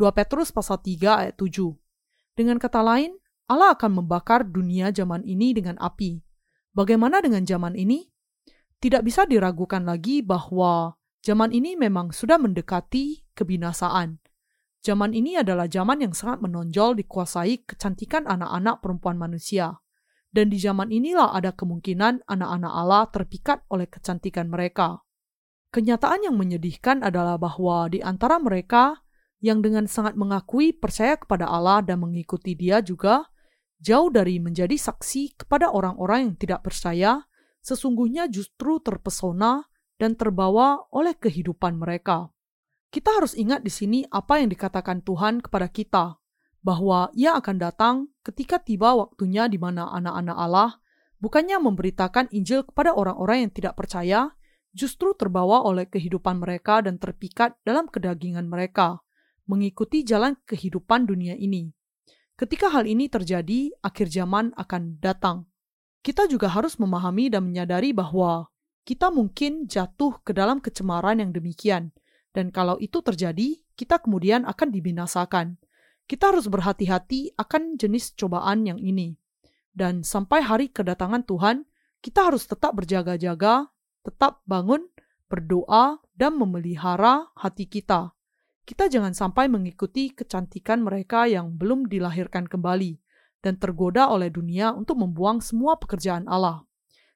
2 0.00 0.16
Petrus 0.16 0.48
pasal 0.48 0.80
3 0.80 1.28
ayat 1.28 1.36
7. 1.36 1.76
Dengan 2.32 2.56
kata 2.56 2.80
lain, 2.80 3.20
Allah 3.52 3.76
akan 3.76 4.00
membakar 4.00 4.48
dunia 4.48 4.88
zaman 4.96 5.20
ini 5.28 5.52
dengan 5.52 5.76
api. 5.76 6.24
Bagaimana 6.72 7.20
dengan 7.20 7.44
zaman 7.44 7.76
ini? 7.76 8.08
Tidak 8.80 9.04
bisa 9.04 9.28
diragukan 9.28 9.84
lagi 9.84 10.24
bahwa 10.24 10.96
zaman 11.20 11.52
ini 11.52 11.76
memang 11.76 12.16
sudah 12.16 12.40
mendekati 12.40 13.28
kebinasaan. 13.36 14.22
Zaman 14.80 15.12
ini 15.12 15.36
adalah 15.36 15.68
zaman 15.68 16.00
yang 16.00 16.16
sangat 16.16 16.40
menonjol 16.40 16.96
dikuasai 16.96 17.68
kecantikan 17.68 18.24
anak-anak 18.24 18.80
perempuan 18.80 19.20
manusia. 19.20 19.76
Dan 20.32 20.48
di 20.48 20.56
zaman 20.56 20.88
inilah 20.88 21.36
ada 21.36 21.52
kemungkinan 21.52 22.24
anak-anak 22.24 22.72
Allah 22.72 23.04
terpikat 23.12 23.66
oleh 23.68 23.84
kecantikan 23.90 24.48
mereka. 24.48 25.04
Kenyataan 25.70 26.24
yang 26.24 26.36
menyedihkan 26.40 27.04
adalah 27.04 27.36
bahwa 27.36 27.92
di 27.92 28.00
antara 28.00 28.40
mereka 28.40 29.04
yang 29.44 29.60
dengan 29.60 29.84
sangat 29.84 30.16
mengakui 30.16 30.72
percaya 30.72 31.20
kepada 31.20 31.44
Allah 31.44 31.84
dan 31.84 32.00
mengikuti 32.00 32.56
Dia 32.56 32.80
juga 32.80 33.28
jauh 33.80 34.08
dari 34.08 34.40
menjadi 34.40 34.76
saksi 34.76 35.44
kepada 35.44 35.72
orang-orang 35.72 36.32
yang 36.32 36.36
tidak 36.40 36.64
percaya, 36.64 37.24
sesungguhnya 37.60 38.28
justru 38.32 38.80
terpesona 38.80 39.64
dan 40.00 40.16
terbawa 40.16 40.88
oleh 40.92 41.16
kehidupan 41.16 41.76
mereka. 41.76 42.32
Kita 42.90 43.14
harus 43.14 43.38
ingat 43.38 43.62
di 43.62 43.70
sini 43.70 44.02
apa 44.10 44.42
yang 44.42 44.50
dikatakan 44.50 45.06
Tuhan 45.06 45.38
kepada 45.38 45.70
kita, 45.70 46.18
bahwa 46.60 47.08
Ia 47.14 47.38
akan 47.38 47.56
datang 47.62 47.94
ketika 48.26 48.58
tiba 48.58 48.98
waktunya 48.98 49.46
di 49.46 49.62
mana 49.62 49.88
anak-anak 49.94 50.36
Allah 50.36 50.70
bukannya 51.22 51.62
memberitakan 51.62 52.34
Injil 52.34 52.66
kepada 52.66 52.90
orang-orang 52.90 53.46
yang 53.46 53.52
tidak 53.54 53.78
percaya, 53.78 54.34
justru 54.74 55.14
terbawa 55.14 55.62
oleh 55.62 55.86
kehidupan 55.86 56.42
mereka 56.42 56.82
dan 56.82 56.98
terpikat 56.98 57.54
dalam 57.62 57.86
kedagingan 57.86 58.50
mereka, 58.50 58.98
mengikuti 59.46 60.02
jalan 60.02 60.34
kehidupan 60.42 61.06
dunia 61.06 61.38
ini. 61.38 61.70
Ketika 62.34 62.72
hal 62.72 62.88
ini 62.88 63.06
terjadi, 63.06 63.70
akhir 63.84 64.08
zaman 64.08 64.56
akan 64.56 64.96
datang. 64.98 65.44
Kita 66.00 66.24
juga 66.24 66.48
harus 66.48 66.80
memahami 66.80 67.28
dan 67.28 67.44
menyadari 67.44 67.92
bahwa 67.92 68.48
kita 68.88 69.12
mungkin 69.12 69.68
jatuh 69.68 70.16
ke 70.24 70.32
dalam 70.32 70.56
kecemaran 70.56 71.20
yang 71.20 71.36
demikian, 71.36 71.92
dan 72.30 72.54
kalau 72.54 72.78
itu 72.78 73.02
terjadi, 73.02 73.58
kita 73.74 73.98
kemudian 73.98 74.46
akan 74.46 74.68
dibinasakan. 74.70 75.58
Kita 76.06 76.34
harus 76.34 76.46
berhati-hati 76.46 77.34
akan 77.38 77.78
jenis 77.78 78.14
cobaan 78.14 78.66
yang 78.66 78.78
ini. 78.78 79.14
Dan 79.70 80.02
sampai 80.02 80.42
hari 80.42 80.66
kedatangan 80.70 81.26
Tuhan, 81.26 81.66
kita 82.02 82.30
harus 82.30 82.46
tetap 82.46 82.74
berjaga-jaga, 82.74 83.70
tetap 84.02 84.42
bangun, 84.46 84.90
berdoa, 85.30 86.02
dan 86.14 86.34
memelihara 86.38 87.30
hati 87.38 87.70
kita. 87.70 88.14
Kita 88.66 88.86
jangan 88.86 89.14
sampai 89.14 89.50
mengikuti 89.50 90.14
kecantikan 90.14 90.82
mereka 90.82 91.26
yang 91.26 91.54
belum 91.54 91.90
dilahirkan 91.90 92.46
kembali 92.46 92.98
dan 93.42 93.56
tergoda 93.56 94.06
oleh 94.12 94.30
dunia 94.30 94.70
untuk 94.76 95.00
membuang 95.00 95.42
semua 95.42 95.74
pekerjaan 95.80 96.28
Allah. 96.30 96.62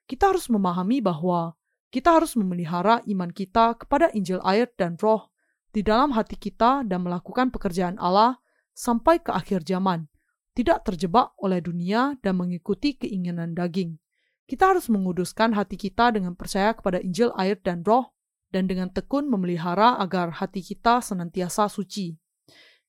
Kita 0.03 0.33
harus 0.33 0.51
memahami 0.51 0.99
bahwa 0.99 1.55
kita 1.95 2.19
harus 2.19 2.35
memelihara 2.35 2.99
iman 3.07 3.31
kita 3.31 3.79
kepada 3.79 4.11
Injil 4.11 4.43
air 4.43 4.67
dan 4.75 4.99
roh 4.99 5.31
di 5.71 5.79
dalam 5.79 6.11
hati 6.11 6.35
kita 6.35 6.83
dan 6.83 7.07
melakukan 7.07 7.55
pekerjaan 7.55 7.95
Allah 8.03 8.35
sampai 8.75 9.23
ke 9.23 9.31
akhir 9.31 9.63
zaman, 9.63 10.11
tidak 10.51 10.83
terjebak 10.83 11.31
oleh 11.39 11.63
dunia 11.63 12.19
dan 12.19 12.35
mengikuti 12.35 12.99
keinginan 12.99 13.55
daging. 13.55 13.95
Kita 14.43 14.75
harus 14.75 14.91
menguduskan 14.91 15.55
hati 15.55 15.79
kita 15.79 16.11
dengan 16.11 16.35
percaya 16.35 16.75
kepada 16.75 16.99
Injil 16.99 17.31
air 17.39 17.55
dan 17.63 17.79
roh 17.87 18.11
dan 18.51 18.67
dengan 18.67 18.91
tekun 18.91 19.31
memelihara 19.31 19.95
agar 19.95 20.35
hati 20.43 20.59
kita 20.59 20.99
senantiasa 20.99 21.71
suci. 21.71 22.11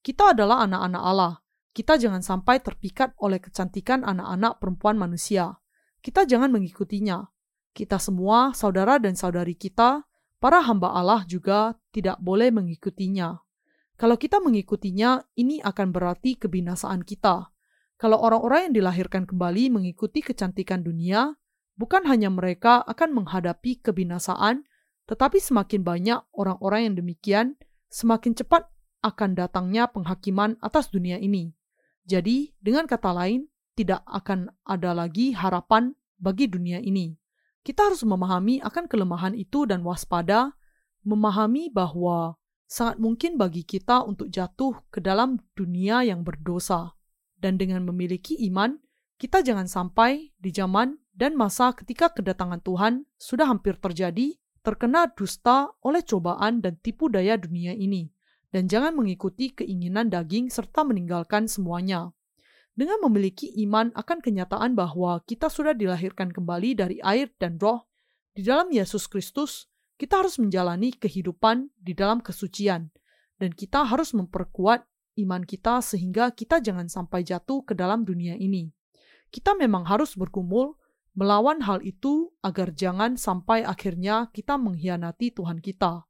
Kita 0.02 0.34
adalah 0.34 0.66
anak-anak 0.66 1.02
Allah. 1.06 1.34
Kita 1.70 1.94
jangan 1.94 2.26
sampai 2.26 2.58
terpikat 2.58 3.14
oleh 3.22 3.38
kecantikan 3.38 4.02
anak-anak 4.02 4.58
perempuan 4.58 4.98
manusia. 4.98 5.62
Kita 6.02 6.26
jangan 6.26 6.50
mengikutinya, 6.50 7.35
kita 7.76 8.00
semua, 8.00 8.56
saudara 8.56 8.96
dan 8.96 9.12
saudari 9.12 9.52
kita, 9.52 10.08
para 10.40 10.64
hamba 10.64 10.96
Allah 10.96 11.28
juga 11.28 11.76
tidak 11.92 12.16
boleh 12.24 12.48
mengikutinya. 12.48 13.36
Kalau 14.00 14.16
kita 14.16 14.40
mengikutinya, 14.40 15.20
ini 15.36 15.60
akan 15.60 15.92
berarti 15.92 16.40
kebinasaan 16.40 17.04
kita. 17.04 17.52
Kalau 18.00 18.16
orang-orang 18.20 18.72
yang 18.72 18.74
dilahirkan 18.80 19.28
kembali 19.28 19.72
mengikuti 19.72 20.24
kecantikan 20.24 20.80
dunia, 20.80 21.36
bukan 21.76 22.08
hanya 22.08 22.32
mereka 22.32 22.80
akan 22.84 23.12
menghadapi 23.12 23.84
kebinasaan, 23.84 24.64
tetapi 25.08 25.36
semakin 25.40 25.80
banyak 25.84 26.20
orang-orang 26.32 26.92
yang 26.92 26.94
demikian, 27.00 27.46
semakin 27.92 28.32
cepat 28.36 28.68
akan 29.04 29.36
datangnya 29.36 29.88
penghakiman 29.88 30.56
atas 30.64 30.88
dunia 30.88 31.16
ini. 31.20 31.52
Jadi, 32.04 32.52
dengan 32.60 32.84
kata 32.84 33.12
lain, 33.12 33.48
tidak 33.76 34.04
akan 34.08 34.52
ada 34.64 34.96
lagi 34.96 35.36
harapan 35.36 35.92
bagi 36.16 36.48
dunia 36.48 36.80
ini. 36.80 37.16
Kita 37.66 37.90
harus 37.90 38.06
memahami 38.06 38.62
akan 38.62 38.86
kelemahan 38.86 39.34
itu 39.34 39.66
dan 39.66 39.82
waspada, 39.82 40.54
memahami 41.02 41.66
bahwa 41.66 42.38
sangat 42.70 43.02
mungkin 43.02 43.34
bagi 43.34 43.66
kita 43.66 44.06
untuk 44.06 44.30
jatuh 44.30 44.86
ke 44.86 45.02
dalam 45.02 45.42
dunia 45.58 46.06
yang 46.06 46.22
berdosa. 46.22 46.94
Dan 47.34 47.58
dengan 47.58 47.82
memiliki 47.82 48.38
iman, 48.46 48.78
kita 49.18 49.42
jangan 49.42 49.66
sampai 49.66 50.30
di 50.38 50.54
zaman 50.54 50.94
dan 51.10 51.34
masa 51.34 51.74
ketika 51.74 52.14
kedatangan 52.14 52.62
Tuhan 52.62 53.02
sudah 53.18 53.50
hampir 53.50 53.74
terjadi, 53.82 54.38
terkena 54.62 55.10
dusta 55.10 55.74
oleh 55.82 56.06
cobaan 56.06 56.62
dan 56.62 56.78
tipu 56.78 57.10
daya 57.10 57.34
dunia 57.34 57.74
ini, 57.74 58.14
dan 58.54 58.70
jangan 58.70 58.94
mengikuti 58.94 59.50
keinginan 59.50 60.06
daging 60.06 60.54
serta 60.54 60.86
meninggalkan 60.86 61.50
semuanya 61.50 62.14
dengan 62.76 63.00
memiliki 63.08 63.48
iman 63.64 63.88
akan 63.96 64.20
kenyataan 64.20 64.76
bahwa 64.76 65.24
kita 65.24 65.48
sudah 65.48 65.72
dilahirkan 65.72 66.28
kembali 66.28 66.76
dari 66.76 66.96
air 67.00 67.32
dan 67.40 67.56
roh 67.56 67.88
di 68.36 68.44
dalam 68.44 68.68
Yesus 68.68 69.08
Kristus, 69.08 69.64
kita 69.96 70.20
harus 70.20 70.36
menjalani 70.36 70.92
kehidupan 70.92 71.72
di 71.72 71.96
dalam 71.96 72.20
kesucian, 72.20 72.92
dan 73.40 73.50
kita 73.56 73.80
harus 73.88 74.12
memperkuat 74.12 74.84
iman 75.24 75.40
kita 75.40 75.80
sehingga 75.80 76.28
kita 76.36 76.60
jangan 76.60 76.84
sampai 76.92 77.24
jatuh 77.24 77.64
ke 77.64 77.72
dalam 77.72 78.04
dunia 78.04 78.36
ini. 78.36 78.68
Kita 79.32 79.56
memang 79.56 79.88
harus 79.88 80.12
bergumul 80.20 80.76
melawan 81.16 81.64
hal 81.64 81.80
itu 81.80 82.28
agar 82.44 82.76
jangan 82.76 83.16
sampai 83.16 83.64
akhirnya 83.64 84.28
kita 84.36 84.60
mengkhianati 84.60 85.32
Tuhan 85.32 85.64
kita. 85.64 86.04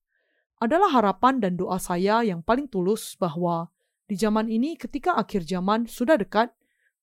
Adalah 0.58 0.90
harapan 0.90 1.38
dan 1.38 1.54
doa 1.54 1.78
saya 1.78 2.26
yang 2.26 2.42
paling 2.42 2.66
tulus 2.66 3.14
bahwa 3.14 3.70
di 4.06 4.14
zaman 4.14 4.46
ini, 4.46 4.78
ketika 4.78 5.18
akhir 5.18 5.42
zaman 5.42 5.90
sudah 5.90 6.14
dekat, 6.14 6.54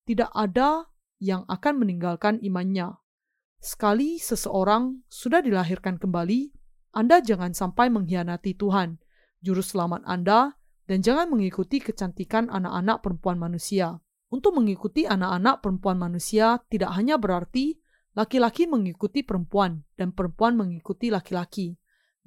tidak 0.07 0.31
ada 0.31 0.87
yang 1.19 1.43
akan 1.51 1.83
meninggalkan 1.83 2.39
imannya. 2.39 2.95
Sekali 3.59 4.19
seseorang 4.19 5.03
sudah 5.07 5.39
dilahirkan 5.43 5.99
kembali, 5.99 6.51
Anda 6.95 7.19
jangan 7.23 7.55
sampai 7.55 7.91
mengkhianati 7.91 8.55
Tuhan, 8.55 8.99
Juru 9.43 9.63
Selamat 9.63 10.03
Anda, 10.07 10.55
dan 10.87 10.99
jangan 10.99 11.31
mengikuti 11.31 11.79
kecantikan 11.79 12.51
anak-anak 12.51 13.03
perempuan 13.03 13.39
manusia. 13.39 13.99
Untuk 14.31 14.55
mengikuti 14.55 15.07
anak-anak 15.07 15.63
perempuan 15.63 15.99
manusia 15.99 16.59
tidak 16.67 16.91
hanya 16.95 17.15
berarti 17.15 17.79
laki-laki 18.15 18.67
mengikuti 18.67 19.23
perempuan 19.23 19.83
dan 19.95 20.11
perempuan 20.11 20.59
mengikuti 20.59 21.07
laki-laki. 21.11 21.75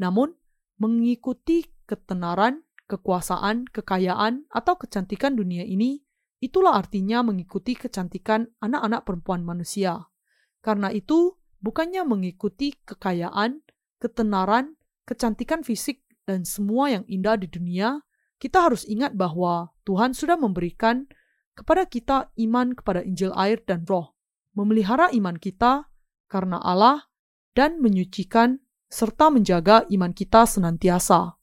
Namun, 0.01 0.33
mengikuti 0.81 1.64
ketenaran, 1.89 2.65
kekuasaan, 2.87 3.66
kekayaan, 3.70 4.47
atau 4.51 4.74
kecantikan 4.78 5.34
dunia 5.34 5.62
ini, 5.62 6.03
itulah 6.39 6.78
artinya 6.78 7.22
mengikuti 7.26 7.74
kecantikan 7.74 8.47
anak-anak 8.62 9.03
perempuan 9.03 9.43
manusia. 9.43 10.07
Karena 10.62 10.91
itu, 10.95 11.39
bukannya 11.62 12.07
mengikuti 12.07 12.74
kekayaan, 12.87 13.62
ketenaran, 13.99 14.78
kecantikan 15.07 15.62
fisik, 15.62 16.07
dan 16.26 16.43
semua 16.43 16.91
yang 16.91 17.05
indah 17.07 17.39
di 17.39 17.47
dunia, 17.47 18.03
kita 18.43 18.66
harus 18.66 18.82
ingat 18.91 19.14
bahwa 19.14 19.70
Tuhan 19.87 20.12
sudah 20.12 20.34
memberikan 20.34 21.07
kepada 21.57 21.89
kita 21.89 22.28
iman 22.37 22.76
kepada 22.76 23.01
Injil 23.01 23.32
air 23.32 23.62
dan 23.64 23.89
roh 23.89 24.12
memelihara 24.57 25.09
iman 25.12 25.37
kita 25.37 25.89
karena 26.28 26.61
Allah 26.61 27.09
dan 27.57 27.80
menyucikan 27.80 28.61
serta 28.89 29.32
menjaga 29.32 29.84
iman 29.89 30.12
kita 30.12 30.45
senantiasa. 30.45 31.36